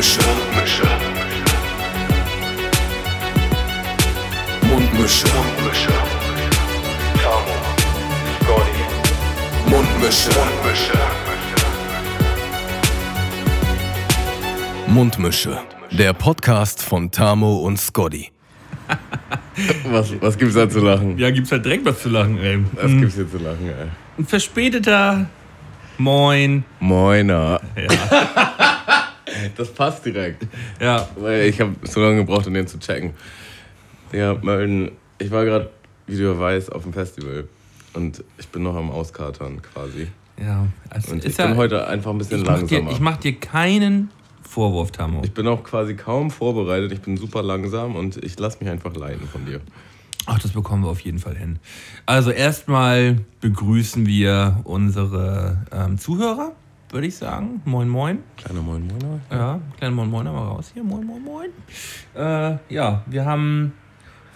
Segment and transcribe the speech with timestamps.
[0.00, 0.22] Mundmische.
[0.62, 0.86] Mundmische.
[4.62, 5.26] Mundmische.
[5.28, 5.92] Mundmische.
[7.22, 7.56] Tamo.
[8.40, 8.82] Scotty.
[9.66, 10.30] Mundmische.
[10.38, 10.98] Mundmische.
[14.86, 15.58] Mundmische.
[15.90, 18.30] Der Podcast von Tamo und Scotty.
[19.84, 21.18] Was, was gibt's da zu lachen?
[21.18, 22.64] Ja, gibt's halt direkt was zu lachen, ey.
[22.72, 23.88] Was gibt's hier zu lachen, ey?
[24.16, 25.26] Ein verspäteter
[25.98, 26.64] Moin.
[26.80, 27.60] Moiner.
[27.76, 28.69] Ja.
[29.56, 30.46] Das passt direkt.
[30.80, 31.08] ja.
[31.16, 33.12] Weil ich habe so lange gebraucht, um den zu checken.
[34.12, 35.70] Ja, Melden, ich war gerade,
[36.06, 37.44] wie du ja weißt, auf dem Festival.
[37.92, 40.08] Und ich bin noch am Auskatern quasi.
[40.40, 40.66] Ja.
[40.88, 42.90] Also Und ich ja, bin heute einfach ein bisschen ich mach, dir, langsamer.
[42.92, 44.10] ich mach dir keinen
[44.42, 45.22] Vorwurf, Tamo.
[45.24, 46.92] Ich bin auch quasi kaum vorbereitet.
[46.92, 49.60] Ich bin super langsam und ich lasse mich einfach leiten von dir.
[50.26, 51.58] Ach, das bekommen wir auf jeden Fall hin.
[52.06, 56.52] Also erstmal begrüßen wir unsere ähm, Zuhörer,
[56.92, 57.62] würde ich sagen.
[57.64, 58.18] Moin, moin.
[58.36, 59.20] Kleiner Moin Moiner.
[59.30, 60.82] Ja, kleiner Moin Moin mal raus hier.
[60.82, 61.50] Moin Moin Moin.
[62.14, 63.72] Äh, ja, wir haben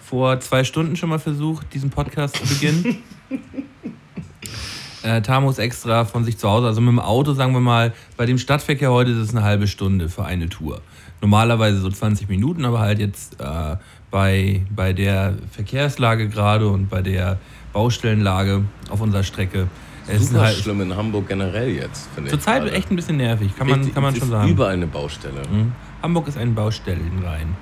[0.01, 3.03] vor zwei Stunden schon mal versucht, diesen Podcast zu beginnen.
[5.03, 7.93] äh, Tamo ist extra von sich zu Hause, also mit dem Auto, sagen wir mal,
[8.15, 10.81] bei dem Stadtverkehr heute ist es eine halbe Stunde für eine Tour.
[11.21, 13.77] Normalerweise so 20 Minuten, aber halt jetzt äh,
[14.11, 17.39] bei, bei der Verkehrslage gerade und bei der
[17.73, 19.67] Baustellenlage auf unserer Strecke.
[20.07, 22.31] Es ist Super halt schlimm in Hamburg generell jetzt, finde ich.
[22.31, 24.49] zurzeit echt ein bisschen nervig, kann man, kann man schon ist sagen.
[24.49, 25.41] Überall eine Baustelle.
[25.51, 25.71] Mhm.
[26.03, 27.55] Hamburg ist ein Baustellenrhein.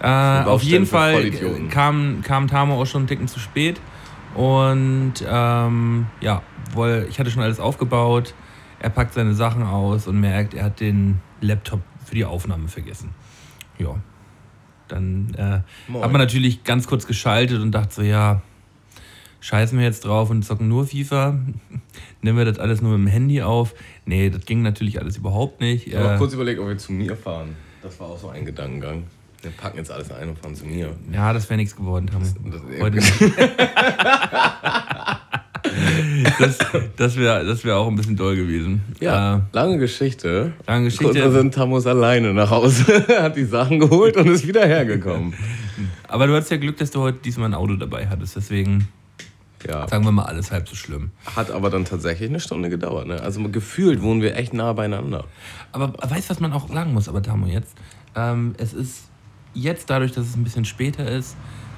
[0.00, 0.42] Ja.
[0.42, 1.30] Äh, auf jeden Fall
[1.70, 3.80] kam, kam Tamo auch schon einen Ticken zu spät.
[4.34, 8.34] Und ähm, ja, wohl, ich hatte schon alles aufgebaut.
[8.78, 13.10] Er packt seine Sachen aus und merkt, er hat den Laptop für die Aufnahme vergessen.
[13.78, 13.96] Ja.
[14.88, 15.60] Dann äh,
[16.00, 18.42] hat man natürlich ganz kurz geschaltet und dachte so, ja,
[19.42, 21.38] scheißen wir jetzt drauf und zocken nur FIFA.
[22.22, 23.74] Nehmen wir das alles nur mit dem Handy auf.
[24.06, 25.88] Nee, das ging natürlich alles überhaupt nicht.
[25.88, 27.50] Ich habe Äh, kurz überlegt, ob wir zu mir fahren.
[27.82, 29.02] Das war auch so ein Gedankengang.
[29.42, 30.90] Wir packen jetzt alles ein und fahren zu mir.
[31.12, 32.24] Ja, das wäre nichts geworden, Tamo.
[32.24, 33.12] das- Heute nicht.
[36.38, 36.58] das
[36.96, 38.82] das wäre das wär auch ein bisschen doll gewesen.
[39.00, 40.52] Ja, Äh, lange Geschichte.
[40.66, 41.32] lange Kurz Geschichte.
[41.32, 45.34] sind Tamus alleine nach Hause, hat die Sachen geholt und ist wieder hergekommen.
[46.08, 48.36] Aber du hattest ja Glück, dass du heute diesmal ein Auto dabei hattest.
[48.36, 48.88] Deswegen
[49.68, 51.10] Ja, sagen wir mal alles halb so schlimm.
[51.36, 53.06] hat aber dann tatsächlich eine Stunde gedauert.
[53.06, 53.20] Ne?
[53.20, 55.24] Also gefühlt wohnen wir echt nah beieinander.
[55.72, 57.76] Aber weißt du, was man auch sagen muss, aber Tamo, jetzt?
[58.14, 59.08] Ähm, es ist
[59.54, 61.36] jetzt dadurch, dass es ein bisschen später ist,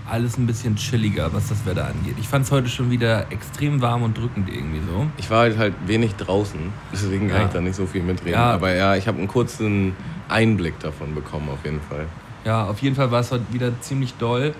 [0.08, 2.16] alles ein bisschen chilliger, was das Wetter angeht.
[2.20, 5.06] Ich fand es heute schon wieder extrem warm und drückend irgendwie so.
[5.16, 6.60] Ich war halt, halt wenig draußen,
[6.92, 7.46] deswegen kann Ja.
[7.46, 8.34] ich da nicht so viel mitreden.
[8.34, 8.52] Ja.
[8.52, 9.94] Aber ja, ich habe einen kurzen
[10.28, 12.06] Einblick davon bekommen, auf jeden Fall.
[12.44, 14.54] Ja, auf jeden Fall war es heute wieder ziemlich doll.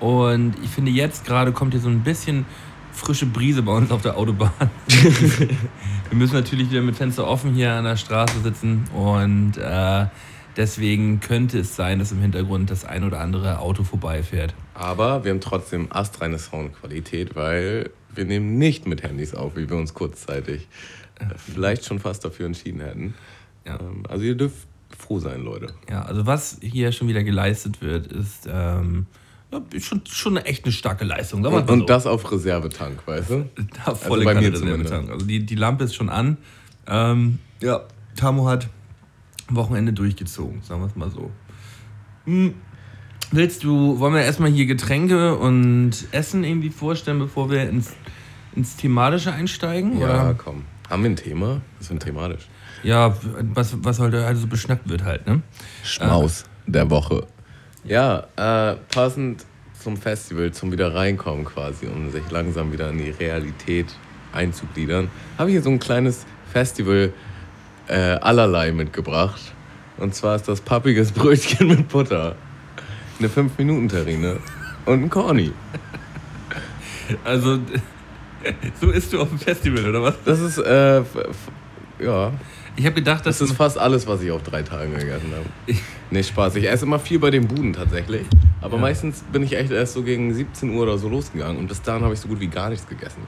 [0.00, 2.44] Und ich finde, jetzt gerade kommt hier so ein bisschen
[3.00, 4.52] frische Brise bei uns auf der Autobahn.
[4.88, 8.84] Wir müssen natürlich wieder mit Fenster offen hier an der Straße sitzen.
[8.94, 10.06] Und äh,
[10.56, 14.54] deswegen könnte es sein, dass im Hintergrund das ein oder andere Auto vorbeifährt.
[14.74, 19.76] Aber wir haben trotzdem astreine Soundqualität, weil wir nehmen nicht mit Handys auf, wie wir
[19.76, 20.68] uns kurzzeitig
[21.18, 23.14] äh, vielleicht schon fast dafür entschieden hätten.
[23.66, 23.78] Ja.
[23.80, 24.68] Ähm, Also ihr dürft
[24.98, 25.72] froh sein, Leute.
[25.88, 29.06] Ja, also was hier schon wieder geleistet wird, ist ähm,
[29.80, 31.44] schon, schon eine echt eine starke Leistung.
[31.44, 31.72] Und, so.
[31.72, 33.50] und das auf Reservetank, weißt du?
[33.84, 34.92] Da volle bei Kanne mir Reserve zumindest.
[34.92, 35.12] tanken.
[35.12, 36.36] Also die, die Lampe ist schon an.
[36.86, 37.82] Ähm, ja,
[38.16, 38.68] Tamo hat
[39.48, 41.30] am Wochenende durchgezogen, sagen wir es mal so.
[42.24, 42.54] Hm.
[43.32, 47.92] Willst du, wollen wir erstmal hier Getränke und Essen irgendwie vorstellen, bevor wir ins,
[48.56, 49.98] ins Thematische einsteigen?
[49.98, 50.34] Ja, Oder?
[50.34, 50.64] komm.
[50.88, 51.60] Haben wir ein Thema?
[51.76, 52.48] Was ist denn thematisch?
[52.82, 53.16] Ja,
[53.54, 55.42] was, was heute also so beschnackt wird halt, ne?
[55.84, 57.26] Schmaus der Woche.
[57.84, 59.46] Ja, äh, passend
[59.78, 63.86] zum Festival, zum wieder reinkommen quasi, um sich langsam wieder in die Realität
[64.32, 67.12] einzugliedern, habe ich hier so ein kleines Festival
[67.88, 69.40] äh, allerlei mitgebracht.
[69.96, 72.36] Und zwar ist das pappiges Brötchen mit Butter.
[73.18, 74.38] Eine 5-Minuten-Terrine
[74.86, 75.52] und ein Corny.
[77.24, 77.58] Also,
[78.80, 80.14] so isst du auf dem Festival, oder was?
[80.24, 81.02] Das ist, äh,
[81.98, 82.32] ja,
[82.76, 85.78] Ich habe gedacht, dass das ist fast alles, was ich auf drei Tagen gegessen habe.
[86.10, 86.56] Nee, Spaß.
[86.56, 88.26] Ich esse immer viel bei den Buden tatsächlich.
[88.62, 88.80] Aber Ja.
[88.82, 91.58] meistens bin ich echt erst so gegen 17 Uhr oder so losgegangen.
[91.58, 93.22] Und bis dahin habe ich so gut wie gar nichts gegessen.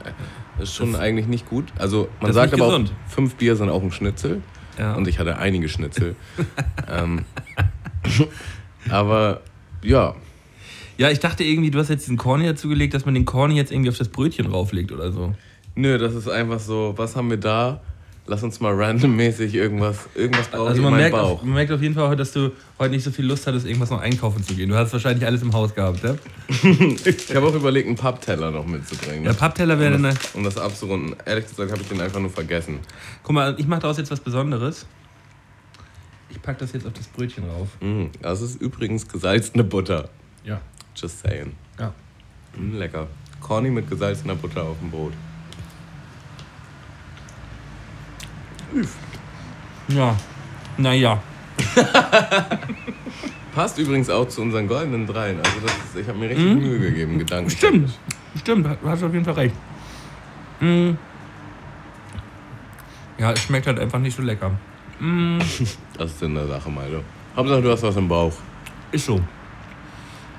[0.57, 1.65] Das ist schon eigentlich nicht gut.
[1.77, 2.91] Also man das sagt aber gesund.
[3.07, 4.41] auch, fünf Bier sind auch ein Schnitzel.
[4.79, 4.95] Ja.
[4.95, 6.15] Und ich hatte einige Schnitzel.
[6.91, 7.25] ähm,
[8.89, 9.41] aber
[9.83, 10.15] ja,
[10.97, 13.71] Ja, ich dachte irgendwie, du hast jetzt diesen Corny dazugelegt, dass man den Corny jetzt
[13.71, 15.33] irgendwie auf das Brötchen rauflegt oder so.
[15.75, 17.81] nö, das ist einfach so, was haben wir da?
[18.25, 21.31] Lass uns mal randommäßig irgendwas, irgendwas brauche Also man merkt, Bauch.
[21.31, 23.65] auf, man merkt auf jeden Fall heute, dass du heute nicht so viel Lust hattest,
[23.65, 24.69] irgendwas noch einkaufen zu gehen.
[24.69, 26.15] Du hast wahrscheinlich alles im Haus gehabt, ja?
[27.05, 29.25] Ich habe auch überlegt, einen Pappteller noch mitzubringen.
[29.25, 31.17] Der Pappteller wäre um, um das abzurunden.
[31.25, 32.79] Ehrlich gesagt habe ich den einfach nur vergessen.
[33.23, 34.85] Guck mal, ich mache daraus jetzt was Besonderes.
[36.29, 37.67] Ich packe das jetzt auf das Brötchen rauf.
[37.81, 40.09] Mm, das ist übrigens gesalzene Butter.
[40.45, 40.61] Ja.
[40.95, 41.51] Just saying.
[41.77, 41.93] Ja.
[42.55, 43.07] Mm, lecker.
[43.41, 45.13] Corny mit gesalzener Butter auf dem Brot.
[49.87, 50.15] Ja.
[50.77, 51.21] Naja.
[53.53, 55.37] Passt übrigens auch zu unseren goldenen Dreien.
[55.37, 57.49] Also das ist, ich habe mir richtig Mühe gegeben, Gedanken.
[57.49, 57.91] Stimmt.
[58.39, 59.55] Stimmt, du hast auf jeden Fall recht.
[60.59, 60.91] Mm.
[63.19, 64.51] Ja, es schmeckt halt einfach nicht so lecker.
[64.99, 65.39] Mm.
[65.97, 67.03] Das ist in der Sache, Malte.
[67.35, 68.33] Hauptsache, du hast was im Bauch,
[68.91, 69.21] Ist so.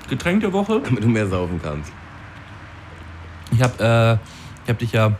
[0.09, 0.81] Getränk der Woche.
[0.83, 1.91] damit du mehr saufen kannst.
[3.51, 4.13] Ich habe äh,
[4.65, 5.15] ich hab dich ja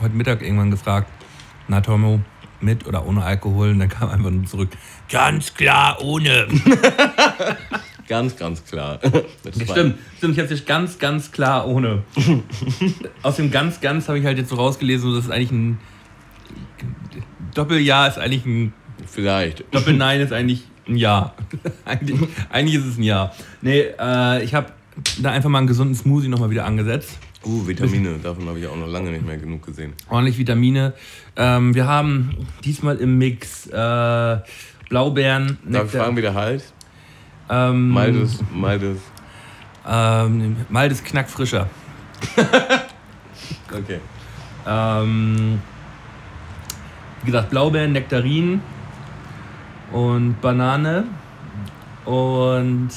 [0.00, 1.10] heute Mittag irgendwann gefragt,
[1.68, 2.20] na Tomo,
[2.60, 3.70] mit oder ohne Alkohol?
[3.70, 4.70] Und dann kam einfach nur zurück,
[5.10, 6.48] ganz klar ohne.
[8.08, 8.98] Ganz, ganz klar.
[9.52, 12.04] Stimmt, stimmt, ich habe dich ganz, ganz klar ohne.
[13.22, 15.78] Aus dem ganz, ganz habe ich halt jetzt so rausgelesen, das ist eigentlich ein
[17.54, 18.72] Doppeljahr ist eigentlich ein
[19.06, 19.64] Vielleicht.
[19.74, 21.34] Doppelnein ist eigentlich ein Ja.
[21.84, 22.18] eigentlich,
[22.50, 23.32] eigentlich ist es ein Ja.
[23.60, 24.72] Nee, äh, ich habe
[25.20, 27.18] da einfach mal einen gesunden Smoothie nochmal wieder angesetzt.
[27.44, 28.18] Uh, Vitamine.
[28.22, 29.92] Davon habe ich auch noch lange nicht mehr genug gesehen.
[30.08, 30.92] ordentlich Vitamine.
[31.36, 34.38] Ähm, wir haben diesmal im Mix äh,
[34.88, 36.64] Blaubeeren, Darf ich fragen, wie der halt?
[37.50, 38.98] ähm, Maldes, Maldes.
[39.88, 41.68] ähm, Maldes Knackfrischer.
[43.70, 44.00] Okay.
[44.66, 45.60] Ähm,
[47.22, 48.62] wie gesagt, Blaubeeren, Nektarinen
[49.92, 51.04] und Banane
[52.06, 52.88] und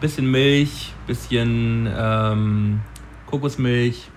[0.00, 2.80] bisschen Milch, bisschen ähm,
[3.30, 4.10] Kokosmilch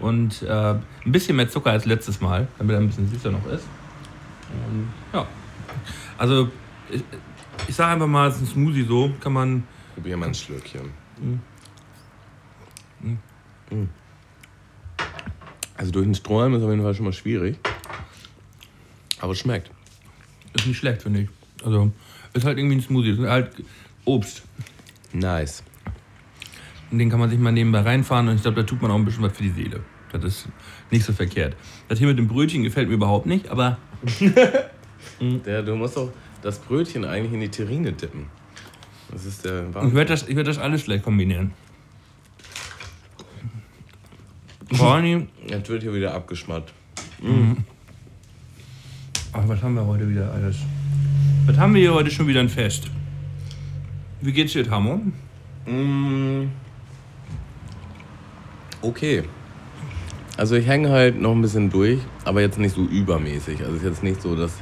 [0.00, 3.46] und äh, ein bisschen mehr Zucker als letztes Mal, damit er ein bisschen süßer noch
[3.46, 3.66] ist.
[4.68, 5.26] Und, ja.
[6.18, 6.50] Also,
[6.90, 7.02] ich,
[7.68, 9.64] ich sage einfach mal, es ist ein Smoothie so, kann man.
[9.94, 10.90] Probier mal ein Schlückchen.
[11.20, 11.40] Mhm.
[13.70, 13.88] Mm.
[15.76, 17.58] Also durch den Strohhalm ist auf jeden Fall schon mal schwierig.
[19.20, 19.70] Aber es schmeckt.
[20.54, 21.28] Ist nicht schlecht, finde ich.
[21.64, 21.92] Also,
[22.32, 23.50] ist halt irgendwie ein Smoothie, ist halt
[24.04, 24.42] Obst.
[25.12, 25.62] Nice.
[26.94, 28.94] Und den kann man sich mal nebenbei reinfahren und ich glaube, da tut man auch
[28.94, 29.80] ein bisschen was für die Seele.
[30.12, 30.48] Das ist
[30.92, 31.56] nicht so verkehrt.
[31.88, 33.78] Das hier mit dem Brötchen gefällt mir überhaupt nicht, aber
[35.44, 38.26] Der, du musst doch das Brötchen eigentlich in die Terrine dippen.
[39.10, 41.50] Das ist der ich werde das, ich werd das alles schlecht kombinieren.
[44.78, 46.72] Corny, Jetzt wird hier wieder abgeschmatzt.
[49.32, 50.58] ach, was haben wir heute wieder alles?
[51.46, 52.88] Was haben wir hier heute schon wieder ein Fest?
[54.20, 55.00] Wie geht's dir, Tamo?
[55.66, 56.50] Mm.
[58.84, 59.24] Okay.
[60.36, 63.60] Also ich hänge halt noch ein bisschen durch, aber jetzt nicht so übermäßig.
[63.60, 64.52] Also es ist jetzt nicht so, dass,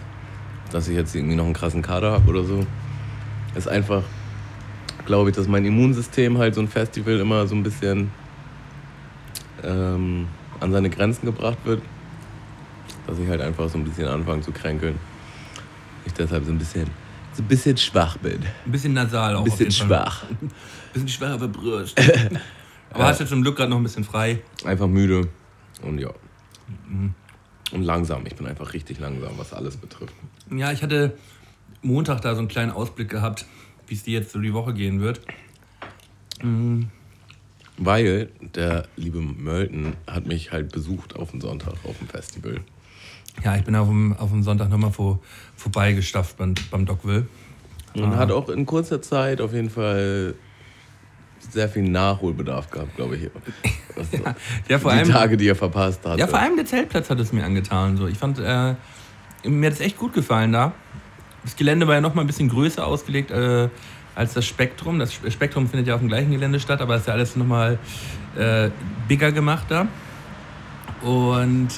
[0.71, 2.65] dass ich jetzt irgendwie noch einen krassen Kader habe oder so.
[3.53, 4.03] Es ist einfach,
[5.07, 8.13] glaube ich, dass mein Immunsystem halt so ein Festival immer so ein bisschen
[9.65, 10.29] ähm,
[10.61, 11.83] an seine Grenzen gebracht wird.
[13.09, 15.01] Dass ich halt einfach so ein bisschen anfange zu kränkeln.
[16.05, 16.87] Ich deshalb so ein bisschen,
[17.33, 18.39] so ein bisschen schwach bin.
[18.67, 19.41] Ein bisschen nasal auch.
[19.41, 20.23] Ein bisschen schwach.
[20.31, 20.51] Ein
[20.93, 22.01] bisschen schwer auf der Brust.
[22.93, 24.43] aber hast du zum Glück gerade noch ein bisschen frei.
[24.65, 25.29] Einfach müde
[25.83, 26.11] und ja.
[27.73, 28.27] Und langsam.
[28.27, 30.15] Ich bin einfach richtig langsam, was alles betrifft.
[30.51, 31.17] Ja, ich hatte
[31.83, 33.47] Montag da so einen kleinen Ausblick gehabt,
[33.87, 35.21] wie es dir jetzt so die Woche gehen wird.
[37.79, 42.61] Weil der liebe Mölten hat mich halt besucht auf dem Sonntag auf dem Festival.
[43.43, 45.21] Ja, ich bin auf dem, auf dem Sonntag nochmal vor,
[45.57, 47.27] vorbeigestafft beim, beim Dogville.
[47.95, 50.35] Und hat auch in kurzer Zeit auf jeden Fall
[51.53, 53.31] sehr viel Nachholbedarf gehabt, glaube ich.
[53.97, 54.25] Also
[54.69, 56.19] Ja, vor die allem, Tage, die er verpasst hat.
[56.19, 57.97] ja, vor allem der Zeltplatz hat es mir angetan.
[57.97, 58.07] So.
[58.07, 58.75] Ich fand, äh,
[59.45, 60.73] mir hat es echt gut gefallen da.
[61.45, 63.69] Das Gelände war ja nochmal ein bisschen größer ausgelegt äh,
[64.15, 64.99] als das Spektrum.
[64.99, 67.79] Das Spektrum findet ja auf dem gleichen Gelände statt, aber ist ja alles nochmal
[68.37, 68.71] äh,
[69.09, 69.89] bigger gemacht da.
[71.03, 71.69] Und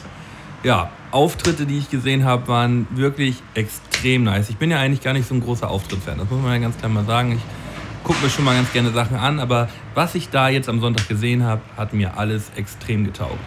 [0.63, 4.51] ja, Auftritte, die ich gesehen habe, waren wirklich extrem nice.
[4.51, 6.77] Ich bin ja eigentlich gar nicht so ein großer Auftritt-Fan, das muss man ja ganz
[6.77, 7.33] klar mal sagen.
[7.33, 7.64] Ich
[8.05, 11.09] gucke mir schon mal ganz gerne Sachen an, aber was ich da jetzt am Sonntag
[11.09, 13.39] gesehen habe, hat mir alles extrem getaugt.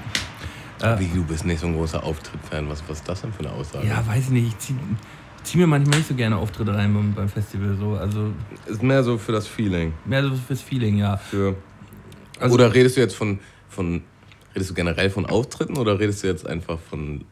[0.99, 2.69] Wie, du bist nicht so ein großer Auftritt-Fan.
[2.69, 3.87] Was, was ist das denn für eine Aussage?
[3.87, 4.77] Ja, weiß ich nicht, ich ziehe
[5.43, 7.75] zieh mir manchmal nicht so gerne Auftritte rein beim, beim Festival.
[7.79, 7.95] So.
[7.95, 8.31] Also
[8.65, 9.93] Ist mehr so für das Feeling.
[10.05, 11.17] mehr so fürs Feeling, ja.
[11.17, 11.55] Für
[12.39, 14.03] Also- oder redest du jetzt von, von.
[14.53, 17.25] Redest du generell von Auftritten oder redest du jetzt einfach von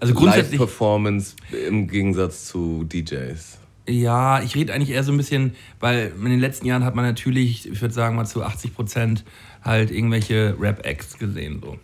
[0.00, 1.36] Also grundsätzlich, Live-Performance
[1.68, 3.58] im Gegensatz zu DJs?
[3.88, 7.04] Ja, ich rede eigentlich eher so ein bisschen, weil in den letzten Jahren hat man
[7.04, 9.24] natürlich, ich würde sagen mal zu 80 Prozent
[9.62, 11.60] halt irgendwelche Rap-Acts gesehen.
[11.62, 11.78] So.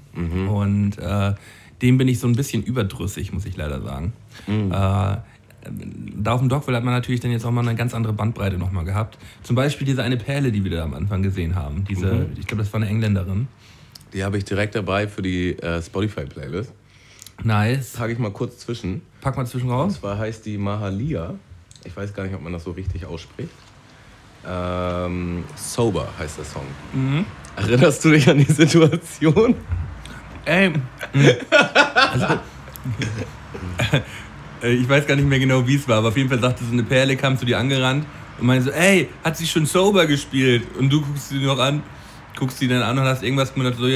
[0.53, 1.35] Und äh,
[1.83, 4.13] dem bin ich so ein bisschen überdrüssig, muss ich leider sagen.
[4.47, 8.13] Äh, da auf dem Dogville hat man natürlich dann jetzt auch mal eine ganz andere
[8.13, 9.19] Bandbreite nochmal gehabt.
[9.43, 11.85] Zum Beispiel diese eine Perle, die wir da am Anfang gesehen haben.
[11.89, 13.49] Diese, ich glaube, das war eine Engländerin.
[14.13, 16.73] Die habe ich direkt dabei für die äh, Spotify-Playlist.
[17.43, 17.93] Nice.
[17.95, 19.03] Packe ich mal kurz zwischen.
[19.21, 19.95] Pack mal zwischen Und raus.
[20.01, 21.35] zwar heißt die Mahalia.
[21.85, 23.51] Ich weiß gar nicht, ob man das so richtig ausspricht.
[24.47, 26.67] Ähm, Sober heißt der Song.
[26.93, 27.25] Mhm.
[27.57, 29.55] Erinnerst du dich an die Situation?
[30.45, 30.71] Ey.
[30.71, 30.79] mm.
[32.13, 32.27] Also,
[34.63, 36.65] äh, ich weiß gar nicht mehr genau, wie es war, aber auf jeden Fall sagte
[36.65, 38.07] so eine Perle, kam zu dir angerannt
[38.39, 40.65] und meinte so, ey, hat sie schon sober gespielt?
[40.79, 41.83] Und du guckst sie noch an,
[42.39, 43.87] guckst sie dann an und hast irgendwas gemacht, so,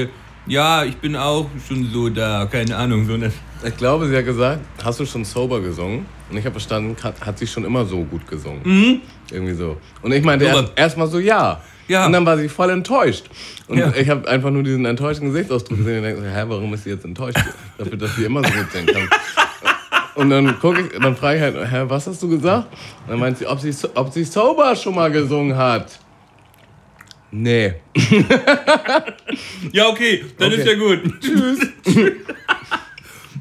[0.46, 3.32] ja, ich bin auch schon so da, keine Ahnung, so eine.
[3.64, 6.06] Ich glaube, sie hat gesagt, hast du schon Sober gesungen?
[6.30, 9.00] Und ich habe verstanden, hat, hat sie schon immer so gut gesungen.
[9.30, 9.76] Irgendwie so.
[10.02, 10.60] Und ich meinte Sowas.
[10.70, 11.60] erst erstmal so, ja.
[11.88, 12.06] Ja.
[12.06, 13.24] Und dann war sie voll enttäuscht.
[13.66, 13.92] Und Ja.
[13.96, 16.90] ich habe einfach nur diesen enttäuschten Gesichtsausdruck gesehen und denke, so, hä, warum ist sie
[16.90, 17.38] jetzt enttäuscht?
[17.78, 19.08] Dafür, dass sie immer so gut singen kann.
[20.14, 22.66] Und dann gucke ich, dann frage ich halt, hä, was hast du gesagt?
[23.06, 25.98] Und dann meint sie, ob sie, ob sie Sober schon mal gesungen hat.
[27.30, 27.74] Nee.
[29.72, 30.60] Ja, okay, dann Okay.
[30.60, 31.20] ist ja gut.
[31.20, 31.60] Tschüss.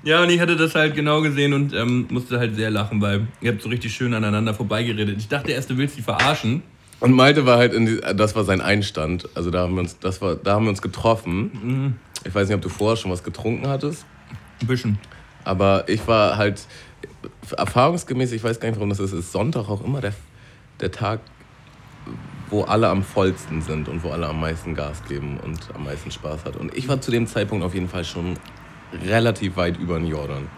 [0.08, 3.28] ja, und ich hatte das halt genau gesehen und ähm, musste halt sehr lachen, weil
[3.42, 5.18] ihr habt so richtig schön aneinander vorbeigeredet.
[5.18, 6.64] Ich dachte erst, du willst sie verarschen.
[7.02, 9.28] Und Malte war halt in die, das war sein Einstand.
[9.36, 12.00] Also da haben wir uns, das war, da haben wir uns getroffen.
[12.24, 14.06] Ich weiß nicht, ob du vorher schon was getrunken hattest,
[14.62, 14.98] Ein bisschen.
[15.44, 16.62] aber ich war halt
[17.56, 20.14] erfahrungsgemäß, ich weiß gar nicht, warum das ist, ist Sonntag auch immer der,
[20.80, 21.20] der Tag,
[22.50, 26.12] wo alle am vollsten sind und wo alle am meisten Gas geben und am meisten
[26.12, 26.56] Spaß hat.
[26.56, 28.36] Und ich war zu dem Zeitpunkt auf jeden Fall schon
[29.06, 30.48] relativ weit über den Jordan.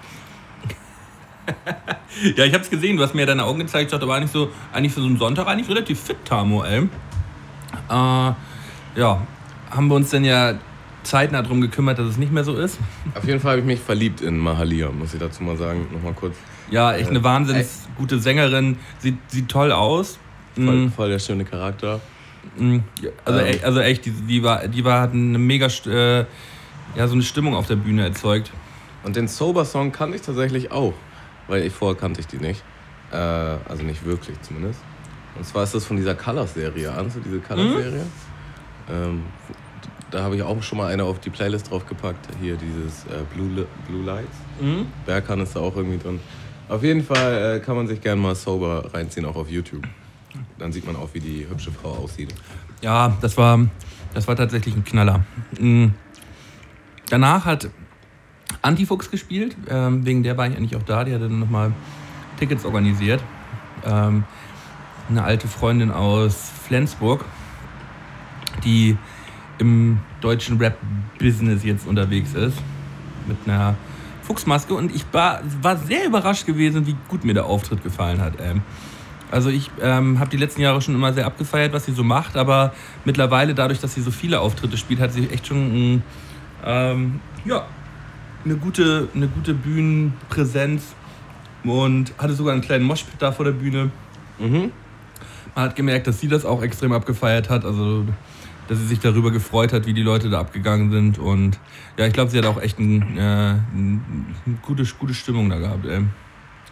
[2.35, 4.49] Ja, ich hab's gesehen, du hast mir deine Augen gezeigt, ich dachte, aber eigentlich so,
[4.73, 6.81] eigentlich für so einen Sonntag eigentlich relativ fit, Tamo, ey.
[6.81, 9.27] Äh, ja,
[9.71, 10.55] haben wir uns denn ja
[11.03, 12.77] zeitnah darum gekümmert, dass es nicht mehr so ist.
[13.15, 16.13] Auf jeden Fall habe ich mich verliebt in Mahalia, muss ich dazu mal sagen, nochmal
[16.13, 16.35] kurz.
[16.69, 20.19] Ja, echt eine Äh, wahnsinns gute Sängerin, sieht, sieht toll aus.
[20.55, 22.01] Voll, Mm, voll der schöne Charakter.
[22.59, 23.45] ja, also, Ähm.
[23.47, 26.25] e- also echt, die, die war, die war hat eine mega, äh,
[26.95, 28.51] ja, so eine Stimmung auf der Bühne erzeugt.
[29.03, 30.93] Und den Sober-Song kannte ich tatsächlich auch,
[31.47, 32.63] weil ich vorher kannte ich die nicht.
[33.11, 34.81] Äh, also nicht wirklich zumindest.
[35.35, 36.91] Und zwar ist das von dieser Colors-Serie.
[36.91, 38.05] Ahnst du diese Colors-Serie?
[38.91, 39.23] Ähm,
[40.11, 42.27] da habe ich auch schon mal eine auf die Playlist draufgepackt.
[42.41, 44.37] Hier dieses äh, Blue, Blue Lights.
[44.59, 44.87] Mhm.
[45.05, 46.19] Berkan ist da auch irgendwie drin.
[46.67, 49.87] Auf jeden Fall äh, kann man sich gerne mal Sober reinziehen, auch auf YouTube.
[50.57, 52.33] Dann sieht man auch, wie die hübsche Frau aussieht.
[52.81, 53.59] Ja, das war,
[54.13, 55.23] das war tatsächlich ein Knaller.
[55.59, 55.87] Mm.
[57.09, 57.69] Danach hat
[58.61, 61.71] Antifuchs gespielt, ähm, wegen der war ich eigentlich auch da, die hatte dann nochmal
[62.37, 63.23] Tickets organisiert.
[63.85, 64.23] Ähm,
[65.09, 67.25] eine alte Freundin aus Flensburg,
[68.63, 68.97] die
[69.57, 72.57] im deutschen Rap-Business jetzt unterwegs ist,
[73.27, 73.75] mit einer
[74.23, 78.33] Fuchsmaske und ich war, war sehr überrascht gewesen, wie gut mir der Auftritt gefallen hat.
[78.39, 78.61] Ähm,
[79.31, 82.35] also ich ähm, habe die letzten Jahre schon immer sehr abgefeiert, was sie so macht,
[82.35, 82.73] aber
[83.05, 86.03] mittlerweile dadurch, dass sie so viele Auftritte spielt, hat sie echt schon ein,
[86.65, 87.65] ähm, ja,
[88.45, 90.95] eine gute, eine gute Bühnenpräsenz
[91.63, 93.91] und hatte sogar einen kleinen Moshpit da vor der Bühne.
[94.39, 94.71] Mhm.
[95.55, 98.05] Man hat gemerkt, dass sie das auch extrem abgefeiert hat, also
[98.67, 101.59] dass sie sich darüber gefreut hat, wie die Leute da abgegangen sind und
[101.97, 105.57] ja, ich glaube, sie hat auch echt ein, äh, ein, eine gute, gute Stimmung da
[105.57, 105.85] gehabt.
[105.85, 106.05] Ey.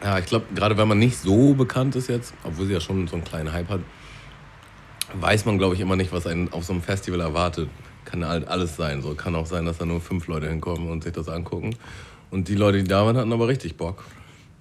[0.03, 3.08] Ja, ich glaube, gerade wenn man nicht so bekannt ist jetzt, obwohl sie ja schon
[3.08, 3.82] so einen kleinen Hype hat,
[5.20, 7.70] weiß man, glaube ich, immer nicht, was einen auf so einem Festival erwartet.
[8.07, 9.01] Kann halt alles sein.
[9.01, 11.75] So kann auch sein, dass da nur fünf Leute hinkommen und sich das angucken.
[12.31, 14.05] Und die Leute, die da waren, hatten aber richtig Bock.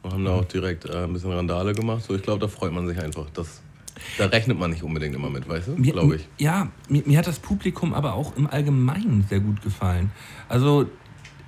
[0.03, 2.03] Und haben da auch direkt äh, ein bisschen Randale gemacht.
[2.03, 3.27] So, ich glaube, da freut man sich einfach.
[3.35, 3.63] Das,
[4.19, 5.77] da rechnet man nicht unbedingt immer mit, weißt du?
[5.77, 6.29] Glaube ich.
[6.39, 10.11] Ja, mir, mir hat das Publikum aber auch im Allgemeinen sehr gut gefallen.
[10.49, 10.87] Also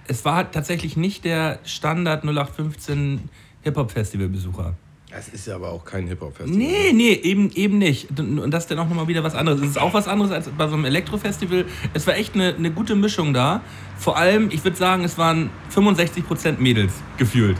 [0.06, 3.28] es war tatsächlich nicht der Standard 0815
[3.62, 4.76] Hip-Hop-Festival-Besucher.
[5.18, 6.56] Es ist ja aber auch kein Hip-Hop-Festival.
[6.56, 8.08] Nee, nee, eben, eben nicht.
[8.20, 9.60] Und das ist dann auch nochmal wieder was anderes.
[9.60, 11.64] Es ist auch was anderes als bei so einem Elektro-Festival.
[11.92, 13.60] Es war echt eine, eine gute Mischung da.
[13.96, 17.56] Vor allem, ich würde sagen, es waren 65% Mädels gefühlt.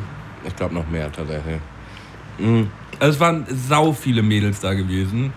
[0.47, 1.57] Ich glaube noch mehr tatsächlich.
[3.01, 5.33] Also es waren sau viele Mädels da gewesen.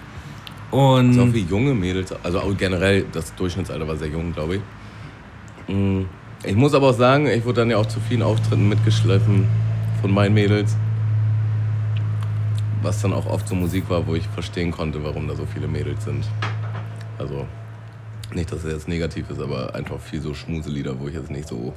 [0.69, 4.61] Und So viele junge Mädels, also auch generell, das Durchschnittsalter war sehr jung, glaube ich.
[5.75, 6.03] Mm,
[6.43, 9.47] Ich muss aber auch sagen, ich wurde dann ja auch zu vielen Auftritten mitgeschliffen
[10.01, 10.75] von meinen Mädels.
[12.81, 15.67] Was dann auch oft so Musik war, wo ich verstehen konnte, warum da so viele
[15.67, 16.25] Mädels sind.
[17.19, 17.45] Also,
[18.33, 21.47] nicht, dass es jetzt negativ ist, aber einfach viel so Schmuselieder, wo ich jetzt nicht
[21.47, 21.73] so,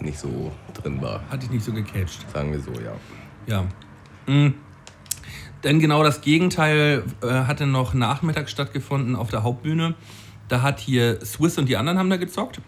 [0.00, 1.22] nicht so drin war.
[1.30, 2.26] hatte ich nicht so gecatcht.
[2.32, 2.92] Sagen wir so, ja.
[3.46, 3.64] Ja.
[4.26, 4.54] Mhm.
[5.64, 9.94] Denn genau das Gegenteil äh, hatte noch nachmittags stattgefunden auf der Hauptbühne.
[10.48, 12.60] Da hat hier Swiss und die anderen haben da gezockt.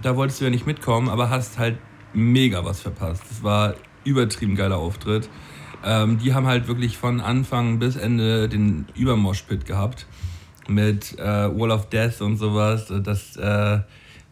[0.00, 1.78] Da wolltest du ja nicht mitkommen, aber hast halt
[2.12, 3.22] mega was verpasst.
[3.28, 5.28] Das war übertrieben geiler Auftritt.
[5.84, 10.06] Ähm, die haben halt wirklich von Anfang bis Ende den Übermoshpit gehabt
[10.68, 12.92] mit äh, Wall of Death und sowas.
[13.02, 13.80] Das, äh,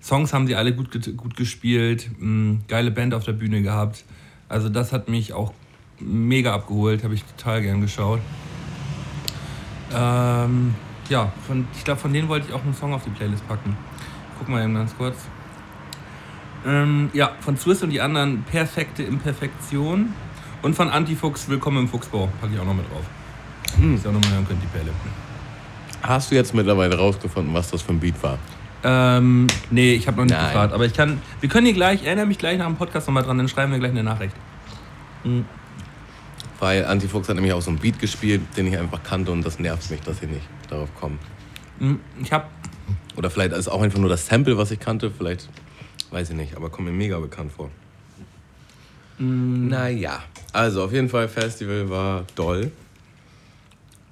[0.01, 4.05] Songs haben sie alle gut, gut gespielt, mh, geile Band auf der Bühne gehabt.
[4.49, 5.53] Also das hat mich auch
[5.99, 8.21] mega abgeholt, habe ich total gern geschaut.
[9.93, 10.75] Ähm,
[11.09, 13.77] ja, von, ich glaube, von denen wollte ich auch einen Song auf die Playlist packen.
[14.39, 15.17] Guck mal eben ganz kurz.
[16.67, 20.13] Ähm, ja, von Swiss und die anderen Perfekte Imperfektion.
[20.63, 22.29] Und von Antifuchs Willkommen im Fuchsbau.
[22.41, 23.05] Packe ich auch noch mit drauf.
[23.77, 23.95] Hm.
[23.95, 24.91] Dass ihr auch nochmal hören könnt, die Perle.
[26.03, 28.39] Hast du jetzt mittlerweile rausgefunden, was das für ein Beat war?
[28.85, 30.47] Ähm, nee, ich habe noch nicht Nein.
[30.47, 30.73] gefragt.
[30.73, 33.39] Aber ich kann, wir können hier gleich, erinnere mich gleich nach dem Podcast nochmal dran,
[33.39, 34.35] dann schreiben wir gleich eine Nachricht.
[36.61, 39.59] Weil Antifuchs hat nämlich auch so einen Beat gespielt, den ich einfach kannte und das
[39.59, 41.19] nervt mich, dass ich nicht darauf komme.
[41.79, 42.47] Hm, Ich habe
[43.17, 45.49] Oder vielleicht ist auch einfach nur das Sample, was ich kannte, vielleicht,
[46.11, 47.71] weiß ich nicht, aber kommt mir mega bekannt vor.
[49.19, 50.23] Naja,
[50.53, 52.71] also auf jeden Fall, Festival war doll.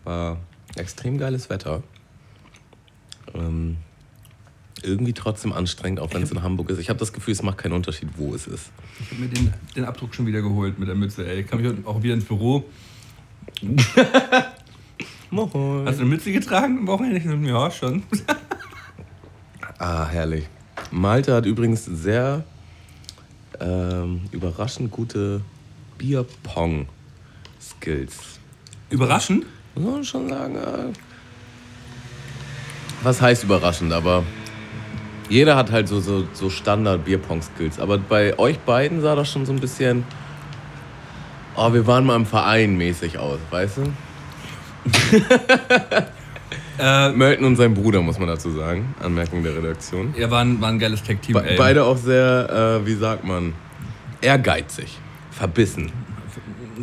[0.04, 0.38] War
[0.76, 1.82] extrem geiles Wetter.
[3.34, 3.76] Ähm,
[4.82, 6.78] irgendwie trotzdem anstrengend, auch wenn es in Hamburg ist.
[6.78, 8.70] Ich habe das Gefühl, es macht keinen Unterschied, wo es ist.
[9.00, 11.40] Ich habe mir den, den Abdruck schon wieder geholt mit der Mütze, ey.
[11.40, 12.64] Ich kam hier auch wieder ins Büro.
[15.30, 15.86] Moin.
[15.86, 17.48] Hast du eine Mütze getragen am Wochenende?
[17.48, 18.02] Ja, schon.
[19.78, 20.48] Ah, herrlich.
[20.90, 22.42] Malte hat übrigens sehr
[23.60, 25.42] ähm, überraschend gute
[25.98, 28.38] Bierpong-Skills.
[28.90, 29.46] Überraschend?
[29.74, 30.56] Muss man schon sagen.
[30.56, 30.92] Äh,
[33.02, 34.24] was heißt überraschend, aber
[35.28, 37.80] jeder hat halt so, so, so Standard-Bierpong-Skills.
[37.80, 40.04] Aber bei euch beiden sah das schon so ein bisschen.
[41.56, 43.92] Oh, wir waren mal im Verein mäßig aus, weißt du?
[46.78, 48.94] Äh, Melton und sein Bruder, muss man dazu sagen.
[49.02, 50.14] Anmerkung der Redaktion.
[50.16, 51.56] ja, war ein, war ein geiles Tag-Team, Be ey.
[51.56, 53.54] beide auch sehr, äh, wie sagt man,
[54.20, 54.98] ehrgeizig,
[55.30, 55.90] verbissen.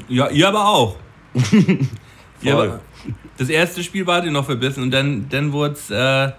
[0.08, 0.98] Ja, ihr aber auch.
[2.42, 2.80] ihr aber,
[3.38, 6.32] das erste Spiel war ihr noch verbissen und dann, dann wurde es äh,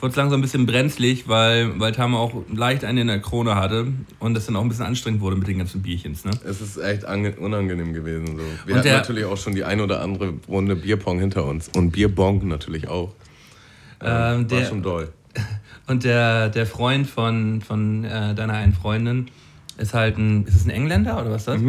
[0.00, 3.86] wurd's langsam ein bisschen brenzlig, weil, weil Tama auch leicht einen in der Krone hatte
[4.18, 6.24] und es dann auch ein bisschen anstrengend wurde mit den ganzen Bierchens.
[6.24, 6.32] Ne?
[6.44, 8.26] Es ist echt ange unangenehm gewesen.
[8.26, 8.32] So.
[8.66, 11.70] Wir Und hatten der- natürlich auch schon die ein oder andere Runde Bierpong hinter uns.
[11.76, 13.12] Und Bierbong natürlich auch.
[14.00, 15.08] Ähm, war der- schon doll.
[15.86, 19.26] Und der, der Freund von, von äh, deiner einen Freundin
[19.76, 21.60] ist halt ein, ist es ein Engländer oder was ist das?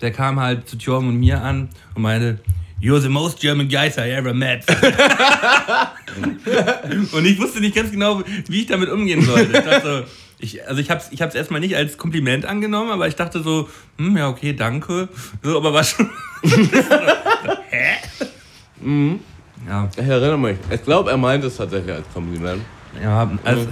[0.00, 2.38] Der kam halt zu Tjorm und mir an und meinte,
[2.82, 4.64] You're the most German guys I ever met.
[7.12, 9.56] und ich wusste nicht ganz genau, wie ich damit umgehen sollte.
[9.56, 10.02] Ich dachte so,
[10.40, 13.40] ich, also ich habe es ich hab's erstmal nicht als Kompliment angenommen, aber ich dachte
[13.42, 13.68] so,
[13.98, 15.08] hm, ja, okay, danke.
[15.44, 16.10] So, aber war schon.
[17.70, 17.98] Hä?
[19.68, 20.56] Ja, Ich erinnere mich.
[20.70, 22.62] Ich glaube, er meint es tatsächlich als Kompliment.
[23.00, 23.68] ja, also,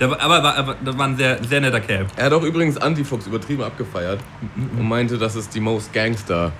[0.00, 2.06] der war, aber, war- aber das war ein sehr, sehr netter Kerl.
[2.16, 4.18] Er hat auch übrigens Antifuchs übertrieben abgefeiert
[4.76, 6.50] und meinte, das ist die most Gangster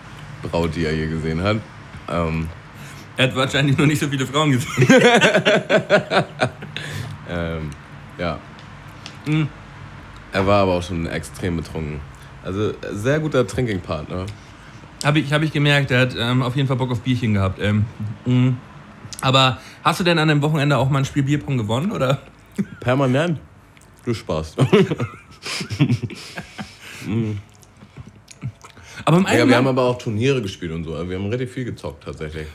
[0.42, 1.57] Braut, die er je gesehen hat.
[2.11, 2.49] Ähm,
[3.16, 4.87] Er hat wahrscheinlich noch nicht so viele Frauen gesehen.
[7.29, 7.70] ähm,
[8.18, 8.38] ja.
[9.27, 9.49] Mhm.
[10.33, 12.01] Er war aber auch schon extrem betrunken.
[12.44, 14.27] Also sehr guter Trinkingpartner.
[15.05, 17.59] Habe ich, hab ich gemerkt, er hat ähm, auf jeden Fall Bock auf Bierchen gehabt.
[17.61, 17.85] Ähm,
[18.25, 18.57] mhm.
[19.20, 21.92] Aber hast du denn an dem Wochenende auch mal ein Spiel Bierpong gewonnen?
[21.92, 22.23] Oder?
[22.81, 23.38] Permanent.
[24.05, 24.57] Du Spaß.
[29.04, 30.94] Aber im Ja, wir haben aber auch Turniere gespielt und so.
[30.94, 32.46] Also Wir haben richtig viel gezockt tatsächlich.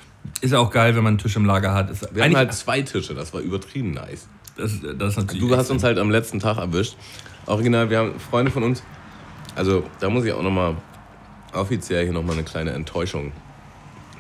[0.42, 1.90] ist auch geil, wenn man einen Tisch im Lager hat.
[1.90, 4.28] Ist Wir hatten halt zwei Tische, das war übertrieben nice.
[4.58, 6.96] das, das natürlich Du hast uns halt am letzten Tag erwischt.
[7.46, 8.84] Original, wir haben Freunde von uns.
[9.56, 10.76] Also, da muss ich auch nochmal
[11.54, 13.32] offiziell hier nochmal eine kleine Enttäuschung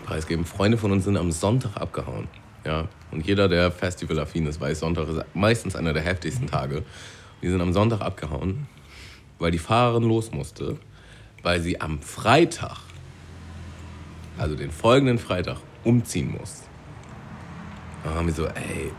[0.06, 0.46] preisgeben.
[0.46, 2.28] Freunde von uns sind am Sonntag abgehauen.
[2.66, 6.84] Ja, und jeder, der festivalaffin ist, weiß, Sonntag ist meistens einer der heftigsten Tage.
[7.42, 8.68] Die sind am Sonntag abgehauen,
[9.40, 10.78] weil die Fahrerin los musste,
[11.46, 12.78] weil sie am Freitag,
[14.36, 16.64] also den folgenden Freitag, umziehen muss.
[18.04, 18.92] Da haben wir so, ey,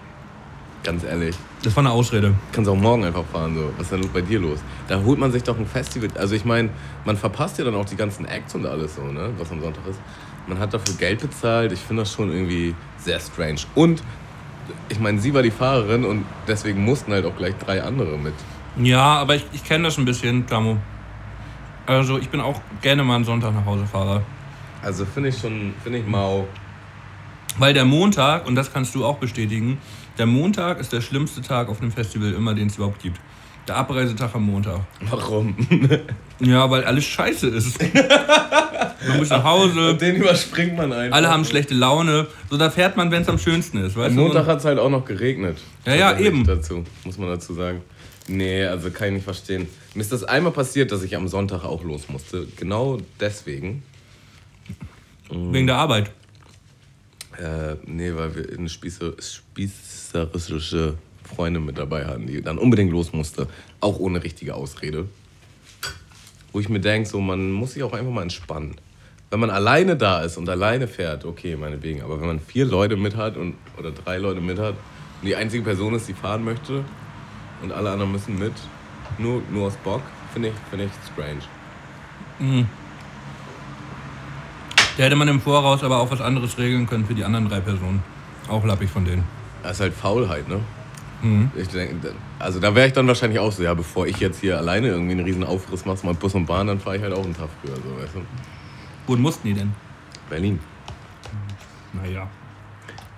[0.85, 2.35] ganz ehrlich, das war eine Ausrede.
[2.53, 3.57] kannst auch morgen einfach fahren.
[3.57, 3.73] So.
[3.77, 4.61] Was ist denn bei dir los?
[4.87, 6.09] Da holt man sich doch ein Festival.
[6.17, 6.69] Also ich meine,
[7.05, 9.33] man verpasst ja dann auch die ganzen Acts und alles so, ne?
[9.39, 9.99] was am Sonntag ist.
[10.47, 11.73] Man hat dafür Geld bezahlt.
[11.73, 13.63] Ich finde das schon irgendwie sehr strange.
[13.75, 14.05] Und
[14.89, 18.35] ich meine, sie war die Fahrerin und deswegen mussten halt auch gleich drei andere mit.
[18.77, 20.77] Ja, aber ich, ich kenne das ein bisschen, Tamo.
[21.87, 24.23] Also ich bin auch gerne mal am Sonntag nach Hause fahre.
[24.83, 26.47] Also finde ich schon, finde ich mau.
[27.59, 29.79] Weil der Montag, und das kannst du auch bestätigen,
[30.19, 33.19] der Montag ist der schlimmste Tag auf dem Festival immer, den es überhaupt gibt.
[33.69, 34.81] Der Abreisetag am Montag.
[35.11, 35.57] Warum?
[36.39, 37.79] Ja, weil alles scheiße ist.
[39.09, 41.17] man muss nach Hause, Den überspringt man einfach.
[41.17, 42.27] alle haben schlechte Laune.
[42.51, 43.97] So, da fährt man, wenn es am schönsten ist.
[43.97, 44.17] Weißt Am?
[44.23, 45.57] Montag hat es halt auch noch geregnet.
[45.87, 46.47] Ja, ja, Tatsächlich eben.
[46.47, 47.81] Dazu, muss man dazu sagen.
[48.29, 49.67] Nee, also kann ich nicht verstehen.
[49.97, 52.47] Mir ist das einmal passiert, dass ich am Sonntag auch los musste.
[52.57, 53.83] Genau deswegen.
[55.31, 56.11] Wegen der Arbeit.
[57.39, 62.93] Äh, nee, weil wir in eine spießer, spießerische Freundin mit dabei hatten, die dann unbedingt
[62.93, 63.49] los musste,
[63.81, 65.09] auch ohne richtige Ausrede.
[66.53, 68.77] Wo ich mir denke, so, man muss sich auch einfach mal entspannen.
[69.31, 72.03] Wenn man alleine da ist und alleine fährt, okay, meinetwegen.
[72.03, 74.75] Aber wenn man vier Leute mit hat und, oder drei Leute mit hat
[75.23, 76.85] und die einzige Person ist, die fahren möchte
[77.63, 78.53] und alle anderen müssen mit,
[79.19, 80.03] nur, nur aus Bock,
[80.33, 81.41] finde ich, find ich strange.
[82.39, 82.69] Mhm.
[84.97, 87.61] Da hätte man im Voraus aber auch was anderes regeln können für die anderen drei
[87.61, 88.03] Personen.
[88.49, 89.25] Auch lappig von denen.
[89.63, 90.61] Das ist halt Faulheit, ne?
[91.23, 91.51] Mhm.
[91.57, 91.93] Ich denk,
[92.39, 95.13] also da wäre ich dann wahrscheinlich auch so, ja, bevor ich jetzt hier alleine irgendwie
[95.13, 97.49] einen riesen Aufriss mache, mal Bus und Bahn, dann fahre ich halt auch einen Tag
[97.63, 98.21] früher, so, weißt du?
[99.07, 99.73] Wohin mussten die denn?
[100.29, 100.61] Berlin.
[101.93, 102.29] Naja.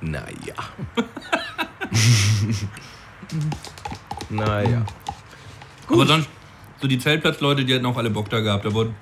[0.00, 0.54] Naja.
[4.30, 4.84] naja.
[5.88, 6.28] Aber sonst,
[6.80, 8.64] so die Zeltplatzleute, die hatten auch alle Bock da gehabt.
[8.64, 8.92] Da wurde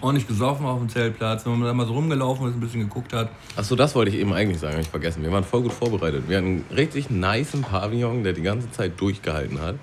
[0.00, 3.12] ordentlich gesoffen auf dem Zeltplatz, wenn man da mal so rumgelaufen ist, ein bisschen geguckt
[3.12, 3.30] hat.
[3.56, 5.22] Achso, das wollte ich eben eigentlich sagen, habe ich vergessen.
[5.22, 6.28] Wir waren voll gut vorbereitet.
[6.28, 9.76] Wir hatten einen richtig niceen Pavillon, der die ganze Zeit durchgehalten hat.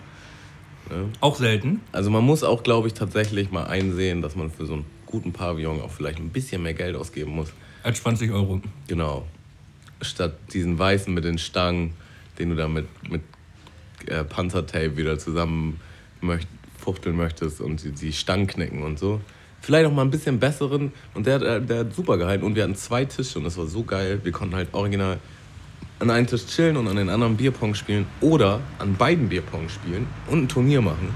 [0.90, 1.10] Ne?
[1.20, 1.82] Auch selten.
[1.92, 5.34] Also man muss auch, glaube ich, tatsächlich mal einsehen, dass man für so einen guten
[5.34, 7.52] Pavillon auch vielleicht ein bisschen mehr Geld ausgeben muss.
[7.84, 8.62] Als 20 Euro.
[8.88, 9.26] Genau.
[10.02, 11.94] Statt diesen weißen mit den Stangen,
[12.38, 13.22] den du da mit, mit
[14.08, 15.80] äh, Panzertape wieder zusammen
[16.24, 16.48] möcht
[16.80, 19.22] fuchteln möchtest und die, die Stangen knicken und so
[19.64, 20.92] vielleicht auch mal ein bisschen besseren.
[21.14, 22.44] Und der, der, der hat super gehalten.
[22.44, 24.20] Und wir hatten zwei Tische und das war so geil.
[24.24, 25.20] Wir konnten halt original
[26.00, 28.06] an einem Tisch chillen und an den anderen Bierpong spielen.
[28.20, 31.10] Oder an beiden Bierpong spielen und ein Turnier machen.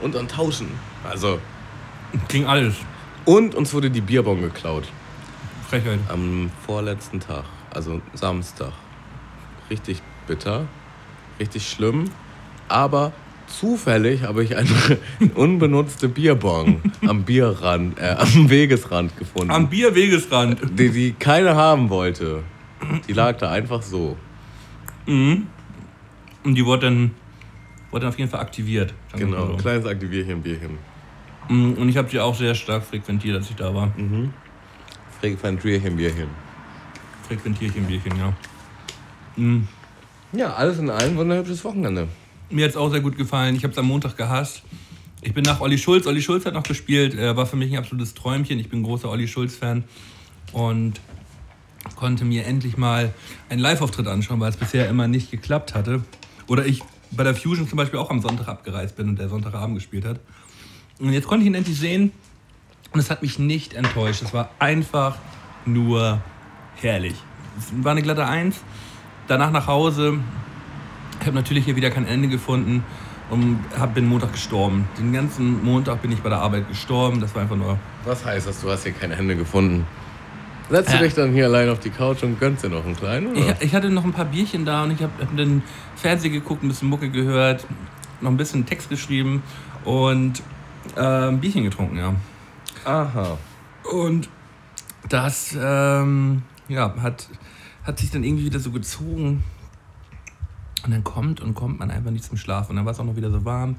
[0.00, 0.68] Und dann tauschen.
[1.08, 1.40] Also.
[2.28, 2.74] Ging alles.
[3.24, 4.84] Und uns wurde die Bierbong geklaut.
[5.68, 5.98] Frechheit.
[6.08, 8.72] Am vorletzten Tag, also Samstag.
[9.68, 10.66] Richtig bitter,
[11.38, 12.04] richtig schlimm.
[12.68, 13.12] Aber
[13.48, 14.68] zufällig habe ich eine
[15.34, 19.50] unbenutzte Bierbong am Bierrand, äh, am Wegesrand gefunden.
[19.50, 20.60] Am Bierwegesrand.
[20.78, 22.42] Die, die keiner haben wollte.
[23.08, 24.16] Die lag da einfach so.
[25.06, 25.46] Mhm.
[26.44, 27.10] Und die wurde dann,
[27.90, 28.94] wurde dann auf jeden Fall aktiviert.
[29.16, 30.78] Genau, ein kleines Aktivierchen, Bierchen.
[31.48, 31.74] Mhm.
[31.74, 33.92] Und ich habe sie auch sehr stark frequentiert, als ich da war.
[33.96, 34.32] Mhm.
[35.20, 36.28] Frequentierchen, Bierchen.
[37.26, 38.32] Frequentierchen, Bierchen, ja.
[39.36, 39.66] Mhm.
[40.32, 42.08] Ja, alles in allem wunderhübsches Wochenende.
[42.50, 43.56] Mir hat es auch sehr gut gefallen.
[43.56, 44.62] Ich habe es am Montag gehasst.
[45.20, 46.06] Ich bin nach Olli Schulz.
[46.06, 47.14] Olli Schulz hat noch gespielt.
[47.14, 48.58] Er war für mich ein absolutes Träumchen.
[48.58, 49.84] Ich bin großer Olli Schulz-Fan.
[50.52, 51.00] Und
[51.94, 53.12] konnte mir endlich mal
[53.48, 56.02] einen Live-Auftritt anschauen, weil es bisher immer nicht geklappt hatte.
[56.46, 59.76] Oder ich bei der Fusion zum Beispiel auch am Sonntag abgereist bin und der Sonntagabend
[59.76, 60.20] gespielt hat.
[60.98, 62.12] Und jetzt konnte ich ihn endlich sehen
[62.92, 64.22] und es hat mich nicht enttäuscht.
[64.22, 65.16] Es war einfach
[65.64, 66.20] nur
[66.76, 67.14] herrlich.
[67.58, 68.60] Es war eine glatte Eins.
[69.26, 70.18] Danach nach Hause,
[71.20, 72.84] ich habe natürlich hier wieder kein Ende gefunden
[73.30, 74.88] und hab, bin Montag gestorben.
[74.98, 77.20] Den ganzen Montag bin ich bei der Arbeit gestorben.
[77.20, 77.78] Das war einfach nur.
[78.04, 78.60] Was heißt das?
[78.60, 79.86] Du hast hier kein Ende gefunden.
[80.70, 83.34] Setzt du dich dann hier allein auf die Couch und gönnst dir noch einen kleinen?
[83.34, 85.62] Ich, ich, hatte noch ein paar Bierchen da und ich habe hab den
[85.96, 87.66] Fernseher geguckt, ein bisschen Mucke gehört,
[88.20, 89.42] noch ein bisschen Text geschrieben
[89.84, 90.42] und
[90.94, 92.14] äh, ein Bierchen getrunken, ja.
[92.84, 93.38] Aha.
[93.90, 94.28] Und
[95.08, 97.28] das ähm, ja, hat,
[97.84, 99.42] hat sich dann irgendwie wieder so gezogen.
[100.84, 102.70] Und dann kommt und kommt man einfach nicht zum Schlafen.
[102.70, 103.76] Und dann war es auch noch wieder so warm.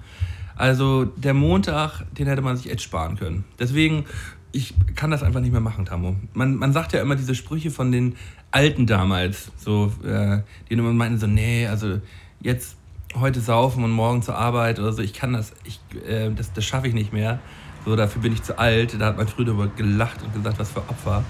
[0.56, 3.46] Also der Montag, den hätte man sich echt sparen können.
[3.58, 4.06] Deswegen,
[4.52, 6.16] ich kann das einfach nicht mehr machen, Tammo.
[6.34, 8.16] Man, man sagt ja immer diese Sprüche von den
[8.52, 12.02] Alten damals, so, äh, die immer meinten so, nee, also
[12.42, 12.76] jetzt
[13.16, 16.66] heute saufen und morgen zur Arbeit oder so, ich kann das, ich, äh, das, das
[16.66, 17.40] schaffe ich nicht mehr.
[17.86, 19.00] So, dafür bin ich zu alt.
[19.00, 21.24] Da hat man früher darüber gelacht und gesagt, was für Opfer.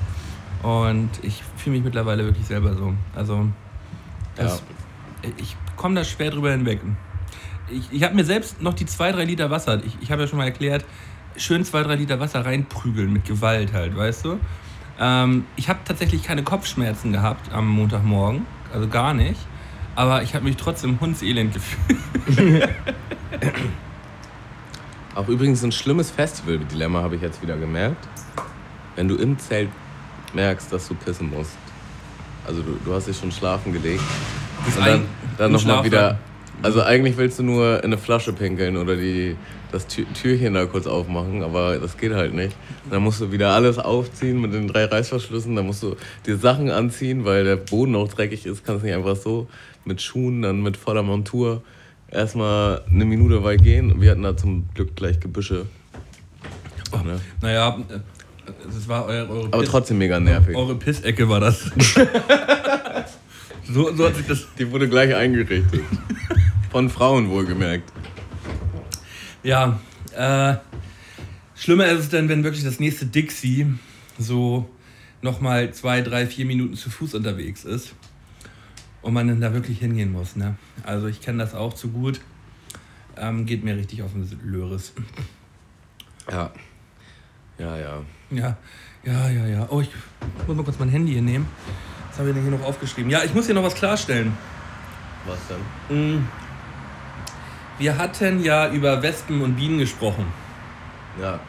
[0.63, 2.93] Und ich fühle mich mittlerweile wirklich selber so.
[3.15, 3.47] Also,
[4.35, 4.65] das, ja.
[5.37, 6.81] Ich komme da schwer drüber hinweg.
[7.69, 10.27] Ich, ich habe mir selbst noch die zwei, drei Liter Wasser, ich, ich habe ja
[10.27, 10.85] schon mal erklärt,
[11.35, 14.39] schön zwei, drei Liter Wasser reinprügeln mit Gewalt halt, weißt du?
[14.99, 19.39] Ähm, ich habe tatsächlich keine Kopfschmerzen gehabt am Montagmorgen, also gar nicht.
[19.95, 22.69] Aber ich habe mich trotzdem hundselend gefühlt.
[25.15, 28.07] Auch übrigens ein schlimmes Festival-Dilemma habe ich jetzt wieder gemerkt.
[28.95, 29.69] Wenn du im Zelt
[30.33, 31.57] merkst, dass du pissen musst.
[32.49, 34.01] Also du, du hast dich schon schlafen gelegt.
[34.65, 35.05] und dann,
[35.37, 36.17] dann nochmal wieder.
[36.63, 39.35] Also eigentlich willst du nur in eine Flasche pinkeln oder die,
[39.71, 42.55] das Türchen da kurz aufmachen, aber das geht halt nicht.
[42.89, 45.55] dann musst du wieder alles aufziehen mit den drei Reißverschlüssen.
[45.55, 48.65] Dann musst du dir Sachen anziehen, weil der Boden auch dreckig ist.
[48.65, 49.47] Kannst nicht einfach so
[49.85, 51.61] mit Schuhen, dann mit voller Montur
[52.09, 54.01] erstmal eine Minute weit gehen.
[54.01, 55.67] Wir hatten da zum Glück gleich Gebüsche.
[56.91, 57.21] Oh, ne?
[57.41, 57.77] Naja,
[58.65, 60.55] das war eure, eure Aber Piss trotzdem mega nervig.
[60.55, 61.63] Eure Pissecke war das.
[63.71, 64.47] so, so hat sich das.
[64.57, 65.83] Die wurde gleich eingerichtet.
[66.71, 67.91] Von Frauen wohlgemerkt.
[69.43, 69.79] Ja,
[70.15, 70.55] äh,
[71.55, 73.65] schlimmer ist es dann, wenn wirklich das nächste Dixie
[74.17, 74.69] so
[75.21, 77.93] nochmal zwei, drei, vier Minuten zu Fuß unterwegs ist.
[79.01, 80.35] und man dann da wirklich hingehen muss.
[80.35, 80.55] Ne?
[80.83, 82.19] Also ich kenne das auch zu gut.
[83.17, 84.93] Ähm, geht mir richtig auf den Löres.
[86.29, 86.51] Ja.
[87.57, 88.01] Ja, ja.
[88.31, 88.57] Ja,
[89.03, 89.67] ja, ja, ja.
[89.69, 89.89] Oh, ich
[90.47, 91.47] muss mal kurz mein Handy hier nehmen.
[92.09, 93.09] Was habe ich denn hier noch aufgeschrieben?
[93.09, 94.37] Ja, ich muss hier noch was klarstellen.
[95.25, 95.37] Was
[95.89, 96.15] denn?
[96.17, 96.27] Mm.
[97.77, 100.25] Wir hatten ja über Wespen und Bienen gesprochen.
[101.21, 101.39] Ja.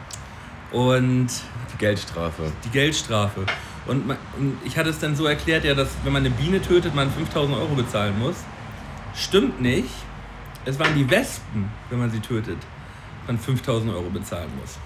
[0.71, 1.27] Und
[1.73, 2.51] Die Geldstrafe.
[2.63, 3.45] die Geldstrafe.
[3.85, 4.15] Und
[4.63, 7.57] ich hatte es dann so erklärt, ja, dass wenn man eine Biene tötet, man 5000
[7.57, 8.35] Euro bezahlen muss.
[9.13, 9.89] Stimmt nicht.
[10.63, 12.57] Es waren die Wespen, wenn man sie tötet,
[13.27, 14.77] man 5000 Euro bezahlen muss.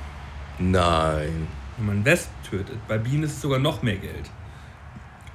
[0.57, 1.47] Nein.
[1.77, 2.77] Wenn man Wespen tötet.
[2.87, 4.29] Bei Bienen ist es sogar noch mehr Geld.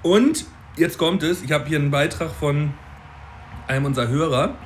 [0.03, 2.73] Und jetzt kommt es, ich habe hier einen Beitrag von
[3.67, 4.57] einem unserer Hörer.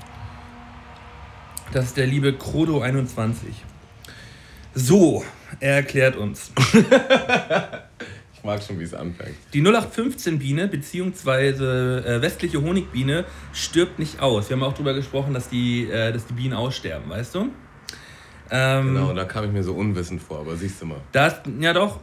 [1.73, 3.35] Das ist der liebe Krodo21.
[4.75, 5.25] So,
[5.61, 6.53] er erklärt uns.
[8.37, 9.37] Ich mag schon, wie es anfängt.
[9.55, 11.49] Die 0815-Biene bzw.
[11.49, 14.51] Äh, westliche Honigbiene stirbt nicht aus.
[14.51, 17.49] Wir haben auch darüber gesprochen, dass die, äh, dass die Bienen aussterben, weißt du?
[18.51, 21.01] Ähm, Genau, da kam ich mir so unwissend vor, aber siehst du mal.
[21.13, 22.01] Da ist, ja doch,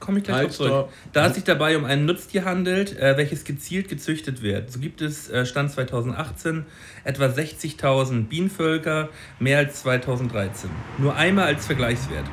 [0.00, 0.68] komme ich gleich Halt, zurück.
[0.70, 0.92] stopp.
[1.12, 4.70] Da es sich dabei um ein Nutztier handelt, äh, welches gezielt gezüchtet wird.
[4.70, 6.66] So gibt es äh, Stand 2018
[7.04, 9.08] etwa 60.000 Bienenvölker,
[9.40, 10.70] mehr als 2013.
[10.98, 12.26] Nur einmal als Vergleichswert.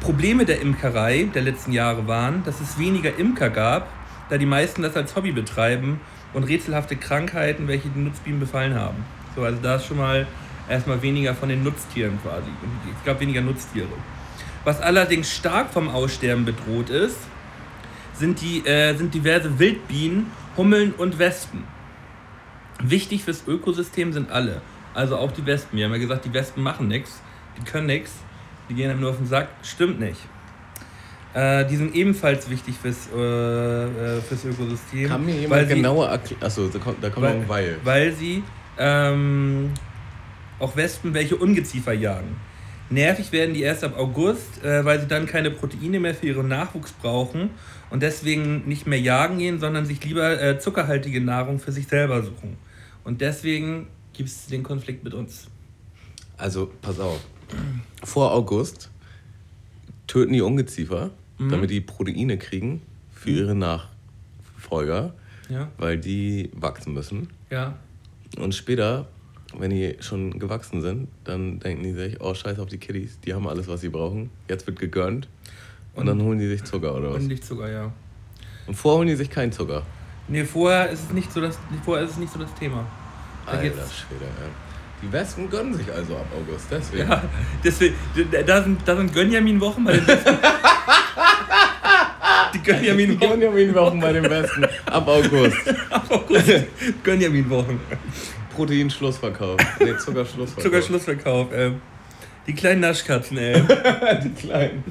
[0.00, 3.88] Probleme der Imkerei der letzten Jahre waren, dass es weniger Imker gab,
[4.30, 6.00] da die meisten das als Hobby betreiben
[6.32, 9.04] und rätselhafte Krankheiten, welche die Nutzbienen befallen haben.
[9.34, 10.26] So, also da ist schon mal
[10.68, 12.48] erstmal weniger von den Nutztieren quasi.
[12.98, 13.88] Es gab weniger Nutztiere.
[14.64, 17.18] Was allerdings stark vom Aussterben bedroht ist,
[18.14, 20.26] sind, die, äh, sind diverse Wildbienen,
[20.56, 21.64] Hummeln und Wespen.
[22.82, 24.62] Wichtig fürs Ökosystem sind alle.
[24.94, 25.78] Also auch die Wespen.
[25.78, 27.20] Wir haben ja gesagt, die Wespen machen nichts,
[27.58, 28.12] die können nichts,
[28.68, 29.48] die gehen einem nur auf den Sack.
[29.62, 30.20] Stimmt nicht.
[31.34, 35.08] Äh, die sind ebenfalls wichtig fürs, äh, äh, fürs Ökosystem.
[35.08, 36.42] Kann mir weil jemand genauer erklären?
[36.42, 37.76] Achso, da kommt, da kommt noch ein Weil.
[37.84, 38.42] weil sie
[38.78, 39.70] ähm,
[40.58, 42.36] auch Wespen welche Ungeziefer jagen.
[42.88, 46.48] Nervig werden die erst ab August, äh, weil sie dann keine Proteine mehr für ihren
[46.48, 47.50] Nachwuchs brauchen
[47.90, 52.22] und deswegen nicht mehr jagen gehen, sondern sich lieber äh, zuckerhaltige Nahrung für sich selber
[52.22, 52.56] suchen.
[53.02, 55.48] Und deswegen gibt es den Konflikt mit uns.
[56.36, 57.20] Also, pass auf.
[58.04, 58.90] Vor August
[60.06, 61.50] töten die Ungeziefer, Mhm.
[61.50, 62.80] damit die Proteine kriegen
[63.12, 65.12] für ihre Nachfolger,
[65.48, 67.28] Ja, weil die wachsen müssen.
[67.50, 67.76] ja.
[68.38, 69.08] Und später,
[69.58, 73.32] wenn die schon gewachsen sind, dann denken die sich, oh scheiß auf die Kiddies, die
[73.34, 74.30] haben alles, was sie brauchen.
[74.48, 75.28] Jetzt wird gegönnt.
[75.94, 77.22] Und, Und- dann holen die sich Zucker oder was?
[77.22, 77.92] Nicht Zucker, ja.
[78.66, 79.82] Und vorher holen die sich keinen Zucker.
[80.28, 82.84] Nee, vorher ist es nicht so das, vorher ist es nicht so das Thema.
[83.46, 84.48] Da Alter Schwede, ja.
[85.02, 87.08] Die Wespen gönnen sich also ab August, deswegen.
[87.08, 87.22] Ja,
[87.62, 87.94] deswegen,
[88.46, 90.36] da sind, da sind Gönjamin-Wochen bei den Besten.
[92.54, 93.20] Die Gönjamin-Wochen.
[93.40, 95.56] Gönjamin-Wochen bei den Westen ab August.
[97.04, 97.78] Gönjamin-Wochen.
[98.56, 99.56] Proteinschlussverkauf.
[99.80, 100.62] Nee, Zuckerschlussverkauf.
[100.64, 101.72] Zuckerschlussverkauf, ey.
[102.46, 103.62] Die kleinen Naschkatzen, ey.
[104.24, 104.84] Die kleinen.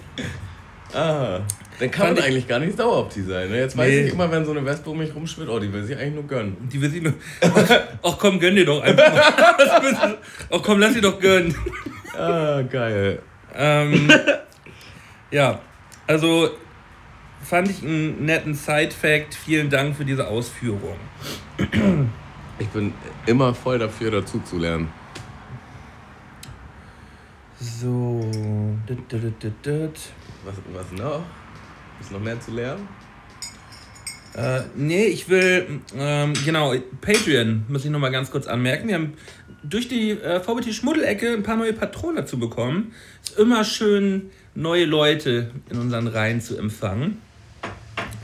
[0.93, 1.39] Ah.
[1.79, 3.49] Dann kann Fand man ich- eigentlich gar nicht sauer auf die sein.
[3.49, 3.59] Ne?
[3.59, 4.05] Jetzt weiß Nee.
[4.05, 6.23] ich immer, wenn so eine Wespe um mich rumschwirrt, oh, die will sich eigentlich nur
[6.27, 6.55] gönnen.
[6.71, 7.13] Die will sie nur.
[8.01, 10.17] Ach komm, gönn dir doch einfach mal.
[10.51, 11.53] Ach komm, lass sie doch gönnen.
[12.17, 13.19] Ah, geil.
[13.53, 14.09] Ähm,
[15.31, 15.59] ja,
[16.07, 16.49] also
[17.43, 19.35] fand ich einen netten Side-Fact.
[19.35, 20.95] Vielen Dank für diese Ausführung.
[22.57, 22.93] Ich bin
[23.25, 24.87] immer voll dafür, dazu zu lernen.
[27.59, 28.29] So.
[28.87, 29.99] Dit, dit, dit, dit, dit.
[30.45, 31.23] Was, was noch?
[31.99, 32.87] Ist noch mehr zu lernen?
[34.35, 38.87] Äh, nee, ich will, ähm, genau, Patreon muss ich nochmal ganz kurz anmerken.
[38.89, 39.13] Wir haben
[39.63, 42.93] durch die äh, VBT Schmuddelecke ein paar neue Patronen dazu bekommen.
[43.23, 47.21] Ist immer schön, neue Leute in unseren Reihen zu empfangen.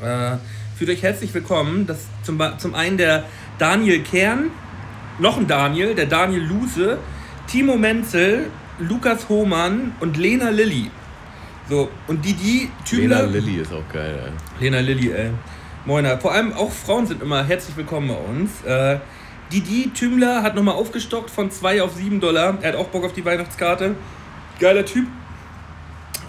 [0.04, 0.38] Äh,
[0.78, 1.88] fühlt euch herzlich willkommen.
[1.88, 3.26] Das zum, zum einen der
[3.62, 4.50] Daniel Kern,
[5.20, 6.98] noch ein Daniel, der Daniel Luse,
[7.46, 8.48] Timo Menzel,
[8.80, 10.90] Lukas Hohmann und Lena Lilly.
[11.70, 13.28] So, und die, die Lena Tübler.
[13.28, 14.64] Lilly ist auch geil, ey.
[14.64, 15.30] Lena Lilly, ey.
[15.86, 16.18] Moiner.
[16.18, 18.64] Vor allem auch Frauen sind immer herzlich willkommen bei uns.
[18.66, 18.98] Äh,
[19.54, 22.58] Didi Tümler hat nochmal aufgestockt von 2 auf 7 Dollar.
[22.62, 23.94] Er hat auch Bock auf die Weihnachtskarte.
[24.60, 25.06] Geiler Typ.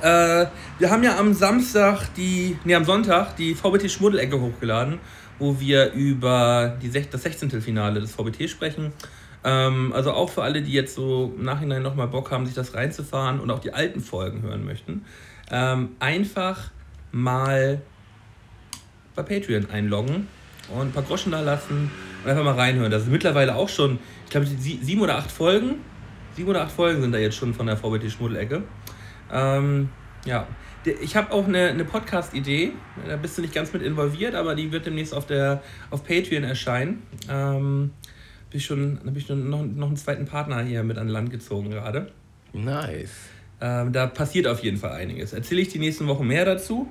[0.03, 0.47] Äh,
[0.79, 4.99] wir haben ja am Samstag die, nee, am Sonntag die VBT Schmuddelecke hochgeladen,
[5.43, 7.61] wo wir über die, sech- das 16.
[7.61, 8.93] Finale des VBT sprechen.
[9.45, 12.75] Ähm, also auch für alle, die jetzt so im Nachhinein nochmal Bock haben, sich das
[12.75, 15.05] reinzufahren und auch die alten Folgen hören möchten.
[15.51, 16.71] Ähm, einfach
[17.11, 17.83] mal
[19.17, 20.29] bei Patreon einloggen
[20.75, 21.91] und ein paar Groschen da lassen
[22.23, 22.91] und einfach mal reinhören.
[22.93, 25.75] Das ist mittlerweile auch schon, ich glaube, sie- sieben oder acht Folgen.
[26.37, 28.63] Sieben oder acht Folgen sind da jetzt schon von der VBT Schmuddelecke.
[29.33, 29.89] Ähm,
[30.25, 30.47] Ja.
[30.85, 32.73] Ich habe auch eine, eine Podcast-Idee.
[33.07, 36.45] Da bist du nicht ganz mit involviert, aber die wird demnächst auf, der, auf Patreon
[36.45, 37.03] erscheinen.
[37.31, 37.91] Ähm,
[38.51, 41.31] bin ich schon, habe ich schon noch, noch einen zweiten Partner hier mit an Land
[41.31, 42.13] gezogen gerade.
[42.53, 43.11] Nice.
[43.61, 45.33] Ähm, da passiert auf jeden Fall einiges.
[45.33, 46.91] Erzähle ich die nächsten Wochen mehr dazu.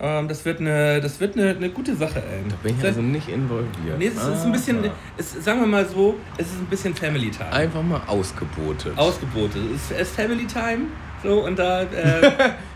[0.00, 2.44] Ähm, das wird eine, das wird eine, eine gute Sache, ey.
[2.48, 3.98] Da bin ich also nicht involviert.
[3.98, 4.78] Nee, es ist ein bisschen,
[5.16, 7.52] es, sagen wir mal so, es ist ein bisschen Family Time.
[7.52, 8.96] Einfach mal ausgebotet.
[8.96, 9.60] Ausgebotet.
[9.74, 10.86] Es ist Family Time.
[11.22, 11.82] So, und da.
[11.82, 11.86] Äh,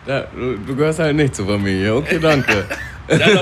[0.06, 1.94] da du, du gehörst halt nicht zur Familie.
[1.94, 2.64] Okay, danke.
[3.08, 3.32] ja, da, ja,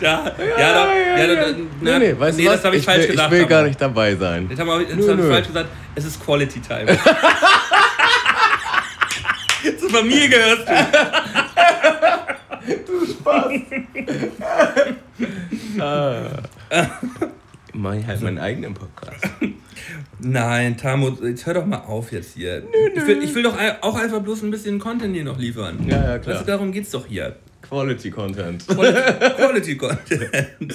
[0.00, 1.46] ja, ja, ja, ja,
[1.80, 2.56] nee, nee, weißt nee, du was?
[2.56, 3.32] das habe ich, ich, falsch will, gesagt.
[3.32, 4.48] Ich will gar nicht dabei sein.
[4.48, 5.68] Das habe ich, hab ich falsch gesagt.
[5.94, 6.86] Es ist Quality Time.
[9.78, 10.72] Zur Familie gehörst du.
[13.28, 13.52] Spaß.
[17.74, 19.24] Mach ich halt meinen eigenen Podcast.
[20.18, 22.60] Nein, Tamo, jetzt hör doch mal auf jetzt hier.
[22.60, 23.00] Nö, nö.
[23.00, 25.86] Ich, will, ich will doch auch einfach bloß ein bisschen Content hier noch liefern.
[25.86, 26.40] Ja, ja, klar.
[26.40, 27.36] Du, darum geht's doch hier.
[27.62, 28.66] Quality Content.
[28.66, 30.74] Quality, Quality Content.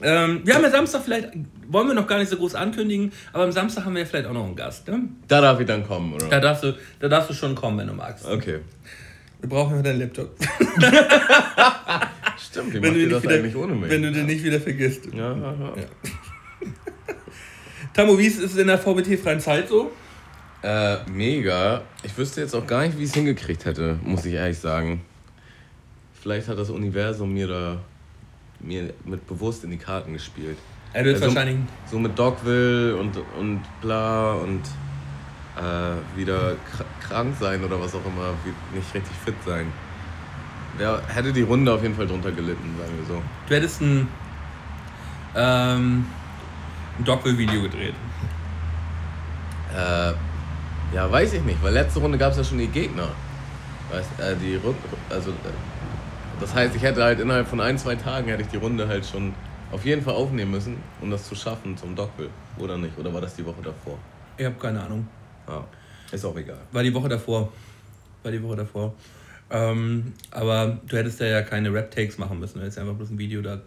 [0.00, 1.28] ähm, wir haben ja Samstag vielleicht,
[1.68, 4.26] wollen wir noch gar nicht so groß ankündigen, aber am Samstag haben wir ja vielleicht
[4.26, 4.88] auch noch einen Gast.
[4.88, 5.08] Ne?
[5.28, 6.28] Da darf ich dann kommen, oder?
[6.28, 8.24] Da darfst, du, da darfst du schon kommen, wenn du magst.
[8.24, 8.60] Okay.
[9.42, 10.30] Wir brauchen ja deinen Laptop.
[12.38, 13.90] Stimmt, wie wenn du das wieder, eigentlich ohne mich?
[13.90, 15.06] Wenn du den nicht wieder vergisst.
[15.12, 15.74] Ja, ja, ja.
[17.92, 19.90] Tammo, wie ist es in der VBT-freien Zeit so?
[20.62, 21.82] Äh, mega.
[22.04, 25.02] Ich wüsste jetzt auch gar nicht, wie ich es hingekriegt hätte, muss ich ehrlich sagen.
[26.22, 27.80] Vielleicht hat das Universum mir da
[28.60, 30.56] mir mit bewusst in die Karten gespielt.
[30.92, 31.56] Er wird also, wahrscheinlich.
[31.90, 34.60] So mit Dogville und, und bla und
[35.56, 36.56] äh, wieder
[37.00, 38.34] krank sein oder was auch immer,
[38.74, 39.72] nicht richtig fit sein.
[40.78, 43.22] Der hätte die Runde auf jeden Fall drunter gelitten, sagen wir so.
[43.46, 44.08] Du hättest ein,
[45.36, 46.06] ähm,
[46.98, 47.94] ein Dogville-Video gedreht.
[49.74, 50.12] Äh,
[50.94, 53.08] ja, weiß ich nicht, weil letzte Runde gab es ja schon die Gegner.
[53.90, 54.76] Weißt, äh, die Rück
[55.10, 55.34] also äh,
[56.40, 59.06] das heißt, ich hätte halt innerhalb von ein, zwei Tagen hätte ich die Runde halt
[59.06, 59.34] schon
[59.70, 62.30] auf jeden Fall aufnehmen müssen, um das zu schaffen zum Dogville.
[62.58, 62.98] Oder nicht?
[62.98, 63.98] Oder war das die Woche davor?
[64.36, 65.06] Ich habe keine Ahnung.
[65.48, 65.66] Ja,
[66.10, 66.60] ist auch egal.
[66.72, 67.52] War die Woche davor.
[68.22, 68.94] War die Woche davor.
[69.50, 72.54] Ähm, aber du hättest ja, ja keine Rap-Takes machen müssen.
[72.54, 73.60] Du hättest einfach bloß ein Video da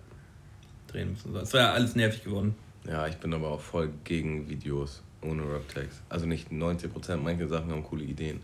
[0.87, 1.33] drehen müssen.
[1.33, 2.55] Das wäre ja alles nervig geworden.
[2.87, 6.01] Ja, ich bin aber auch voll gegen Videos ohne Rap-Takes.
[6.09, 8.39] Also nicht 90%, manche Sachen haben coole Ideen.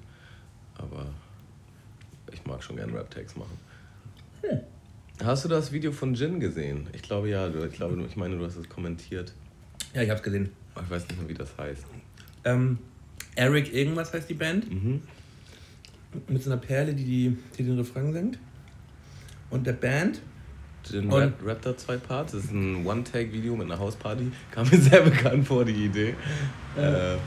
[0.78, 1.08] Aber
[2.32, 3.58] ich mag schon gerne Rap-Takes machen.
[4.42, 4.60] Hm.
[5.24, 6.88] Hast du das Video von Jin gesehen?
[6.94, 9.34] Ich glaube ja, ich glaube, ich meine, du hast es kommentiert.
[9.94, 10.50] Ja, ich habe es gesehen.
[10.76, 11.86] Ich weiß nicht mehr, wie das heißt.
[12.46, 12.80] Ähm,
[13.36, 14.72] Eric irgendwas heißt die Band.
[14.72, 15.02] Mhm.
[16.28, 18.38] Mit so einer Perle, die, die, die den Refrain singt.
[19.50, 20.22] Und der Band.
[20.90, 22.32] Jin rap, rappt da zwei Parts.
[22.32, 24.32] Das ist ein One-Take-Video mit einer Hausparty.
[24.50, 26.16] Kam mir sehr bekannt vor, die Idee.
[26.76, 27.18] Äh,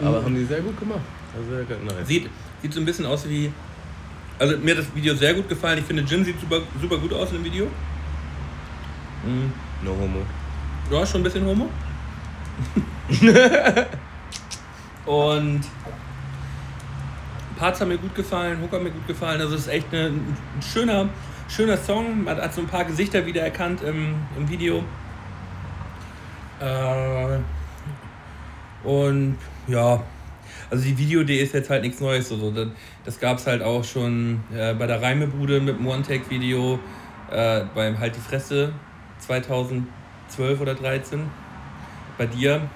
[0.00, 0.24] aber mhm.
[0.24, 1.00] haben die sehr gut gemacht.
[1.36, 2.08] Also sehr nice.
[2.08, 2.28] Sieht,
[2.60, 3.52] sieht so ein bisschen aus wie
[4.38, 5.78] also mir hat das Video sehr gut gefallen.
[5.78, 7.66] Ich finde, Jin sieht super, super gut aus im Video.
[9.24, 9.52] Mhm.
[9.82, 10.20] No homo.
[10.90, 11.68] Ja, schon ein bisschen homo.
[15.08, 15.62] Und
[17.58, 19.40] Parts haben mir gut gefallen, Hook hat mir gut gefallen.
[19.40, 21.08] Also es ist echt ein schöner,
[21.48, 22.24] schöner Song.
[22.24, 24.84] Man hat so ein paar Gesichter wiedererkannt im, im Video.
[26.60, 27.38] Äh,
[28.84, 30.02] und ja,
[30.70, 32.30] also die Videoidee ist jetzt halt nichts Neues.
[32.30, 32.68] Also das,
[33.06, 36.78] das gab es halt auch schon äh, bei der Reimebude mit dem One-Take-Video,
[37.30, 38.74] äh, beim Halt die Fresse
[39.20, 41.22] 2012 oder 13.
[42.18, 42.68] Bei dir.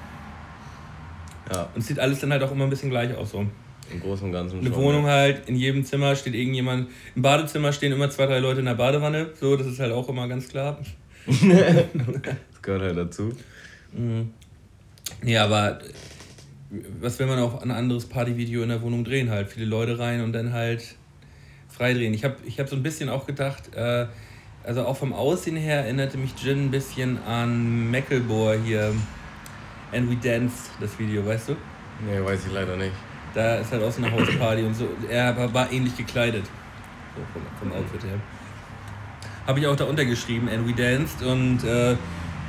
[1.52, 1.68] Ja.
[1.74, 3.30] Und es sieht alles dann halt auch immer ein bisschen gleich aus.
[3.30, 3.46] So.
[3.92, 5.10] Im Großen und Ganzen Eine schon, Wohnung ja.
[5.10, 6.88] halt, in jedem Zimmer steht irgendjemand.
[7.14, 9.30] Im Badezimmer stehen immer zwei, drei Leute in der Badewanne.
[9.38, 10.78] So, das ist halt auch immer ganz klar.
[11.26, 13.32] das gehört halt dazu.
[13.92, 14.30] Mhm.
[15.24, 15.80] Ja, aber
[17.00, 19.48] was will man auch ein anderes Partyvideo in der Wohnung drehen halt?
[19.50, 20.96] Viele Leute rein und dann halt
[21.68, 22.14] freidrehen.
[22.14, 24.06] Ich habe ich hab so ein bisschen auch gedacht, äh,
[24.64, 28.94] also auch vom Aussehen her erinnerte mich Jin ein bisschen an Macklemore hier.
[29.92, 31.56] And We Danced, das Video, weißt du?
[32.06, 32.92] Nee, weiß ich leider nicht.
[33.34, 34.88] Da ist halt auch so eine Hausparty und so.
[35.08, 36.44] Er war, ähnlich gekleidet.
[37.14, 38.18] So vom, vom Outfit her.
[39.46, 41.96] Habe ich auch da untergeschrieben, And We Danced und äh,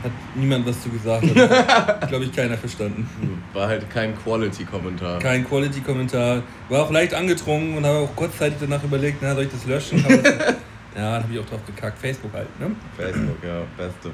[0.03, 1.23] hat niemand was zu gesagt.
[1.35, 3.07] Hat, glaube ich, keiner verstanden.
[3.53, 5.19] War halt kein Quality-Kommentar.
[5.19, 6.43] Kein Quality-Kommentar.
[6.69, 10.05] War auch leicht angetrunken und habe auch kurzzeitig danach überlegt, na, soll ich das löschen?
[10.09, 10.55] ja,
[10.95, 11.97] dann habe ich auch drauf gekackt.
[11.97, 12.71] Facebook halt, ne?
[12.97, 14.11] Facebook, ja, beste.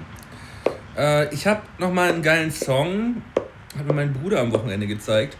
[1.00, 3.22] Äh, ich habe nochmal einen geilen Song,
[3.78, 5.38] hat mir mein Bruder am Wochenende gezeigt.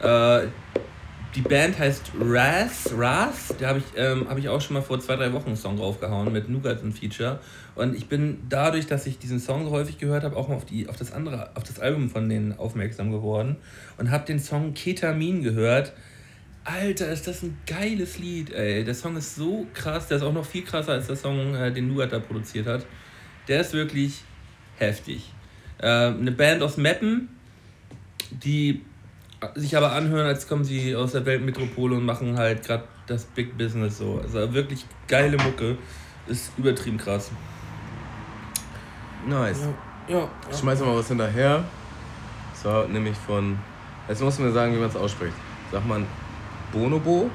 [0.00, 0.46] Äh,
[1.34, 4.98] die Band heißt Raz, Raz, da habe ich, ähm, hab ich auch schon mal vor
[4.98, 7.40] zwei, drei Wochen einen Song draufgehauen mit Nougat und Feature.
[7.74, 10.64] Und ich bin dadurch, dass ich diesen Song so häufig gehört habe, auch mal auf,
[10.64, 13.56] die, auf das andere, auf das Album von denen aufmerksam geworden
[13.98, 15.92] und habe den Song Ketamin gehört.
[16.64, 18.82] Alter, ist das ein geiles Lied, ey.
[18.82, 21.70] Der Song ist so krass, der ist auch noch viel krasser als der Song, äh,
[21.70, 22.86] den Nuat da produziert hat.
[23.46, 24.24] Der ist wirklich
[24.78, 25.32] heftig.
[25.78, 27.28] Äh, eine Band aus Meppen,
[28.30, 28.82] die
[29.54, 33.56] sich aber anhören, als kommen sie aus der Weltmetropole und machen halt gerade das Big
[33.56, 34.20] Business so.
[34.22, 35.76] Also wirklich geile Mucke.
[36.26, 37.30] Ist übertrieben krass.
[39.28, 39.68] Nice.
[40.08, 40.18] Ja.
[40.18, 40.28] ja.
[40.50, 41.62] Ich schmeiß mal was hinterher.
[42.60, 43.58] So, nämlich von.
[44.08, 45.34] Jetzt muss man sagen, wie man es ausspricht.
[45.70, 46.06] Sagt man
[46.72, 47.30] Bonobo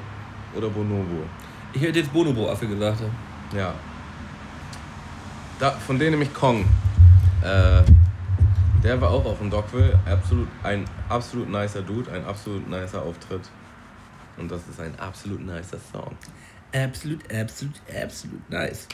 [0.54, 1.24] oder Bonobo?
[1.72, 3.02] Ich hätte jetzt Bonobo-Affe gesagt.
[3.54, 3.74] Ja.
[5.58, 6.66] Da, von denen nämlich Kong.
[7.42, 7.82] Äh,
[8.82, 9.98] der war auch auf dem Dockville.
[10.06, 13.42] Absolut, ein absolut nicer Dude, ein absolut nicer Auftritt.
[14.36, 16.16] Und das ist ein absolut nicer Song.
[16.74, 18.88] Absolut, absolut, absolut nice.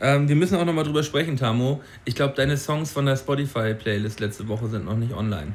[0.00, 1.82] Ähm, wir müssen auch nochmal drüber sprechen, Tamo.
[2.04, 5.54] Ich glaube, deine Songs von der Spotify-Playlist letzte Woche sind noch nicht online.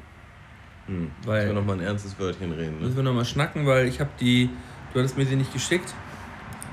[0.87, 1.11] Hm.
[1.25, 2.75] Weil wir nochmal ein ernstes Wörtchen reden.
[2.75, 2.81] Ne?
[2.81, 4.49] Müssen wir nochmal schnacken, weil ich habe die.
[4.93, 5.93] Du hattest mir sie nicht geschickt.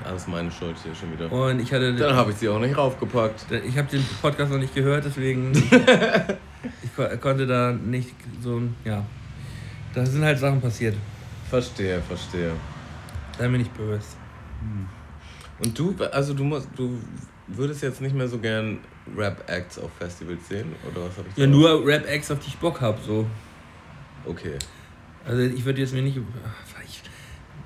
[0.03, 1.31] Das ist meine Schuld hier schon wieder.
[1.31, 1.95] Und ich hatte.
[1.95, 3.45] Dann habe ich sie auch nicht raufgepackt.
[3.67, 5.51] Ich habe den Podcast noch nicht gehört, deswegen.
[6.83, 8.61] ich ko konnte da nicht so.
[8.83, 9.05] Ja.
[9.93, 10.95] Da sind halt Sachen passiert.
[11.49, 12.53] Verstehe, verstehe.
[13.37, 14.01] Sei mir nicht böse.
[14.61, 14.87] Hm.
[15.59, 16.99] Und du, also du musst, du
[17.47, 18.79] würdest jetzt nicht mehr so gern
[19.15, 20.73] Rap-Acts auf Festivals sehen?
[20.89, 23.25] Oder was habe ich Ja, nur Rap-Acts, auf die ich Bock habe, so.
[24.25, 24.57] Okay.
[25.25, 26.19] Also ich würde jetzt mir nicht.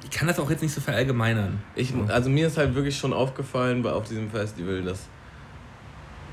[0.06, 1.62] Ich, kann das auch jetzt nicht so verallgemeinern.
[1.76, 5.08] Ich, also mir ist halt wirklich schon aufgefallen bei auf diesem Festival, dass,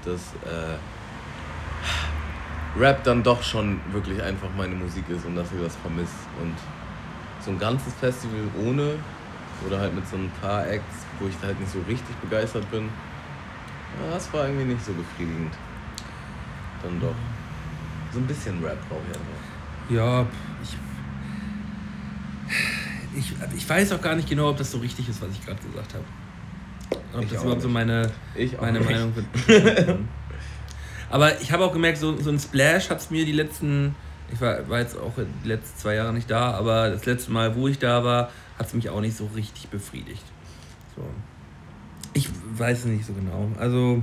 [0.05, 0.77] dass äh,
[2.79, 6.15] Rap dann doch schon wirklich einfach meine Musik ist und dass ich das vermisst.
[6.41, 6.55] Und
[7.45, 8.95] so ein ganzes Festival ohne
[9.67, 12.89] oder halt mit so ein paar Acts, wo ich halt nicht so richtig begeistert bin,
[14.01, 15.53] ja, das war irgendwie nicht so befriedigend.
[16.83, 17.15] Dann doch.
[18.13, 19.53] So ein bisschen Rap brauche ich einfach.
[19.91, 20.27] Ja,
[20.63, 20.77] ich,
[23.17, 25.61] ich, ich weiß auch gar nicht genau, ob das so richtig ist, was ich gerade
[25.63, 26.05] gesagt habe.
[27.15, 27.63] Ob ich das überhaupt nicht.
[27.63, 28.11] so meine,
[28.61, 29.99] meine Meinung wird.
[31.11, 33.95] Aber ich habe auch gemerkt, so, so ein Splash hat es mir die letzten,
[34.33, 35.13] ich war, war jetzt auch
[35.45, 38.69] die letzten zwei Jahre nicht da, aber das letzte Mal, wo ich da war, hat
[38.69, 40.23] es mich auch nicht so richtig befriedigt.
[40.97, 41.03] So.
[42.15, 43.51] Ich weiß es nicht so genau.
[43.59, 44.03] Also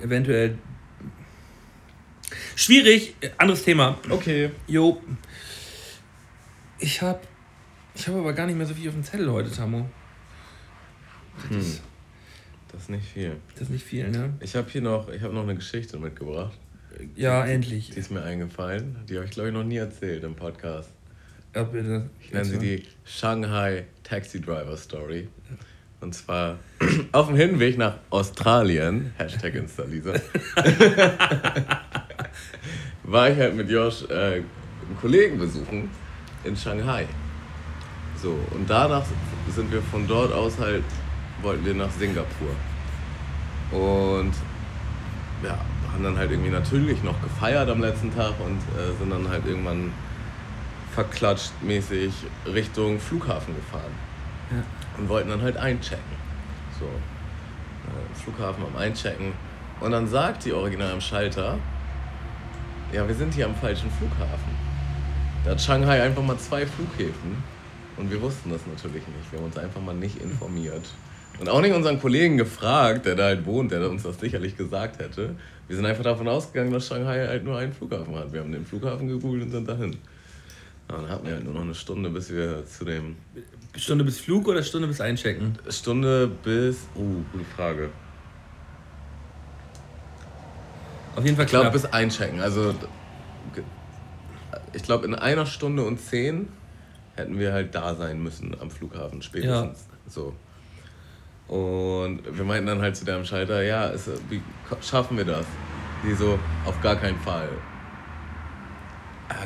[0.00, 0.56] eventuell
[2.54, 3.98] Schwierig, anderes Thema.
[4.08, 4.50] Okay.
[4.66, 5.00] Jo.
[6.78, 7.26] Ich hab.
[8.00, 9.86] Ich habe aber gar nicht mehr so viel auf dem Zettel heute, Tamo.
[11.36, 11.58] Das, hm.
[11.58, 11.82] ist,
[12.72, 13.36] das ist nicht viel.
[13.52, 14.32] Das ist nicht viel, ne?
[14.40, 16.56] Ich habe hier noch, ich habe noch eine Geschichte mitgebracht.
[17.14, 17.90] Ja, endlich.
[17.90, 18.96] Die ist mir eingefallen.
[19.06, 20.88] Die habe ich, glaube ich, noch nie erzählt im Podcast.
[21.54, 22.08] Ja, bitte.
[22.22, 25.28] Ich nenne sie die Shanghai Taxi Driver Story.
[26.00, 26.58] Und zwar
[27.12, 30.14] auf dem Hinweg nach Australien, Hashtag Instalisa,
[33.02, 35.90] war ich halt mit Josh äh, einen Kollegen besuchen
[36.44, 37.06] in Shanghai.
[38.22, 39.02] So, und danach
[39.48, 40.84] sind wir von dort aus halt,
[41.42, 42.54] wollten wir nach Singapur.
[43.72, 44.32] Und
[45.42, 45.58] ja,
[45.92, 49.46] haben dann halt irgendwie natürlich noch gefeiert am letzten Tag und äh, sind dann halt
[49.46, 49.92] irgendwann
[50.94, 52.12] verklatscht mäßig
[52.46, 53.92] Richtung Flughafen gefahren.
[54.50, 54.62] Ja.
[54.98, 56.20] Und wollten dann halt einchecken.
[56.78, 59.32] So, äh, Flughafen am Einchecken.
[59.80, 61.56] Und dann sagt die Original am Schalter,
[62.92, 64.54] ja, wir sind hier am falschen Flughafen.
[65.44, 67.42] Da hat Shanghai einfach mal zwei Flughäfen.
[68.00, 69.30] Und wir wussten das natürlich nicht.
[69.30, 70.88] Wir haben uns einfach mal nicht informiert.
[71.38, 74.98] Und auch nicht unseren Kollegen gefragt, der da halt wohnt, der uns das sicherlich gesagt
[74.98, 75.36] hätte.
[75.68, 78.32] Wir sind einfach davon ausgegangen, dass Shanghai halt nur einen Flughafen hat.
[78.32, 79.96] Wir haben den Flughafen gegoogelt und sind dahin.
[80.88, 83.16] dann hatten wir halt nur noch eine Stunde, bis wir zu dem.
[83.76, 85.58] Stunde bis Flug oder Stunde bis Einchecken?
[85.68, 86.88] Stunde bis.
[86.96, 87.90] Uh, gute Frage.
[91.16, 92.40] Auf jeden Fall Ich glaube, bis einchecken.
[92.40, 92.74] Also,
[94.72, 96.48] ich glaube, in einer Stunde und zehn
[97.16, 99.88] hätten wir halt da sein müssen am Flughafen spätestens.
[99.88, 100.10] Ja.
[100.10, 100.34] So.
[101.48, 104.40] Und wir meinten dann halt zu dem Schalter, ja, es, wie
[104.80, 105.44] schaffen wir das?
[106.04, 107.48] Die so, auf gar keinen Fall.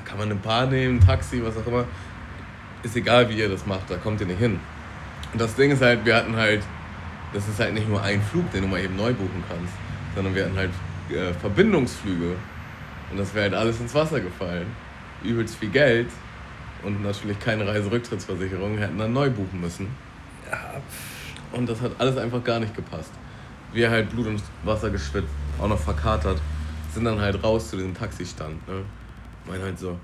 [0.04, 1.84] kann man ein Paar nehmen, ein Taxi, was auch immer.
[2.82, 4.60] Ist egal, wie ihr das macht, da kommt ihr nicht hin.
[5.32, 6.62] Und das Ding ist halt, wir hatten halt,
[7.32, 9.72] das ist halt nicht nur ein Flug, den du mal eben neu buchen kannst,
[10.14, 10.70] sondern wir hatten halt
[11.10, 12.36] äh, Verbindungsflüge.
[13.10, 14.66] Und das wäre halt alles ins Wasser gefallen.
[15.22, 16.08] Übelst viel Geld
[16.84, 19.88] und natürlich keine Reiserücktrittsversicherung, hätten dann neu buchen müssen.
[20.50, 20.80] Ja.
[21.52, 23.12] Und das hat alles einfach gar nicht gepasst.
[23.72, 25.28] Wir halt Blut und Wasser geschwitzt,
[25.60, 26.40] auch noch verkatert,
[26.92, 28.66] sind dann halt raus zu diesem Taxistand.
[28.68, 28.84] Ne?
[29.46, 29.98] Mein halt so,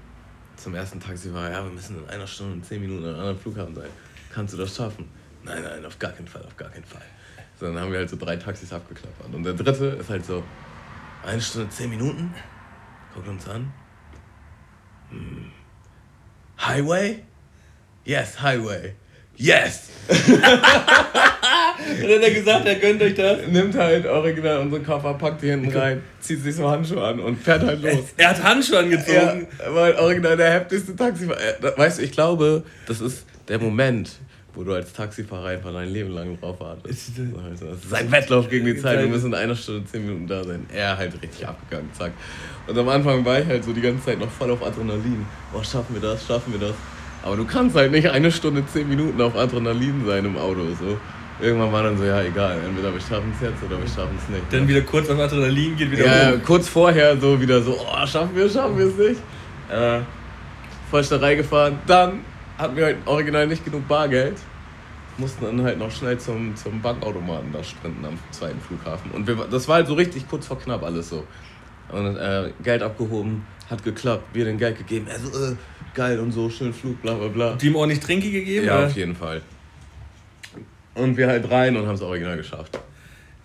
[0.56, 3.20] zum ersten Taxi war, ja, wir müssen in einer Stunde und zehn Minuten an einem
[3.20, 3.88] anderen Flughafen sein.
[4.32, 5.08] Kannst du das schaffen?
[5.44, 7.02] Nein, nein, auf gar keinen Fall, auf gar keinen Fall.
[7.58, 9.32] So, dann haben wir halt so drei Taxis abgeklappert.
[9.32, 10.42] Und der dritte ist halt so,
[11.24, 12.34] eine Stunde, zehn Minuten.
[13.14, 13.72] Guckt uns an.
[15.10, 15.50] Hm.
[16.66, 17.22] Highway?
[18.04, 18.94] yes, Highway.
[19.36, 19.88] Yes!
[20.08, 23.46] und dann hat er gesagt, er gönnt euch das.
[23.46, 27.36] Nimmt halt original unsere Koffer, packt die hinten rein, zieht sich so Handschuhe an und
[27.42, 28.04] fährt halt los.
[28.16, 29.46] Er hat Handschuhe angezogen.
[29.58, 31.40] Ja, weil original der heftigste Taxifahrer.
[31.40, 34.10] Äh, Weißt du, ich glaube, das ist der Moment,
[34.54, 37.16] wo du als Taxifahrer einfach dein Leben lang drauf wartest.
[37.16, 38.98] So, also, Das ist ein Wettlauf gegen die Zeit.
[38.98, 40.66] Wir müssen in einer Stunde, zehn Minuten da sein.
[40.74, 42.12] Er halt richtig abgegangen, zack.
[42.66, 45.24] Und am Anfang war ich halt so die ganze Zeit noch voll auf Adrenalin.
[45.54, 46.74] Oh, schaffen wir das, schaffen wir das.
[47.22, 50.60] Aber du kannst halt nicht eine Stunde, zehn Minuten auf Adrenalin sein im Auto.
[50.78, 50.98] So.
[51.42, 54.28] Irgendwann war dann so, ja egal, entweder wir schaffen es jetzt oder wir schaffen es
[54.28, 54.42] nicht.
[54.52, 56.42] Dann wieder kurz auf Adrenalin, geht wieder Ja, hoch.
[56.44, 59.20] kurz vorher so wieder so, oh, schaffen wir, schaffen wir es nicht.
[59.70, 60.00] Äh,
[60.90, 61.78] Vollsterei gefahren.
[61.86, 62.20] Dann
[62.60, 64.36] hatten wir halt original nicht genug Bargeld.
[65.18, 69.10] Mussten dann halt noch schnell zum, zum Bankautomaten da sprinten am zweiten Flughafen.
[69.10, 71.24] Und wir, das war halt so richtig kurz vor knapp alles so.
[71.90, 75.06] Und äh, Geld abgehoben, hat geklappt, wir den Geld gegeben.
[75.08, 75.56] Er so, äh,
[75.94, 77.54] geil und so, schön Flug, bla bla bla.
[77.54, 78.66] Die ihm ordentlich Trinke gegeben?
[78.66, 78.86] Ja, oder?
[78.86, 79.42] auf jeden Fall.
[80.94, 82.78] Und wir halt rein und haben es original geschafft.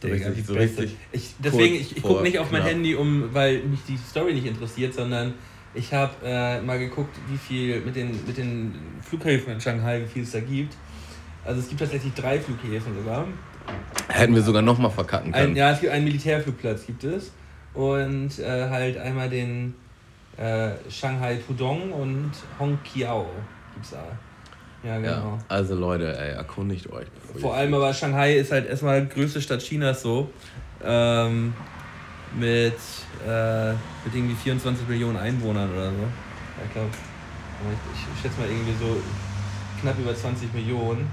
[0.01, 2.71] So Digga, richtig, so richtig Ich, deswegen, ich, ich gucke nicht auf mein knapp.
[2.71, 5.33] Handy, um, weil mich die Story nicht interessiert, sondern
[5.75, 10.07] ich habe äh, mal geguckt, wie viel mit den, mit den Flughäfen in Shanghai, wie
[10.07, 10.75] viel es da gibt.
[11.43, 13.27] Also es gibt tatsächlich drei Flughäfen sogar.
[14.07, 15.51] Hätten wir sogar nochmal verkacken können.
[15.51, 17.31] Ein, ja, es gibt einen Militärflugplatz gibt es.
[17.73, 19.75] Und äh, halt einmal den
[20.37, 23.27] äh, Shanghai Pudong und Hongqiao
[23.73, 24.03] gibt's da.
[24.83, 25.11] Ja, genau.
[25.11, 27.07] Ja, also Leute, ey, erkundigt euch.
[27.39, 30.29] Vor allem aber Shanghai ist halt erstmal größte Stadt Chinas so.
[30.83, 31.53] Ähm,
[32.37, 32.73] mit,
[33.27, 35.97] äh, mit irgendwie 24 Millionen Einwohnern oder so.
[36.01, 38.97] Ja, Ich glaube, ich, ich schätze mal irgendwie so
[39.81, 41.07] knapp über 20 Millionen.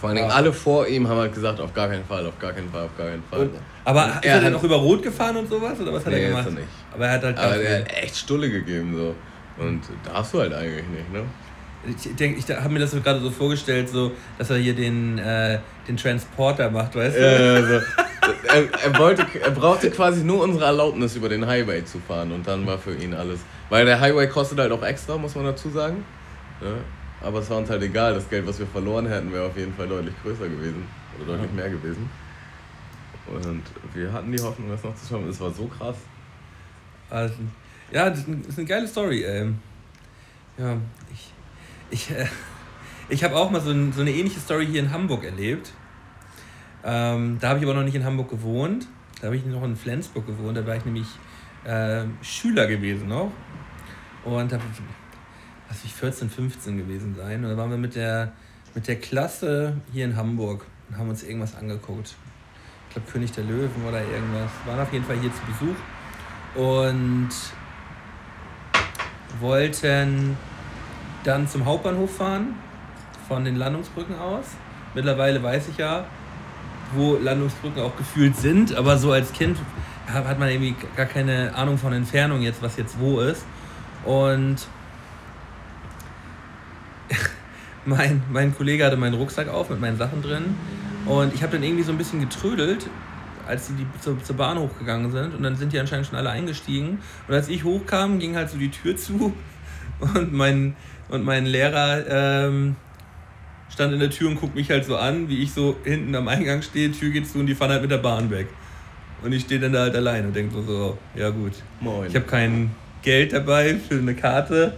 [0.00, 0.34] Vor allen Dingen Ja.
[0.36, 2.96] alle vor ihm haben halt gesagt, auf gar keinen Fall, auf gar keinen Fall, auf
[2.98, 3.40] gar keinen Fall.
[3.40, 3.50] Und,
[3.84, 5.80] aber Und ist er er denn hat- noch über Rot gefahren und sowas?
[5.80, 6.46] Oder was hat Nee, er ist gemacht?
[6.48, 6.68] er nicht.
[6.92, 7.74] Aber er hat halt Aber gegeben.
[7.84, 9.14] hat echt Stulle gegeben so.
[9.62, 11.22] Und darfst du halt eigentlich nicht, ne?
[11.88, 15.18] Ich denke, ich habe mir das so gerade so vorgestellt, so, dass er hier den,
[15.18, 15.58] äh,
[15.88, 17.20] den Transporter macht, weißt du?
[17.20, 17.80] Äh, also,
[18.48, 22.46] er, er, wollte, er brauchte quasi nur unsere Erlaubnis, über den Highway zu fahren und
[22.46, 23.40] dann war für ihn alles.
[23.68, 26.04] Weil der Highway kostet halt auch extra, muss man dazu sagen.
[26.60, 26.76] Ja,
[27.26, 29.74] aber es war uns halt egal, das Geld, was wir verloren hätten, wäre auf jeden
[29.74, 30.86] Fall deutlich größer gewesen.
[31.18, 32.08] Oder deutlich mehr gewesen.
[33.26, 33.62] Und
[33.94, 35.28] wir hatten die Hoffnung, das noch zu schaffen.
[35.28, 35.96] Es war so krass.
[37.10, 37.34] Also,
[37.90, 39.24] ja, das ist, eine geile Story.
[39.24, 39.58] Ähm,
[40.58, 40.76] ja,
[41.12, 41.32] ich,
[41.90, 42.26] ich, äh,
[43.08, 45.72] ich habe auch mal so, ein, so eine ähnliche Story hier in Hamburg erlebt.
[46.88, 48.86] Ähm, da habe ich aber noch nicht in Hamburg gewohnt.
[49.20, 50.56] Da habe ich noch in Flensburg gewohnt.
[50.56, 51.08] Da war ich nämlich
[51.64, 53.32] äh, Schüler gewesen noch.
[54.24, 54.60] Und da
[55.68, 57.44] lass ich 14, 15 gewesen sein.
[57.44, 58.32] Und da waren wir mit der,
[58.74, 62.14] mit der Klasse hier in Hamburg und haben uns irgendwas angeguckt.
[62.88, 64.50] Ich glaube König der Löwen oder irgendwas.
[64.64, 65.76] Waren auf jeden Fall hier zu Besuch
[66.54, 67.30] und
[69.40, 70.36] wollten
[71.24, 72.54] dann zum Hauptbahnhof fahren,
[73.26, 74.44] von den Landungsbrücken aus.
[74.94, 76.06] Mittlerweile weiß ich ja,
[76.94, 79.58] wo Landungsbrücken auch gefühlt sind, aber so als Kind
[80.12, 83.44] hat man irgendwie gar keine Ahnung von Entfernung jetzt, was jetzt wo ist.
[84.04, 84.56] Und
[87.84, 90.54] mein, mein Kollege hatte meinen Rucksack auf mit meinen Sachen drin.
[91.06, 92.88] Und ich habe dann irgendwie so ein bisschen getrödelt,
[93.46, 95.34] als die, die zur, zur Bahn hochgegangen sind.
[95.34, 96.98] Und dann sind die anscheinend schon alle eingestiegen.
[97.26, 99.32] Und als ich hochkam, ging halt so die Tür zu.
[99.98, 100.76] Und mein,
[101.08, 102.76] und mein Lehrer ähm,
[103.70, 106.28] stand in der Tür und guckt mich halt so an, wie ich so hinten am
[106.28, 108.48] Eingang stehe, Tür geht zu und die fahren halt mit der Bahn weg.
[109.22, 112.08] Und ich stehe dann da halt allein und denke so, so, ja gut, Moin.
[112.08, 112.70] ich habe kein
[113.02, 114.74] Geld dabei für eine Karte.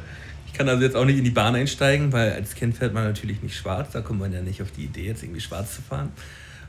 [0.47, 3.05] Ich kann also jetzt auch nicht in die Bahn einsteigen, weil als Kind fährt man
[3.05, 3.93] natürlich nicht schwarz.
[3.93, 6.13] Da kommt man ja nicht auf die Idee, jetzt irgendwie schwarz zu fahren.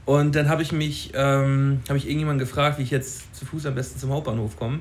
[0.06, 3.66] Und dann habe ich mich, ähm, habe ich irgendjemanden gefragt, wie ich jetzt zu Fuß
[3.68, 4.80] am besten zum Hauptbahnhof komme.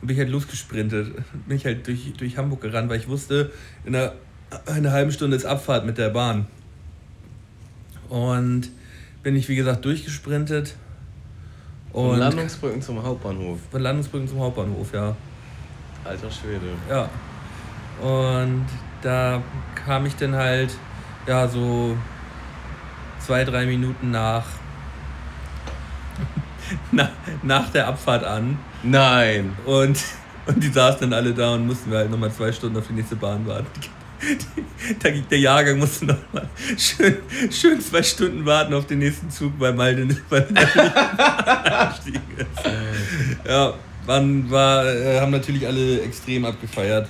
[0.00, 1.12] Und bin ich halt losgesprintet.
[1.46, 3.50] Bin ich halt durch, durch Hamburg gerannt, weil ich wusste,
[3.84, 4.12] in einer,
[4.68, 6.46] in einer halben Stunde ist Abfahrt mit der Bahn.
[8.10, 8.68] Und
[9.22, 10.74] bin ich, wie gesagt, durchgesprintet.
[11.92, 13.58] Von Und Landungsbrücken zum Hauptbahnhof.
[13.70, 15.16] von Landungsbrücken zum Hauptbahnhof, ja.
[16.04, 16.66] Alter Schwede.
[16.88, 17.08] Ja.
[18.00, 18.66] Und
[19.02, 19.42] da
[19.74, 20.70] kam ich dann halt,
[21.26, 21.96] ja, so
[23.18, 24.44] zwei, drei Minuten nach,
[26.92, 27.10] nach,
[27.42, 28.58] nach der Abfahrt an.
[28.82, 29.56] Nein.
[29.66, 30.02] Und,
[30.46, 32.94] und die saßen dann alle da und mussten wir halt nochmal zwei Stunden auf die
[32.94, 33.66] nächste Bahn warten.
[35.02, 37.16] Der, der Jahrgang musste nochmal schön,
[37.50, 43.46] schön zwei Stunden warten auf den nächsten Zug, weil Malte nicht nicht abgestiegen ist.
[43.46, 43.74] Ja,
[44.06, 47.08] waren, war, äh, haben natürlich alle extrem abgefeiert.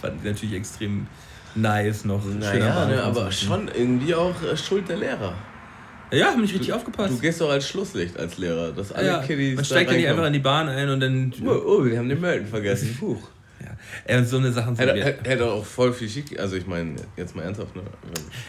[0.00, 1.06] Fanden sie natürlich extrem
[1.54, 2.22] nice noch.
[2.24, 5.34] Naja, ne, aber schon irgendwie auch äh, Schuld der Lehrer.
[6.10, 7.12] Ja, haben nicht richtig aufgepasst.
[7.12, 10.08] Du gehst doch als Schlusslicht als Lehrer, dass alle ja, Kiddies man steigt ja nicht
[10.08, 11.32] einfach in die Bahn ein und dann.
[11.44, 12.96] Oh, oh, wir haben den Melden vergessen.
[13.00, 13.28] Huch.
[13.60, 13.70] Ja.
[14.04, 15.04] Ey, so eine Sachen sind Hätte, mir.
[15.04, 16.38] hätte, hätte auch voll viel schick.
[16.38, 17.82] Also ich meine, jetzt mal ernsthaft, ne?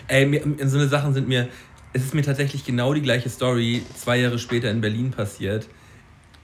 [0.08, 1.48] Ey, mir, so eine Sachen sind mir.
[1.92, 5.68] Es ist mir tatsächlich genau die gleiche Story zwei Jahre später in Berlin passiert.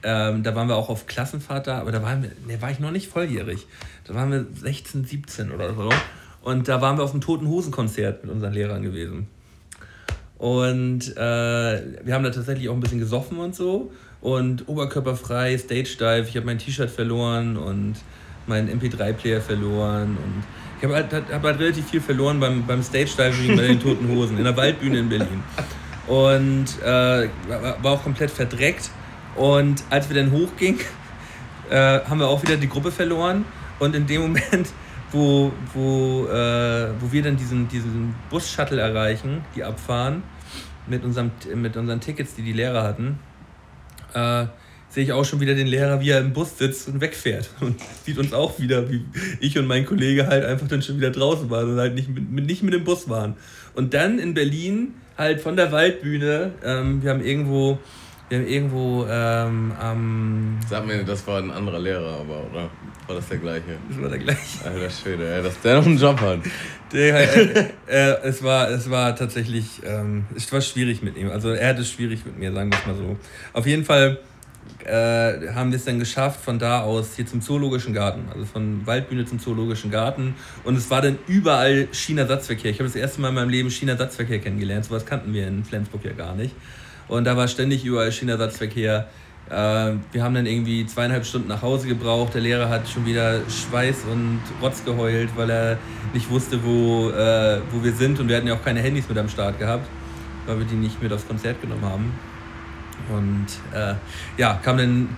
[0.01, 2.79] Ähm, da waren wir auch auf Klassenfahrt da, aber da waren wir, ne, war ich
[2.79, 3.65] noch nicht volljährig.
[4.05, 5.89] Da waren wir 16, 17 oder so.
[6.41, 9.27] Und da waren wir auf einem Toten Hosen Konzert mit unseren Lehrern gewesen.
[10.37, 13.91] Und äh, wir haben da tatsächlich auch ein bisschen gesoffen und so.
[14.21, 16.27] Und oberkörperfrei, Stage Dive.
[16.27, 17.95] Ich habe mein T-Shirt verloren und
[18.47, 20.17] meinen MP3-Player verloren.
[20.17, 20.43] Und
[20.77, 24.07] ich habe halt, hab halt relativ viel verloren beim, beim Stage Diving bei den Toten
[24.09, 25.43] Hosen in der Waldbühne in Berlin.
[26.07, 27.29] Und äh,
[27.81, 28.89] war auch komplett verdreckt.
[29.35, 30.79] Und als wir dann hochgingen,
[31.69, 33.45] äh, haben wir auch wieder die Gruppe verloren.
[33.79, 34.69] Und in dem Moment,
[35.11, 40.23] wo, wo, äh, wo wir dann diesen, diesen Bus-Shuttle erreichen, die abfahren,
[40.87, 43.19] mit, unserem, mit unseren Tickets, die die Lehrer hatten,
[44.13, 44.45] äh,
[44.95, 47.49] sehe ich auch schon wieder den Lehrer, wie er im Bus sitzt und wegfährt.
[47.59, 47.75] Und
[48.05, 49.03] sieht uns auch wieder, wie
[49.41, 52.45] ich und mein Kollege halt einfach dann schon wieder draußen waren und halt nicht mit,
[52.45, 53.35] nicht mit dem Bus waren.
[53.73, 57.77] Und dann in Berlin halt von der Waldbühne, ähm, wir haben irgendwo
[58.29, 60.59] wir haben irgendwo ähm, am.
[60.67, 62.69] Sag mir, das war ein anderer Lehrer, aber, oder?
[63.05, 63.77] War das der gleiche?
[63.87, 64.65] Das war der gleiche.
[64.65, 66.39] Alter Schwede, ja, dass der noch einen Job hat.
[66.91, 69.81] Der, äh, äh, es, war, es war tatsächlich.
[69.85, 71.29] Ähm, es war schwierig mit ihm.
[71.29, 73.15] Also, er hatte es schwierig mit mir, sagen wir es mal so.
[73.53, 74.17] Auf jeden Fall
[74.85, 78.25] äh, haben wir es dann geschafft, von da aus hier zum Zoologischen Garten.
[78.33, 80.35] Also von Waldbühne zum Zoologischen Garten.
[80.63, 82.71] Und es war dann überall China-Satzverkehr.
[82.71, 84.85] Ich habe das erste Mal in meinem Leben China-Satzverkehr kennengelernt.
[84.85, 86.55] So was kannten wir in Flensburg ja gar nicht.
[87.07, 89.07] Und da war ständig überall Schienenersatzverkehr.
[89.49, 89.53] Äh,
[90.11, 92.33] wir haben dann irgendwie zweieinhalb Stunden nach Hause gebraucht.
[92.33, 95.77] Der Lehrer hat schon wieder Schweiß und Rotz geheult, weil er
[96.13, 98.19] nicht wusste, wo, äh, wo wir sind.
[98.19, 99.87] Und wir hatten ja auch keine Handys mit am Start gehabt,
[100.47, 102.11] weil wir die nicht mit aufs Konzert genommen haben.
[103.09, 103.95] Und äh,
[104.37, 105.09] ja, kam dann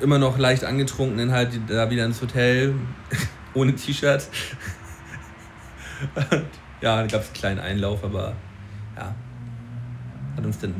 [0.00, 2.74] immer noch leicht angetrunken, dann halt da wieder ins Hotel
[3.54, 4.28] ohne T-Shirt.
[6.80, 8.34] ja, da gab es einen kleinen Einlauf, aber
[8.96, 9.14] ja,
[10.36, 10.74] hat uns dann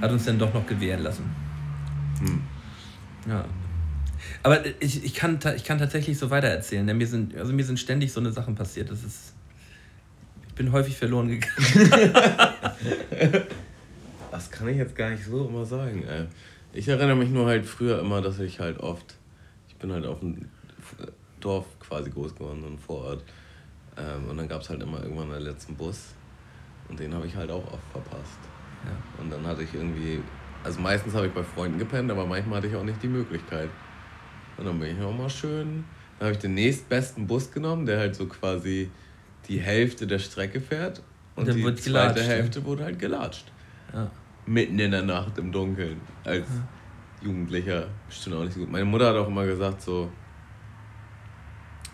[0.00, 1.24] hat uns dann doch noch gewähren lassen.
[2.20, 2.40] Hm.
[3.28, 3.44] Ja.
[4.42, 7.78] Aber ich, ich, kann, ich kann tatsächlich so weitererzählen, denn mir sind, also mir sind
[7.78, 8.90] ständig so eine Sachen passiert.
[8.90, 9.34] Das ist,
[10.46, 12.12] ich bin häufig verloren gegangen.
[14.30, 16.04] das kann ich jetzt gar nicht so immer sagen.
[16.04, 16.26] Ey.
[16.72, 19.14] Ich erinnere mich nur halt früher immer, dass ich halt oft,
[19.68, 20.48] ich bin halt auf dem
[21.40, 23.22] Dorf quasi groß geworden, so ein Vorort.
[23.96, 26.14] Ähm, und dann gab es halt immer irgendwann den letzten Bus.
[26.88, 28.38] Und den habe ich halt auch oft verpasst.
[28.84, 29.22] Ja.
[29.22, 30.20] Und dann hatte ich irgendwie,
[30.64, 33.70] also meistens habe ich bei Freunden gepennt, aber manchmal hatte ich auch nicht die Möglichkeit.
[34.56, 35.84] Und dann bin ich auch mal schön,
[36.18, 38.90] dann habe ich den nächstbesten Bus genommen, der halt so quasi
[39.48, 41.02] die Hälfte der Strecke fährt.
[41.36, 42.64] Und, und die zweite gelatscht, Hälfte ja.
[42.64, 43.52] wurde halt gelatscht.
[43.92, 44.10] Ja.
[44.46, 46.00] Mitten in der Nacht im Dunkeln.
[46.24, 47.26] Als ja.
[47.26, 48.70] Jugendlicher bestimmt auch nicht so gut.
[48.70, 50.10] Meine Mutter hat auch immer gesagt so,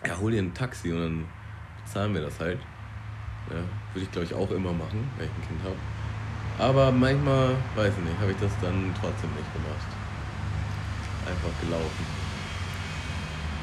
[0.07, 1.25] ja, hol dir ein Taxi und dann
[1.83, 2.59] bezahlen wir das halt.
[3.51, 3.57] Ja,
[3.93, 5.77] würde ich glaube ich auch immer machen, wenn ich ein Kind habe.
[6.59, 9.89] Aber manchmal, weiß ich nicht, habe ich das dann trotzdem nicht gemacht.
[11.27, 12.07] Einfach gelaufen.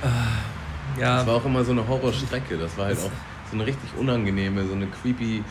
[0.03, 1.17] Ah, ja.
[1.17, 2.57] Das war auch immer so eine Horrorstrecke.
[2.57, 3.11] Das war halt auch
[3.49, 5.43] so eine richtig unangenehme, so eine creepy,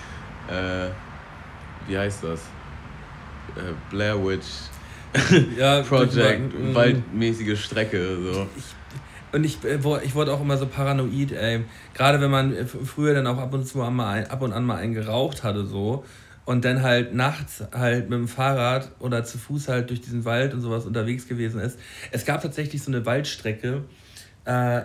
[0.49, 0.89] äh,
[1.87, 2.43] wie heißt das?
[3.57, 4.47] Äh, Blair Witch
[5.59, 8.17] ja, Project, waldmäßige Strecke.
[8.23, 8.47] So.
[8.57, 8.65] Ich,
[9.33, 11.65] und ich, äh, ich wurde auch immer so paranoid, ey.
[11.95, 14.95] Gerade wenn man früher dann auch ab und zu mal ab und an mal einen
[14.95, 16.05] geraucht hatte, so
[16.45, 20.55] und dann halt nachts halt mit dem Fahrrad oder zu Fuß halt durch diesen Wald
[20.55, 21.79] und sowas unterwegs gewesen ist.
[22.11, 23.85] Es gab tatsächlich so eine Waldstrecke,
[24.47, 24.83] äh,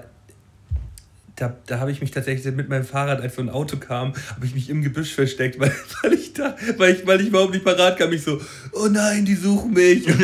[1.35, 4.45] da, da habe ich mich tatsächlich mit meinem Fahrrad, als so ein Auto kam, habe
[4.45, 5.71] ich mich im Gebüsch versteckt, weil,
[6.01, 8.11] weil ich da, weil ich, weil ich überhaupt nicht parat kam.
[8.13, 8.39] Ich so,
[8.71, 10.07] oh nein, die suchen mich.
[10.07, 10.17] und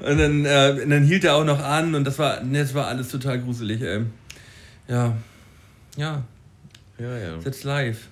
[0.00, 3.40] dann, äh, dann hielt er auch noch an und das war, das war alles total
[3.40, 4.02] gruselig, ey.
[4.88, 5.14] Ja.
[5.96, 6.24] Ja.
[6.98, 7.38] Ja, ja.
[7.38, 8.08] That's live.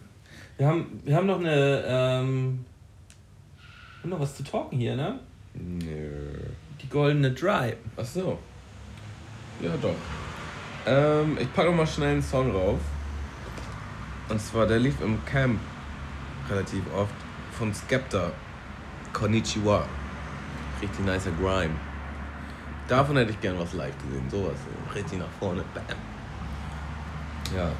[0.59, 1.85] Wir haben, wir haben noch eine.
[1.87, 2.65] Ähm,
[4.03, 5.19] haben noch was zu talken hier, ne?
[5.55, 6.11] Nö.
[6.83, 7.75] Die goldene Dry.
[7.97, 8.39] Ach so.
[9.61, 9.95] Ja, doch.
[10.87, 12.81] Ähm, ich packe noch mal schnell einen Song rauf.
[14.29, 15.61] Und zwar, der lief im Camp
[16.51, 17.15] relativ oft
[17.53, 18.33] von Skepta.
[19.13, 19.85] Konnichiwa.
[20.81, 21.75] Richtig nicer Grime.
[22.89, 24.29] Davon hätte ich gern was live gesehen.
[24.31, 24.57] Sowas.
[24.95, 25.63] Richtig nach vorne.
[25.75, 25.85] Bam.
[27.55, 27.71] Ja.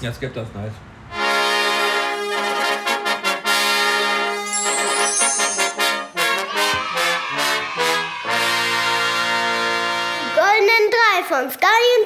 [0.00, 0.72] Ja, Skepta ist nice.
[11.32, 11.56] Von und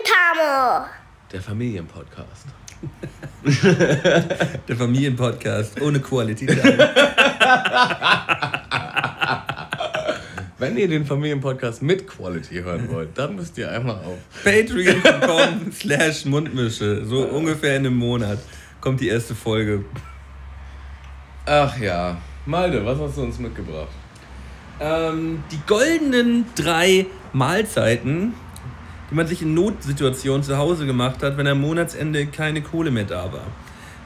[0.04, 0.86] Tamo.
[1.32, 2.46] Der Familienpodcast.
[4.68, 6.46] Der Familienpodcast ohne Quality.
[10.58, 16.24] Wenn ihr den Familienpodcast mit Quality hören wollt, dann müsst ihr einmal auf Patreon.com slash
[16.26, 17.04] Mundmische.
[17.04, 18.38] So ungefähr in einem Monat
[18.80, 19.84] kommt die erste Folge.
[21.46, 22.16] Ach ja.
[22.46, 23.88] Malde, was hast du uns mitgebracht?
[24.78, 28.34] Ähm, die goldenen drei Mahlzeiten,
[29.10, 33.04] die man sich in Notsituationen zu Hause gemacht hat, wenn am Monatsende keine Kohle mehr
[33.04, 33.46] da war.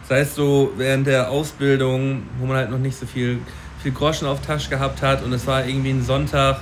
[0.03, 3.39] Das heißt so während der Ausbildung, wo man halt noch nicht so viel,
[3.83, 6.61] viel Groschen auf Tasche gehabt hat und es war irgendwie ein Sonntag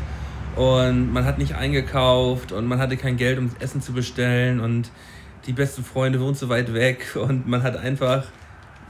[0.56, 4.90] und man hat nicht eingekauft und man hatte kein Geld, um Essen zu bestellen und
[5.46, 8.24] die besten Freunde wohnt so weit weg und man hat einfach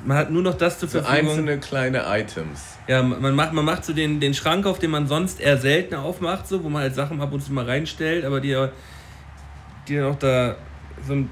[0.04, 1.30] man hat nur noch das zur so Verfügung.
[1.30, 2.78] Einzelne kleine Items.
[2.86, 5.94] Ja, man macht, man macht so den, den Schrank auf, den man sonst eher selten
[5.94, 8.56] aufmacht, so, wo man halt Sachen ab und zu mal reinstellt, aber die,
[9.88, 10.56] die dann auch da
[11.06, 11.30] so ein.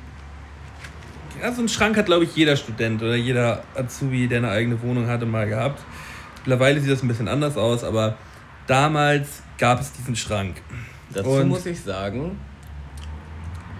[1.42, 4.80] Ja, so ein Schrank hat, glaube ich, jeder Student oder jeder Azubi, der eine eigene
[4.80, 5.82] Wohnung hatte, mal gehabt.
[6.38, 8.16] Mittlerweile sieht das ein bisschen anders aus, aber
[8.66, 10.62] damals gab es diesen Schrank.
[11.12, 12.38] Dazu Und- muss ich sagen,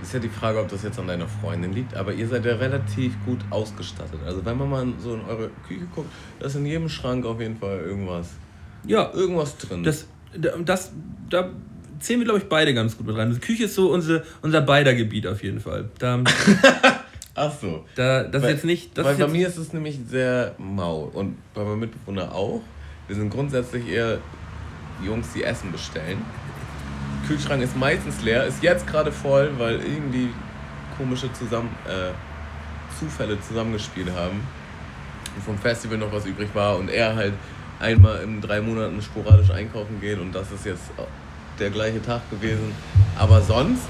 [0.02, 2.56] ist ja die Frage, ob das jetzt an deiner Freundin liegt, aber ihr seid ja
[2.56, 4.20] relativ gut ausgestattet.
[4.26, 7.40] Also wenn man mal so in eure Küche guckt, da ist in jedem Schrank auf
[7.40, 8.28] jeden Fall irgendwas,
[8.86, 9.82] Ja, irgendwas drin.
[9.82, 10.06] das,
[10.64, 10.92] das,
[11.30, 11.48] da
[12.00, 13.32] zählen wir, glaube ich, beide ganz gut mit rein.
[13.32, 15.90] Die Küche ist so unsere, unser beider Gebiet auf jeden Fall.
[15.98, 16.22] Da,
[17.34, 17.84] Ach so.
[17.94, 18.96] da, das Weil- ist jetzt nicht.
[18.98, 22.62] Das Weil ist bei mir ist es nämlich sehr mau und bei meinem Mitbewohner auch.
[23.08, 24.18] Wir sind grundsätzlich eher
[25.04, 26.22] Jungs, die Essen bestellen.
[27.28, 30.30] Kühlschrank ist meistens leer, ist jetzt gerade voll, weil irgendwie
[30.96, 32.12] komische zusammen, äh,
[32.98, 34.40] Zufälle zusammengespielt haben
[35.36, 37.34] und vom Festival noch was übrig war und er halt
[37.78, 40.84] einmal in drei Monaten sporadisch einkaufen geht und das ist jetzt
[41.58, 42.72] der gleiche Tag gewesen.
[43.18, 43.88] Aber sonst,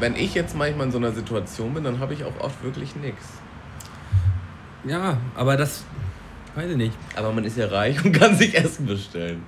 [0.00, 2.96] wenn ich jetzt manchmal in so einer Situation bin, dann habe ich auch oft wirklich
[2.96, 3.26] nichts.
[4.84, 5.84] ja, aber das.
[6.54, 6.94] Weiß ich nicht.
[7.14, 9.42] Aber man ist ja reich und kann sich Essen bestellen.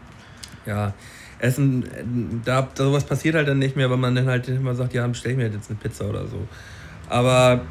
[0.66, 0.92] Ja,
[1.38, 5.06] Essen, da, sowas passiert halt dann nicht mehr, weil man dann halt immer sagt, ja,
[5.06, 6.46] bestell ich mir jetzt eine Pizza oder so.
[7.08, 7.62] Aber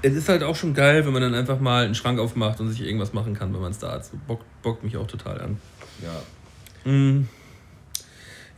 [0.00, 2.70] es ist halt auch schon geil, wenn man dann einfach mal einen Schrank aufmacht und
[2.70, 4.04] sich irgendwas machen kann, wenn man es da hat.
[4.04, 5.58] So bockt, bockt mich auch total an.
[6.02, 6.90] Ja.
[6.90, 7.28] Mm.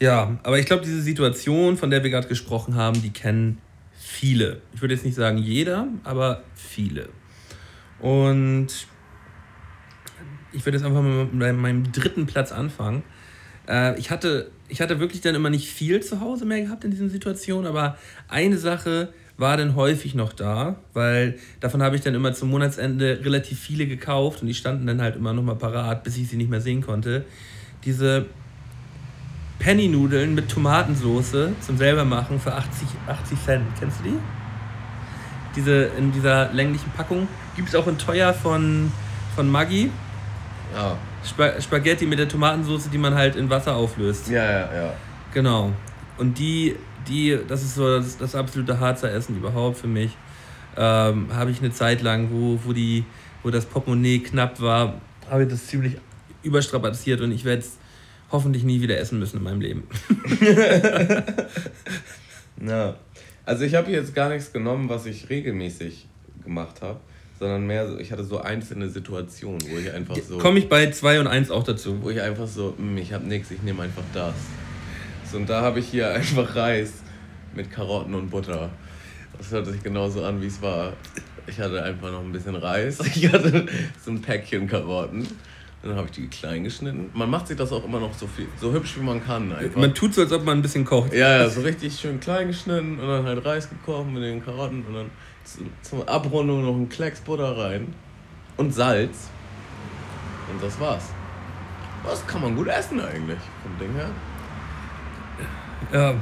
[0.01, 3.59] Ja, aber ich glaube, diese Situation, von der wir gerade gesprochen haben, die kennen
[3.97, 4.61] viele.
[4.74, 7.09] Ich würde jetzt nicht sagen jeder, aber viele.
[8.01, 8.68] Und
[10.53, 13.03] ich würde jetzt einfach mal mit meinem dritten Platz anfangen.
[13.68, 16.90] Äh, ich, hatte, ich hatte wirklich dann immer nicht viel zu Hause mehr gehabt in
[16.90, 17.97] diesen Situationen, aber
[18.28, 23.20] eine Sache war dann häufig noch da, weil davon habe ich dann immer zum Monatsende
[23.24, 26.36] relativ viele gekauft und die standen dann halt immer noch mal parat, bis ich sie
[26.36, 27.24] nicht mehr sehen konnte.
[27.84, 28.26] Diese
[29.59, 33.64] Penny-Nudeln mit Tomatensoße zum selber machen für 80, 80 Cent.
[33.78, 34.18] Kennst du die?
[35.57, 37.28] Diese in dieser länglichen Packung.
[37.57, 38.92] Gibt es auch in teuer von,
[39.34, 39.90] von Maggi.
[40.74, 40.96] Ja.
[41.24, 44.28] Spa Spaghetti mit der Tomatensoße, die man halt in Wasser auflöst.
[44.28, 44.94] Ja, ja, ja.
[45.32, 45.72] Genau.
[46.18, 46.76] Und die,
[47.09, 50.11] die, das ist so das, das absolute Harzer Essen überhaupt für mich.
[50.76, 53.05] Ähm, habe ich eine Zeit lang, wo, wo, die,
[53.42, 54.94] wo das Portemonnaie knapp war,
[55.30, 55.96] habe ich das ziemlich
[56.42, 57.78] überstrapaziert und ich werde es
[58.32, 59.84] hoffentlich nie wieder essen müssen in meinem Leben.
[62.66, 62.94] Ja.
[63.46, 66.06] Also ich habe jetzt gar nichts genommen, was ich regelmäßig
[66.44, 67.00] gemacht habe,
[67.38, 70.90] sondern mehr so, ich hatte so einzelne Situationen, wo ich einfach so, Komme ich bei
[70.90, 72.02] 2 und 1 auch dazu.
[72.02, 74.34] wo ich einfach so, "Hm, ich habe nichts, ich nehme einfach das.
[75.30, 76.92] So, und da habe ich hier einfach Reis
[77.54, 78.70] mit Karotten und Butter.
[79.36, 80.92] Das hört sich genauso an, wie es war.
[81.46, 83.66] Ich hatte einfach noch ein bisschen Reis, ich hatte
[84.02, 85.26] so ein Päckchen Karotten.
[85.85, 87.11] Dann habe ich die klein geschnitten.
[87.12, 89.53] Man macht sich das auch immer noch so viel, so hübsch wie man kann.
[89.53, 89.78] Einfach.
[89.78, 91.12] Man tut so, als ob man ein bisschen kocht.
[91.12, 94.82] Ja, ja, so richtig schön klein geschnitten und dann halt Reis gekocht mit den Karotten
[94.87, 95.11] und dann
[95.45, 97.93] zu- zur Abrundung noch ein Klecks Butter rein
[98.57, 99.28] und Salz.
[100.51, 101.11] Und das war's.
[102.03, 104.09] Das kann man gut essen eigentlich, vom Ding her.
[105.93, 106.14] Ja,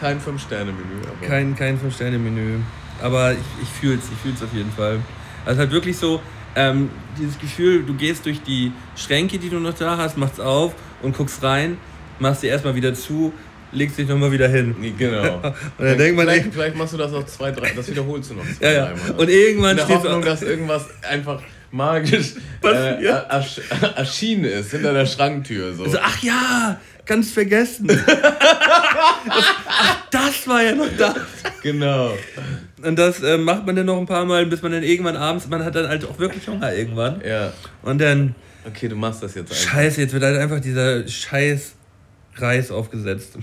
[0.00, 1.26] Kein Fünf-Sterne-Menü, aber.
[1.26, 2.58] kein, kein Fünf-Sterne-Menü.
[3.00, 4.98] Aber ich, ich fühle es, ich auf jeden Fall.
[5.46, 6.20] Also halt wirklich so,
[6.56, 10.74] ähm, dieses Gefühl, du gehst durch die Schränke, die du noch da hast, machst auf
[11.02, 11.76] und guckst rein,
[12.18, 13.32] machst sie erstmal wieder zu,
[13.72, 14.74] legst dich nochmal wieder hin.
[14.96, 15.36] Genau.
[15.78, 18.34] Und dann denkt man, vielleicht, vielleicht machst du das auch zwei, drei, das wiederholst du
[18.34, 18.84] noch zwei, ja, ja.
[18.86, 19.10] dreimal.
[19.20, 23.04] Und irgendwann In der stehst Hoffnung, dass irgendwas einfach magisch äh,
[23.96, 25.74] erschienen ist hinter der Schranktür.
[25.74, 25.88] So.
[25.88, 27.86] So, ach ja, ganz vergessen.
[27.88, 28.00] das,
[29.66, 31.14] ach, das war ja noch da.
[31.62, 32.12] Genau.
[32.82, 35.46] Und das äh, macht man dann noch ein paar Mal, bis man dann irgendwann abends,
[35.48, 37.22] man hat dann halt auch wirklich Hunger irgendwann.
[37.26, 37.52] Ja.
[37.82, 38.34] Und dann,
[38.66, 39.72] Okay, du machst das jetzt einfach.
[39.72, 41.74] scheiße, jetzt wird halt einfach dieser scheiß
[42.36, 43.36] Reis aufgesetzt.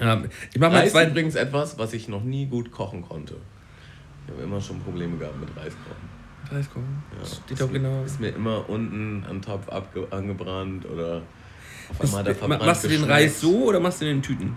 [0.00, 1.06] Ja, ich mach mal Reis ist zwei.
[1.06, 3.36] übrigens etwas, was ich noch nie gut kochen konnte.
[4.26, 6.56] Ich habe immer schon Probleme gehabt mit Reis kochen.
[6.56, 7.02] Reis kochen.
[7.18, 7.26] Ja.
[7.26, 8.02] Steht doch genau.
[8.04, 9.68] Ist mir immer unten am Topf
[10.10, 11.22] angebrannt oder
[11.98, 13.04] Auf einmal Ma- verbrannt Machst du den.
[13.04, 14.56] Reis so oder machst du den in Tüten?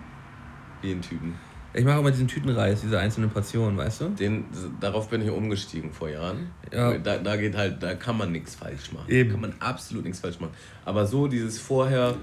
[0.82, 1.34] Wie in Tüten.
[1.74, 4.08] Ich mache immer diesen Tütenreis, diese einzelnen Portionen, weißt du?
[4.10, 4.44] Den,
[4.80, 6.50] darauf bin ich umgestiegen vor Jahren.
[6.72, 6.96] Ja.
[6.96, 9.04] Da, da geht halt, da kann man nichts falsch machen.
[9.10, 9.28] Eben.
[9.28, 10.52] Da kann man absolut nichts falsch machen.
[10.86, 12.14] Aber so dieses vorher,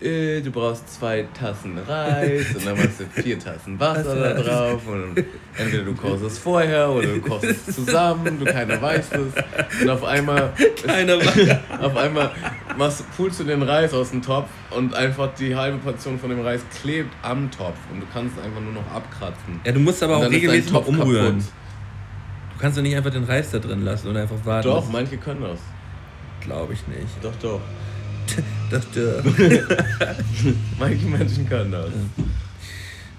[0.00, 4.82] äh, du brauchst zwei Tassen Reis und dann machst du vier Tassen Wasser da drauf
[4.88, 5.24] und
[5.56, 9.80] entweder du kochst es vorher oder du kochst es zusammen, du keiner weiß es.
[9.82, 10.52] Und auf einmal,
[10.84, 11.18] Keiner
[11.80, 12.32] auf einmal
[12.78, 16.40] machst, pulst du den Reis aus dem Topf und einfach die halbe Portion von dem
[16.40, 19.60] Reis klebt am Topf und du kannst es einfach nur noch abkratzen.
[19.64, 21.38] Ja, du musst aber Und auch regelmäßig mal Topf umrühren.
[21.38, 21.52] kaputt.
[22.54, 24.68] Du kannst doch nicht einfach den Reis da drin lassen oder einfach warten.
[24.68, 25.58] Doch, manche können das.
[26.40, 27.08] Glaube ich nicht.
[27.22, 27.60] Doch, doch.
[28.70, 29.22] Das, äh,
[30.78, 31.90] Manche Menschen können das.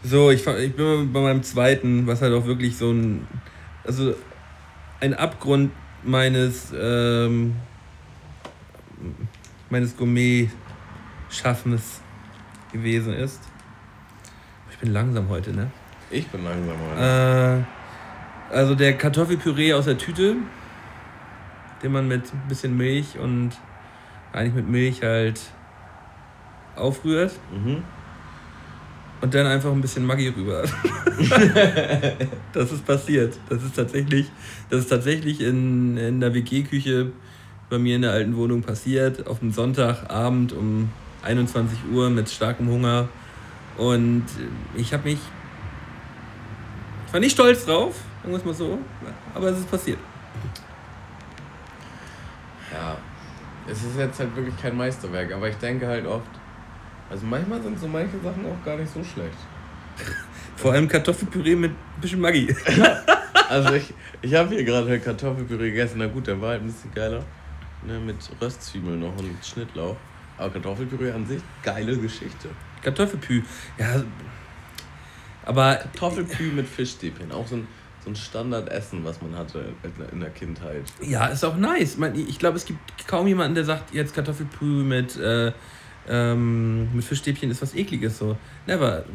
[0.04, 3.28] so, ich, ich bin bei meinem zweiten, was halt auch wirklich so ein.
[3.86, 4.16] Also
[5.00, 5.72] ein Abgrund
[6.04, 6.74] meines.
[6.76, 7.54] Ähm,
[9.74, 12.00] meines Gourmet-Schaffens
[12.72, 13.42] gewesen ist.
[14.72, 15.72] Ich bin langsam heute, ne?
[16.12, 17.66] Ich bin langsam heute.
[18.52, 20.36] Äh, also der Kartoffelpüree aus der Tüte,
[21.82, 23.52] den man mit ein bisschen Milch und
[24.32, 25.42] eigentlich mit Milch halt
[26.76, 27.84] aufrührt Mhm.
[29.22, 30.64] und dann einfach ein bisschen Maggi rüber.
[32.54, 33.40] das ist passiert.
[33.50, 34.28] Das ist tatsächlich,
[34.70, 37.12] das ist tatsächlich in, in der WG-Küche
[37.74, 39.26] bei mir in der alten Wohnung passiert.
[39.26, 40.92] Auf einem Sonntagabend um
[41.24, 43.10] 21 Uhr mit starkem Hunger.
[43.78, 44.26] Und
[44.76, 45.18] ich habe mich.
[47.08, 48.78] Ich war nicht stolz drauf, sagen wir es mal so,
[49.34, 49.98] aber es ist passiert.
[52.72, 52.98] Ja.
[53.68, 56.28] Es ist jetzt halt wirklich kein Meisterwerk, aber ich denke halt oft,
[57.10, 59.38] also manchmal sind so manche Sachen auch gar nicht so schlecht.
[60.58, 62.56] Vor allem Kartoffelpüree mit ein bisschen Maggi.
[63.50, 66.92] Also ich, ich habe hier gerade Kartoffelpüree gegessen, na gut, der war halt ein bisschen
[66.94, 67.24] geiler.
[67.86, 69.98] Ne, mit Röstzwiebeln noch und Schnittlauch.
[70.38, 72.50] Aber Kartoffelpüree an sich, geile Geschichte.
[72.82, 73.44] Kartoffelpü.
[73.78, 74.04] Ja.
[75.46, 77.68] Aber Kartoffelpü mit Fischstäbchen, auch so ein,
[78.04, 79.74] so ein Standardessen, was man hatte
[80.12, 80.84] in der Kindheit.
[81.02, 81.98] Ja, ist auch nice.
[82.16, 85.52] Ich glaube, es gibt kaum jemanden, der sagt, jetzt Kartoffelpü mit, äh,
[86.08, 88.18] ähm, mit Fischstäbchen ist was ekliges.
[88.18, 88.38] So.
[88.66, 89.06] Never.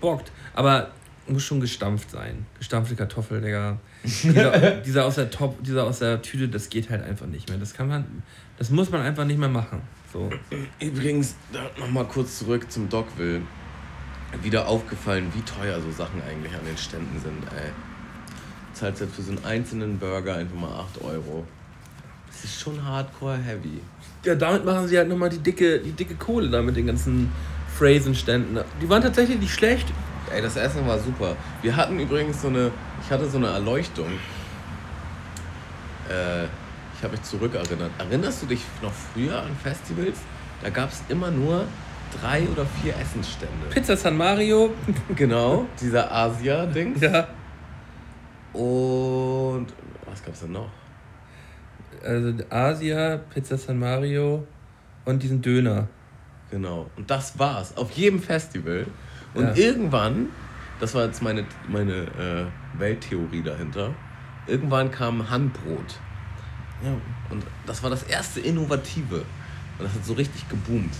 [0.00, 0.30] Bockt.
[0.54, 0.90] Aber
[1.26, 2.46] muss schon gestampft sein.
[2.58, 3.78] Gestampfte Kartoffel, Digga.
[4.04, 7.58] Dieser, dieser, aus der Top, dieser aus der Tüte, das geht halt einfach nicht mehr.
[7.58, 8.22] Das kann man,
[8.56, 9.82] das muss man einfach nicht mehr machen.
[10.12, 10.30] So.
[10.80, 11.34] Übrigens,
[11.78, 13.42] nochmal kurz zurück zum Dogville.
[14.42, 17.70] Wieder aufgefallen, wie teuer so Sachen eigentlich an den Ständen sind, ey.
[18.72, 21.46] Du zahlst für so einen einzelnen Burger einfach mal 8 Euro.
[22.28, 23.80] Das ist schon hardcore heavy.
[24.24, 27.32] Ja, damit machen sie halt nochmal die dicke, die dicke Kohle da mit den ganzen
[27.76, 28.62] Phrasenständen.
[28.80, 29.86] Die waren tatsächlich nicht schlecht.
[30.32, 31.36] Ey, das Essen war super.
[31.62, 32.70] Wir hatten übrigens so eine,
[33.02, 34.08] ich hatte so eine Erleuchtung.
[36.08, 37.90] Äh, ich habe mich zurückerinnert.
[37.98, 40.18] Erinnerst du dich noch früher an Festivals?
[40.62, 41.64] Da gab es immer nur
[42.20, 43.66] drei oder vier Essensstände.
[43.70, 44.72] Pizza San Mario.
[45.14, 47.00] Genau, dieser Asia-Dings.
[47.00, 47.28] Ja.
[48.52, 49.66] Und
[50.06, 50.70] was gab's denn noch?
[52.04, 54.46] Also Asia, Pizza San Mario
[55.04, 55.88] und diesen Döner.
[56.50, 56.90] Genau.
[56.96, 57.76] Und das war's.
[57.76, 58.86] Auf jedem Festival.
[59.38, 59.54] Und Ja.
[59.54, 60.28] irgendwann,
[60.80, 63.94] das war jetzt meine, meine äh, Welttheorie dahinter,
[64.46, 65.98] irgendwann kam Handbrot.
[66.84, 66.90] Ja.
[67.30, 69.16] Und das war das erste Innovative.
[69.78, 70.94] Und das hat so richtig geboomt.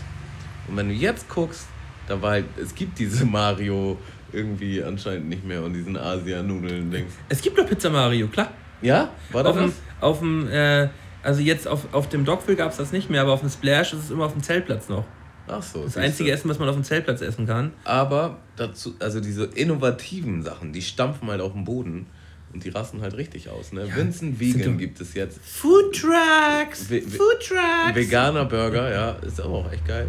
[0.69, 1.67] Und wenn du jetzt guckst,
[2.07, 3.99] da war halt, es gibt diese Mario
[4.33, 7.13] irgendwie anscheinend nicht mehr und diesen Asia-Nudeln-Dings.
[7.29, 8.51] Es gibt doch Pizza Mario, klar.
[8.83, 9.11] Ja?
[9.33, 10.89] War das Auf dem, auf dem äh,
[11.23, 13.93] also jetzt auf, auf dem Dogville gab es das nicht mehr, aber auf dem Splash
[13.93, 15.05] ist es immer auf dem Zeltplatz noch.
[15.49, 15.83] Ach so.
[15.85, 17.73] Das einzige Essen, was man auf dem Zeltplatz essen kann.
[17.85, 22.07] Aber dazu, also diese innovativen Sachen, die stampfen halt auf den Boden
[22.53, 23.73] und die rasten halt richtig aus.
[23.73, 23.85] Ne?
[23.95, 25.39] Vincent sind Vegan gibt es jetzt.
[25.45, 26.91] Food Trucks!
[26.91, 27.95] We- Food Trucks!
[27.95, 30.07] Veganer Burger, ja, ist aber auch echt geil.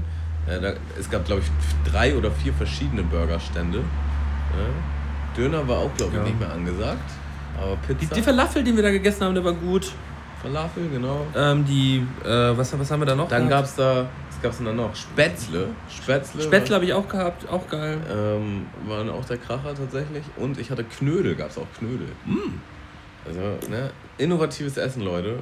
[0.47, 3.79] Äh, da, es gab, glaube ich, drei oder vier verschiedene Burgerstände.
[3.79, 5.35] Ja.
[5.37, 6.23] Döner war auch, glaube ich, Ja.
[6.23, 7.11] nicht mehr angesagt.
[7.57, 9.91] Aber Die, Pizza, die Falafel, den wir da gegessen haben, der war gut.
[10.41, 11.27] Falafel, genau.
[11.35, 13.27] Ähm, die, äh, was, was haben wir da noch?
[13.27, 14.07] Dann gab es da,
[14.39, 14.95] was gab es denn da noch?
[14.95, 15.67] Spätzle.
[15.89, 17.97] Spätzle, Spätzle habe ich auch gehabt, auch geil.
[18.09, 20.23] ähm, waren auch der Kracher tatsächlich.
[20.37, 22.07] Und ich hatte Knödel, gab es auch Knödel.
[22.25, 22.57] Mm.
[23.25, 25.39] Also, ne, innovatives Essen, Leute.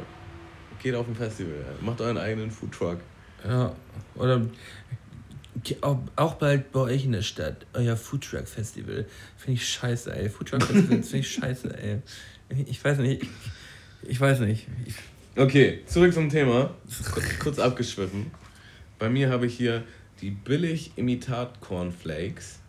[0.81, 1.53] Geht auf ein Festival.
[1.81, 2.97] Macht euren eigenen Foodtruck.
[3.47, 3.73] Ja,
[4.15, 4.41] oder
[6.15, 9.05] auch, bald bei euch in der Stadt, euer Foodtruck Festival.
[9.37, 10.29] Finde ich scheiße, ey.
[10.29, 11.99] Foodtruck Festival finde ich scheiße, ey.
[12.67, 13.23] Ich, weiß nicht.
[13.23, 13.29] Ich,
[14.09, 14.67] ich weiß nicht.
[14.85, 14.95] Ich,
[15.35, 16.71] Okay, zurück zum Thema.
[17.13, 18.31] Kur- Kurz abgeschwiffen.
[18.99, 19.83] Bei mir habe ich hier
[20.21, 22.59] die billig Imitat Cornflakes.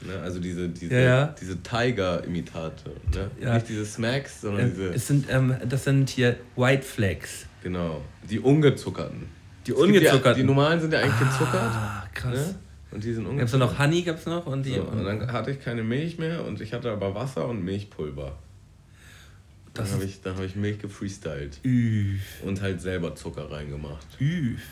[0.00, 1.34] Ne, also diese, diese, Ja, ja.
[1.40, 2.90] diese Tiger-Imitate.
[3.14, 3.30] Ne?
[3.40, 3.54] Ja.
[3.54, 4.88] Nicht diese Smacks, sondern äh, diese.
[4.94, 7.46] es sind, ähm, das sind hier White Flags.
[7.62, 8.02] Genau.
[8.28, 9.26] Die ungezuckerten.
[9.66, 10.24] Die ungezuckerten.
[10.24, 11.72] Ja, die normalen sind ja eigentlich gezuckert.
[11.72, 12.34] Ah, krass.
[12.34, 12.54] Ne?
[12.90, 13.70] Und die sind Gab's ungezuckert.
[13.72, 14.74] noch Honey gab's noch und die.
[14.76, 18.38] So, und dann hatte ich keine Milch mehr und ich hatte aber Wasser und Milchpulver.
[19.74, 24.06] Dann Das habe ich, dann hab ich Milch gefreestylt Üff, und halt selber Zucker reingemacht.
[24.20, 24.62] üff.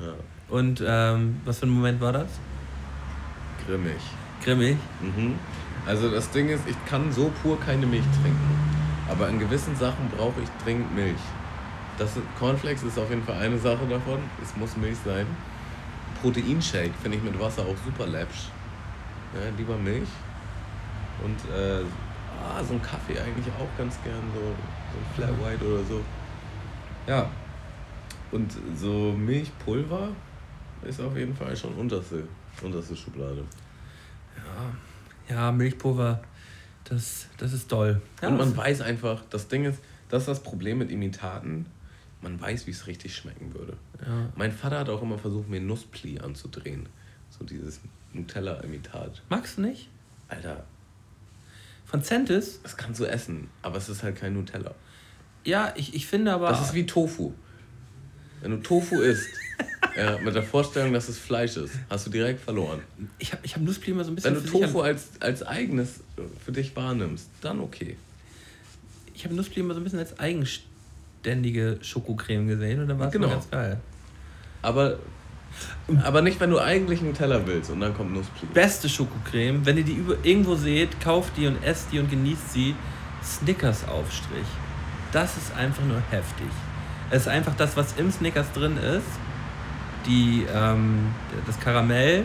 [0.00, 0.14] Ja,
[0.48, 2.28] Und ähm, was für ein Moment war das?
[3.66, 4.00] grimmig.
[4.42, 4.76] Grimmig.
[5.00, 5.38] Mhm.
[5.86, 8.58] Also das Ding ist, ich kann so pur keine Milch trinken.
[9.08, 11.20] Aber in gewissen Sachen brauche ich dringend Milch.
[11.98, 14.18] Das ist, Cornflakes ist auf jeden Fall eine Sache davon.
[14.42, 15.26] Es muss Milch sein.
[16.22, 18.48] Proteinshake finde ich mit Wasser auch super läppsch.
[19.34, 20.08] Ja, lieber Milch.
[21.22, 21.82] Und äh,
[22.42, 24.22] ah, so ein Kaffee eigentlich auch ganz gern.
[24.34, 26.00] So, so ein Flat White oder so.
[27.06, 27.28] Ja.
[28.32, 30.08] Und so Milchpulver
[30.86, 32.24] ist auf jeden Fall schon unterste,
[32.62, 33.44] unterste Schublade.
[35.28, 36.22] Ja, Milchpulver,
[36.84, 38.00] das, das ist toll.
[38.22, 41.66] Ja, und man weiß einfach, das Ding ist, das ist das Problem mit Imitaten.
[42.22, 43.76] Man weiß, wie es richtig schmecken würde.
[44.04, 44.28] ja.
[44.36, 46.88] Mein Vater hat auch immer versucht, mir Nusspli anzudrehen.
[47.30, 47.80] So dieses
[48.12, 49.22] Nutella-Imitat.
[49.28, 49.88] Magst du nicht?
[50.28, 50.64] Alter,
[51.86, 52.60] Von Centis?
[52.62, 54.74] das kannst du essen, aber es ist halt kein Nutella.
[55.44, 56.48] Ja, ich, ich finde aber.
[56.48, 57.32] Das ist wie Tofu.
[58.42, 59.28] Wenn du Tofu isst,
[59.96, 62.80] ja, mit der Vorstellung, dass es Fleisch ist, hast du direkt verloren.
[63.18, 64.34] ich habe ich hab Nussbli immer so ein bisschen.
[64.36, 66.00] Wenn du Tofu als, als eigenes
[66.44, 67.96] für dich wahrnimmst, dann okay.
[69.14, 73.12] Ich habe Nussbli immer so ein bisschen als eigenständige Schokocreme gesehen und dann war es
[73.12, 73.28] Genau.
[73.28, 73.78] ganz geil.
[74.62, 74.98] Aber,
[76.02, 78.48] aber nicht, wenn du eigentlich Nutella willst und dann kommt Nusspli.
[78.54, 82.52] Beste Schokocreme, wenn ihr die über, irgendwo seht, kauft die und esst die und genießt
[82.52, 82.74] sie.
[83.22, 84.46] Snickers-Aufstrich.
[85.12, 86.46] Das ist einfach nur heftig.
[87.10, 89.06] Es ist einfach das, was im Snickers drin ist.
[90.06, 91.08] Die, ähm,
[91.46, 92.24] das Karamell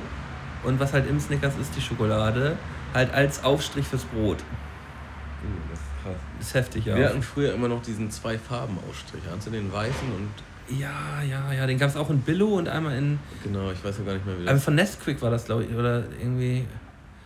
[0.64, 2.58] und was halt im Snickers ist, die Schokolade.
[2.94, 4.38] Halt als Aufstrich fürs Brot.
[4.38, 6.16] Uh, das ist krass.
[6.40, 6.96] Ist heftig, ja.
[6.96, 9.22] Wir hatten früher immer noch diesen zwei Farben Ausstrich.
[9.30, 11.68] Hast du den weißen und Ja, ja, ja.
[11.68, 13.20] Den gab es auch in Billo und einmal in.
[13.44, 14.64] genau, ich weiß ja gar nicht mehr wie Aber das.
[14.64, 15.76] von Nesquik war das, glaube ich.
[15.76, 16.66] Oder irgendwie.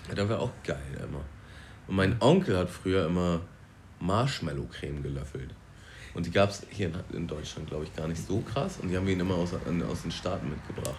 [0.07, 1.21] Ja, der war auch geil immer.
[1.87, 3.41] Und mein Onkel hat früher immer
[3.99, 5.53] Marshmallow-Creme gelöffelt.
[6.13, 8.79] Und die gab es hier in, Deutschland, glaube ich, gar nicht so krass.
[8.81, 10.97] Und die haben wir ihn immer aus, aus den Staaten mitgebracht.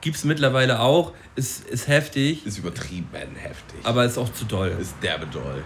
[0.00, 1.12] Gibt es mittlerweile auch.
[1.34, 3.80] Ist, ist heftig, Ist übertrieben heftig.
[3.82, 4.76] aber ist auch zu doll.
[4.80, 5.62] ist derbe doll.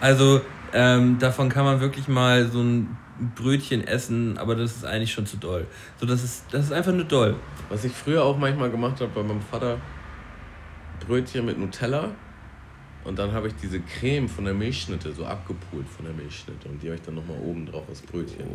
[0.00, 0.40] Also
[0.72, 2.96] ähm, davon kann man wirklich mal so ein
[3.34, 5.66] Brötchen essen, aber das ist eigentlich schon zu doll.
[6.00, 7.36] So, das ist, das ist einfach nur doll.
[7.68, 9.78] Was ich früher auch manchmal gemacht habe bei meinem Vater,
[11.06, 12.10] Brötchen mit Nutella.
[13.08, 16.68] Und dann habe ich diese Creme von der Milchschnitte so abgepult von der Milchschnitte.
[16.68, 18.46] Und die habe ich dann nochmal oben drauf als Brötchen.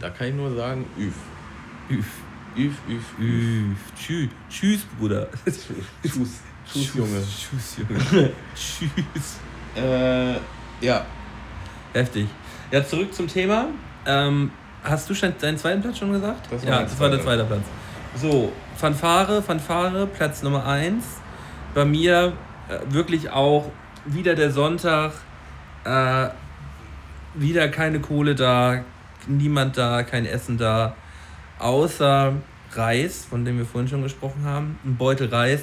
[0.00, 1.14] Da kann ich nur sagen, üf.
[1.88, 2.04] Üf,
[2.56, 3.04] üf, üf.
[3.20, 3.78] üff.
[3.96, 5.28] Tschüss, tschüss, Bruder.
[5.44, 6.40] Tschüss.
[6.66, 7.22] Tschüss, Junge.
[7.22, 8.30] Tschüss, Junge.
[8.56, 9.38] Tschüss.
[9.76, 10.32] Äh,
[10.84, 11.06] ja.
[11.92, 12.26] Heftig.
[12.72, 13.68] Ja, zurück zum Thema.
[14.06, 14.50] Ähm,
[14.82, 16.48] hast du schon deinen zweiten Platz schon gesagt?
[16.50, 17.62] Das ja, das war der zweite Platz.
[18.16, 21.04] So, Fanfare, Fanfare, Platz Nummer 1.
[21.74, 22.32] Bei mir
[22.88, 23.70] wirklich auch
[24.04, 25.12] wieder der Sonntag.
[25.84, 26.28] Äh,
[27.34, 28.84] wieder keine Kohle da,
[29.26, 30.94] niemand da, kein Essen da.
[31.58, 32.34] Außer
[32.72, 34.78] Reis, von dem wir vorhin schon gesprochen haben.
[34.84, 35.62] Ein Beutel Reis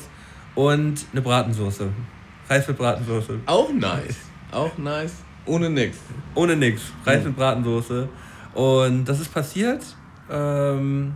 [0.55, 1.89] und eine Bratensoße.
[2.49, 3.39] Reis mit Bratensoße.
[3.45, 4.17] Auch nice.
[4.51, 5.13] Auch nice.
[5.45, 5.97] Ohne nix.
[6.35, 6.81] Ohne nix.
[7.05, 8.09] Reis mit Bratensoße.
[8.53, 9.83] Und das ist passiert.
[10.29, 11.13] Ähm,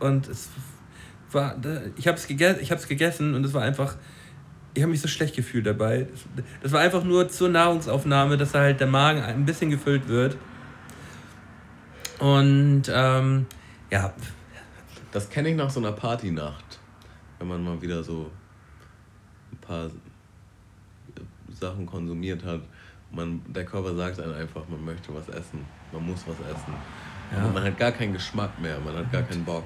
[0.00, 0.48] und es
[1.30, 1.56] war,
[1.96, 3.96] ich habe es gegessen, ich hab's gegessen und es war einfach,
[4.74, 6.06] ich habe mich so schlecht gefühlt dabei.
[6.62, 10.36] Das, war einfach nur zur Nahrungsaufnahme, dass da halt der Magen ein bisschen gefüllt wird.
[12.18, 13.46] Und ähm,
[13.90, 14.12] ja,
[15.12, 16.78] Das kenne ich nach so einer Partynacht.
[17.38, 18.30] Wenn man mal wieder so
[19.50, 19.90] ein paar
[21.48, 22.60] Sachen konsumiert hat.
[23.10, 25.64] Man, der Körper sagt einem einfach, man möchte was essen.
[25.92, 26.74] Man muss was essen.
[27.34, 27.46] Ja.
[27.48, 29.64] Man hat gar keinen Geschmack mehr, man hat gar keinen Bock.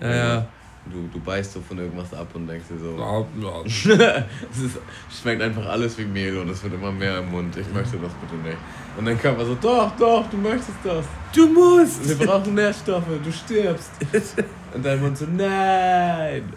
[0.00, 0.48] Ja, ja.
[0.90, 2.96] Du, du beißt so von irgendwas ab und denkst dir so,
[3.64, 4.78] es ist,
[5.20, 7.56] schmeckt einfach alles wie Mehl und es wird immer mehr im Mund.
[7.56, 8.56] Ich möchte das bitte nicht.
[8.96, 11.04] Und dein Körper so, doch, doch, du möchtest das.
[11.34, 12.08] du musst!
[12.08, 13.90] Wir brauchen Nährstoffe, du stirbst.
[14.74, 16.52] Und dein Mund so, nein.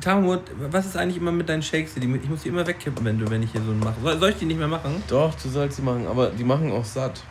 [0.00, 1.96] Tamut, was ist eigentlich immer mit deinen Shakes?
[1.96, 3.94] Ich muss die immer wegkippen, wenn, du, wenn ich hier so mache.
[4.02, 5.02] Soll, soll ich die nicht mehr machen?
[5.08, 7.22] Doch, du sollst sie machen, aber die machen auch satt.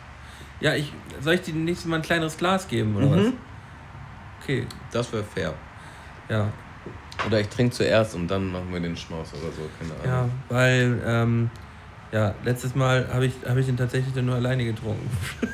[0.60, 3.12] Ja, ich, soll ich dir nächstes Mal ein kleineres Glas geben oder Mhm.
[3.16, 3.32] was?
[4.42, 5.54] Okay, Das wäre fair.
[6.28, 6.52] Ja.
[7.26, 10.32] Oder ich trinke zuerst und dann machen wir den Schmaus oder so, keine Ja, Ahnung.
[10.48, 11.50] weil, ähm,
[12.12, 15.08] ja, letztes Mal habe ich, hab ich den tatsächlich dann nur alleine getrunken.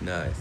[0.00, 0.36] Nice.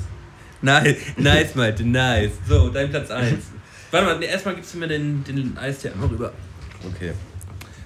[0.61, 2.31] nice, nice, Malte, nice.
[2.47, 3.37] So, dein Platz 1.
[3.91, 6.33] Warte mal, erstmal gibst du mir den, den Eistee einmal rüber,
[6.85, 7.13] Okay.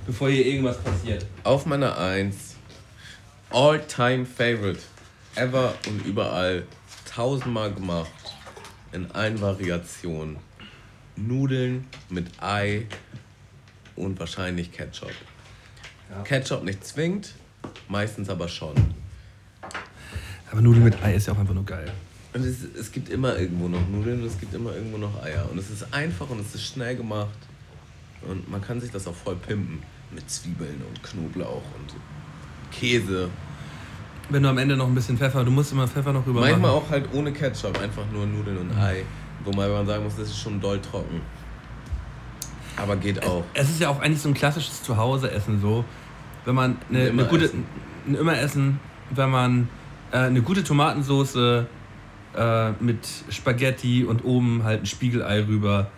[0.07, 1.25] bevor hier irgendwas passiert.
[1.43, 2.55] Auf meiner 1,
[3.51, 4.79] All-Time Favorite.
[5.35, 6.63] Ever und überall.
[7.13, 8.09] Tausendmal gemacht.
[8.91, 10.37] in allen Variationen.
[11.17, 12.85] Nudeln mit Ei
[13.95, 15.11] und wahrscheinlich Ketchup.
[16.09, 16.21] Ja.
[16.23, 17.33] Ketchup nicht zwingend,
[17.89, 18.75] meistens aber schon.
[20.51, 21.91] Aber Nudeln mit Ei ist ja auch einfach nur geil.
[22.33, 25.49] Und es, es gibt immer irgendwo noch Nudeln und es gibt immer irgendwo noch Eier.
[25.51, 27.37] Und es ist einfach und es ist schnell gemacht.
[28.21, 29.81] Und man kann sich das auch voll pimpen.
[30.11, 31.93] Mit Zwiebeln und Knoblauch und
[32.71, 33.29] Käse.
[34.29, 36.59] Wenn du am Ende noch ein bisschen Pfeffer, du musst immer Pfeffer noch rüber Manchmal
[36.59, 36.71] machen.
[36.71, 39.03] auch halt ohne Ketchup, einfach nur Nudeln und Ei.
[39.47, 41.21] Wobei man sagen muss, das ist schon doll trocken.
[42.75, 43.43] Aber geht auch.
[43.53, 45.85] Es ist ja auch eigentlich so ein klassisches Zuhause-Essen so.
[46.45, 47.65] Wenn man eine, Ein eine gute, Immeressen.
[48.07, 48.79] ein Immeressen,
[49.11, 49.69] wenn man
[50.11, 51.65] äh, eine gute Tomatensoße
[52.35, 55.89] äh, mit Spaghetti und oben halt ein Spiegelei rüber.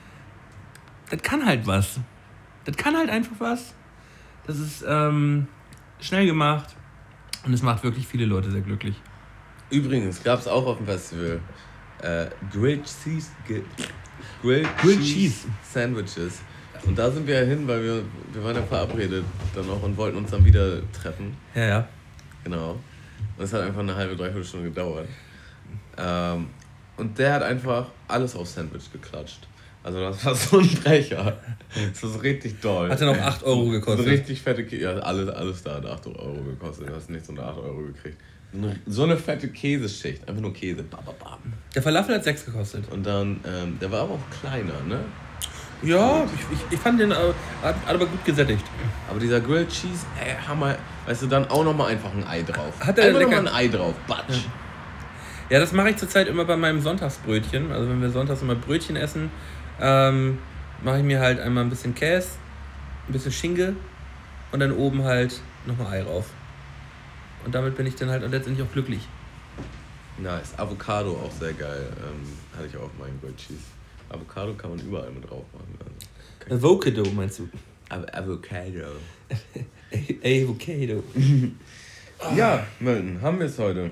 [1.10, 2.00] Das kann halt was.
[2.66, 3.74] Das kann halt einfach was.
[4.46, 5.48] Das ist ähm,
[6.00, 6.76] schnell gemacht
[7.46, 8.96] und es macht wirklich viele Leute sehr glücklich.
[9.70, 11.40] Übrigens gab es auch auf dem Festival
[12.02, 13.30] äh, Grilled Cheese,
[14.42, 15.48] Grilled, Grilled Cheese.
[15.72, 16.40] Sandwiches.
[16.86, 18.02] Und da sind wir ja hin, weil wir,
[18.34, 21.36] wir waren ja verabredet dann noch und wollten uns dann wieder treffen.
[21.54, 21.88] Ja, ja.
[22.44, 22.80] Genau.
[23.38, 25.08] Und es hat einfach eine halbe, dreiviertel Stunde gedauert.
[25.98, 26.48] Ähm,
[26.96, 29.48] und der hat einfach alles auf Sandwich geklatscht.
[29.84, 31.38] Also das war so ein Brecher.
[31.92, 32.90] Das war so richtig doll.
[32.90, 34.06] Hat ja noch 8 Euro So gekostet.
[34.08, 34.84] richtig fette Käse.
[34.84, 36.90] Ja, alles, alles da hat 8 Euro gekostet.
[36.90, 38.18] Du hast nichts unter 8 Euro gekriegt.
[38.88, 40.28] So eine- fette Käseschicht.
[40.28, 40.84] Einfach nur Käse.
[40.84, 41.38] Bam, bam, bam.
[41.76, 42.92] Der Falafel hat 6 gekostet.
[42.92, 45.00] Und dann, ähm, der war aber auch kleiner, ne?
[45.82, 47.16] Ja, ich, ich, ich fand den äh,
[47.62, 48.66] hat, hat aber gut gesättigt.
[49.10, 50.76] Aber dieser Grilled Cheese, ey, Hammer.
[51.06, 52.74] Weißt du, dann auch nochmal einfach ein Ei drauf.
[52.82, 53.94] Hat er einfach nochmal ein Ei drauf.
[54.08, 54.42] Batsch.
[55.50, 57.72] Ja, das mache ich zurzeit immer bei meinem Sonntagsbrötchen.
[57.72, 59.32] Also wenn wir sonntags immer Brötchen essen,
[59.80, 60.38] ähm,
[60.84, 62.28] mache ich mir halt einmal ein bisschen Käse,
[63.08, 63.74] ein bisschen Schinke
[64.52, 66.26] und dann oben halt nochmal Ei rauf.
[67.46, 69.02] Und damit bin ich dann halt letztendlich auch glücklich.
[70.18, 70.58] Nice.
[70.58, 71.88] Avocado auch sehr geil.
[71.98, 72.28] Ähm,
[72.58, 73.60] hatte ich auch auf meinem Grilled Cheese.
[74.10, 75.78] Avocado kann man überall mit drauf machen.
[76.50, 76.68] Also.
[76.68, 77.50] Avocado meinst du?
[77.90, 78.98] Av Avocado.
[80.24, 81.04] Avocado.
[82.36, 83.92] Ja, Milton, haben wir es heute.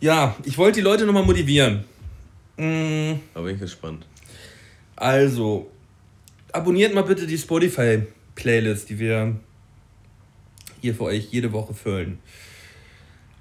[0.00, 1.84] Ja, ich wollte die Leute nochmal motivieren.
[2.56, 4.06] Mm, Da bin ich gespannt.
[4.96, 5.70] Also,
[6.52, 9.36] abonniert mal bitte die Spotify-Playlist, die wir
[10.80, 12.18] hier für euch jede Woche füllen.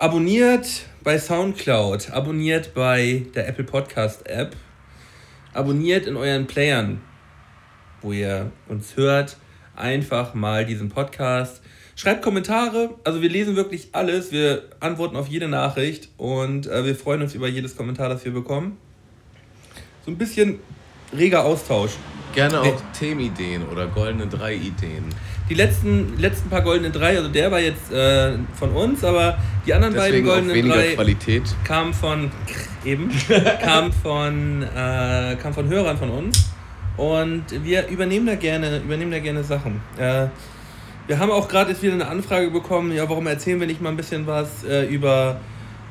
[0.03, 0.67] Abonniert
[1.05, 4.53] bei Soundcloud, abonniert bei der Apple Podcast App,
[5.53, 6.99] abonniert in euren Playern,
[8.01, 9.37] wo ihr uns hört,
[9.77, 11.61] einfach mal diesen Podcast.
[11.95, 16.97] Schreibt Kommentare, also wir lesen wirklich alles, wir antworten auf jede Nachricht und äh, wir
[16.97, 18.77] freuen uns über jedes Kommentar, das wir bekommen.
[20.03, 20.59] So ein bisschen
[21.17, 21.91] reger Austausch.
[22.35, 22.73] Gerne auch Nee.
[22.99, 25.05] Themenideen oder goldene drei Ideen.
[25.49, 29.73] Die letzten, letzten paar goldenen drei, also der war jetzt äh, von uns, aber die
[29.73, 31.43] anderen beiden Deswegen auch goldenen weniger drei Qualität.
[31.63, 32.31] kamen von
[32.85, 33.11] eben
[33.61, 36.49] kamen von äh, kamen von Hörern von uns
[36.97, 39.81] und wir übernehmen da gerne übernehmen da gerne Sachen.
[39.97, 40.27] Äh,
[41.07, 43.89] wir haben auch gerade jetzt wieder eine Anfrage bekommen, ja, warum erzählen wir nicht mal
[43.89, 45.41] ein bisschen was äh, über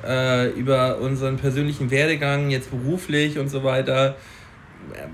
[0.07, 4.17] äh, über unseren persönlichen Werdegang jetzt beruflich und so weiter.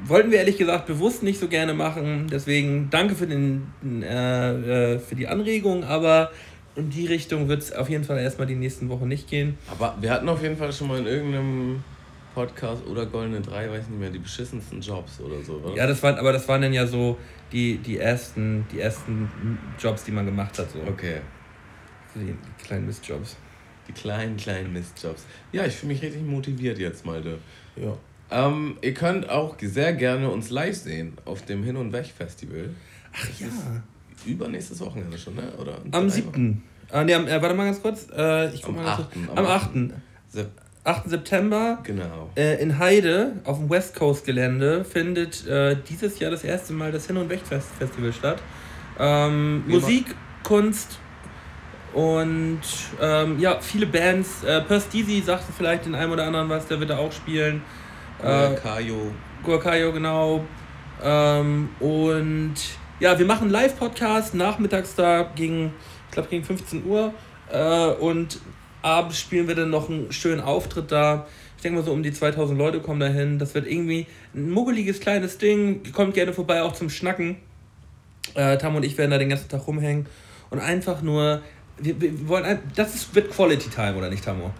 [0.04, 2.28] Wollten wir ehrlich gesagt bewusst nicht so gerne machen.
[2.30, 6.30] Deswegen danke für, den, äh, äh, für die Anregung, aber
[6.76, 9.58] in die Richtung wird es auf jeden Fall erstmal die nächsten Wochen nicht gehen.
[9.70, 11.82] Aber wir hatten auf jeden Fall schon mal in irgendeinem
[12.34, 15.74] Podcast oder Goldene Drei, weiß nicht mehr, die beschissensten Jobs oder so, oder?
[15.74, 17.18] Ja, das waren, aber das waren dann ja so
[17.52, 19.28] die, die, ersten, die ersten
[19.78, 20.70] Jobs, die man gemacht hat.
[20.70, 20.78] So.
[20.88, 21.20] Okay.
[22.14, 23.36] Die, die kleinen Mistjobs.
[23.88, 25.26] Die kleinen, kleinen Mistjobs.
[25.50, 27.38] Ja, ich fühle mich richtig motiviert jetzt, Malte.
[27.74, 27.96] Ja.
[28.30, 32.70] Ähm, ihr könnt auch sehr gerne uns live sehen auf dem Hin- und Weg-Festival.
[33.12, 33.46] Ach ja.
[34.26, 35.52] Übernächstes Wochenende schon, ne?
[35.58, 36.62] Oder Am drei 7.
[36.90, 38.06] Ah, nee, am, äh, warte mal ganz kurz.
[38.14, 39.28] Äh, ich guck Am mal ganz kurz.
[39.30, 39.38] 8..
[39.38, 39.68] Am 8.
[39.70, 39.92] Wochen.
[40.28, 40.50] Sep
[40.84, 41.10] 8.
[41.10, 42.30] September genau.
[42.34, 46.92] äh, in Heide auf dem West Coast Gelände findet äh, dieses Jahr das erste Mal
[46.92, 48.42] das Hin- und Weg-Festival statt.
[48.98, 49.64] Ähm.
[49.68, 50.14] Musik,
[50.44, 50.98] Kunst
[51.92, 52.60] und
[53.00, 54.44] ähm, ja, viele Bands.
[54.44, 57.62] Äh, Perth Deasy sagte vielleicht den einen oder anderen was, der wird da auch spielen.
[58.22, 59.12] Äh, Kajo.
[59.44, 60.44] Guacayo, genau.
[61.02, 62.54] Ähm, und
[63.00, 65.72] ja, wir machen einen Live-Podcast nachmittags da gegen,
[66.08, 67.12] ich glaube, gegen 15 Uhr.
[67.50, 68.40] Äh, und
[68.82, 71.26] abends spielen wir dann noch einen schönen Auftritt da.
[71.56, 73.38] Ich denke mal, so um die 2000 Leute kommen da hin.
[73.38, 75.82] Das wird irgendwie ein muggeliges kleines Ding.
[75.92, 77.36] Kommt gerne vorbei, auch zum Schnacken.
[78.34, 80.06] Äh, Tam und ich werden da den ganzen Tag rumhängen.
[80.50, 81.42] Und einfach nur,
[81.78, 84.50] wir, wir wollen, ein- das ist, wird Quality Time, oder nicht, Tamo?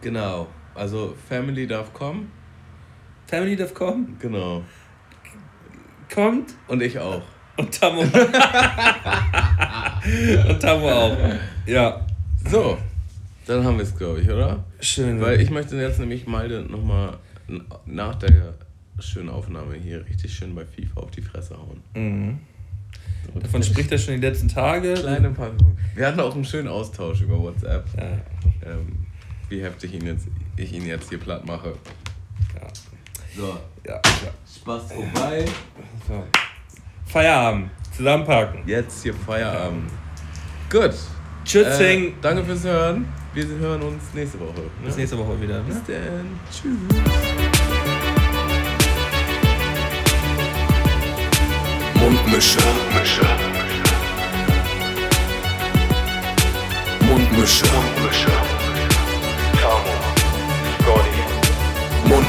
[0.00, 0.46] Genau.
[0.74, 2.30] Also Family darf kommen.
[3.26, 4.62] Family darf kommen, Genau.
[6.12, 7.22] kommt Und ich auch.
[7.56, 8.00] Und Tammo.
[10.48, 11.16] und Tammo auch.
[11.66, 12.04] Ja.
[12.50, 12.76] So,
[13.46, 14.64] dann haben wir es, glaube ich, oder?
[14.80, 15.20] Schön.
[15.20, 17.18] Weil ich möchte jetzt nämlich Malte nochmal
[17.86, 18.54] nach der
[18.98, 21.80] schönen Aufnahme hier richtig schön bei FIFA auf die Fresse hauen.
[21.94, 22.38] Mhm.
[23.40, 24.94] Davon spricht er schon die letzten Tage.
[24.94, 25.76] Kleine Packung.
[25.94, 27.86] Wir hatten auch einen schönen Austausch über WhatsApp.
[27.96, 28.70] Ja.
[28.70, 29.06] Ähm,
[29.48, 31.72] wie heftig ihn jetzt, ich ihn jetzt hier platt mache.
[32.54, 32.66] Ja.
[33.36, 34.30] So, Ja, ja.
[34.60, 35.44] Spaß vorbei.
[36.06, 36.24] So.
[37.06, 37.70] Feierabend.
[37.96, 38.62] Zusammenpacken.
[38.66, 39.90] Jetzt hier Feierabend.
[40.70, 40.94] Gut.
[41.44, 42.04] Tschüssing.
[42.08, 43.06] Äh, danke fürs Hören.
[43.34, 44.60] Wir hören uns nächste Woche.
[44.60, 44.86] Ne?
[44.86, 45.58] Bis nächste Woche wieder.
[45.58, 45.64] Ne?
[45.64, 46.40] Bis dann.
[46.50, 47.84] Tschüss.
[52.00, 52.58] Mundmische.
[52.60, 53.26] Mundmische.
[57.06, 57.66] Mundmische.
[57.66, 58.53] Tamo,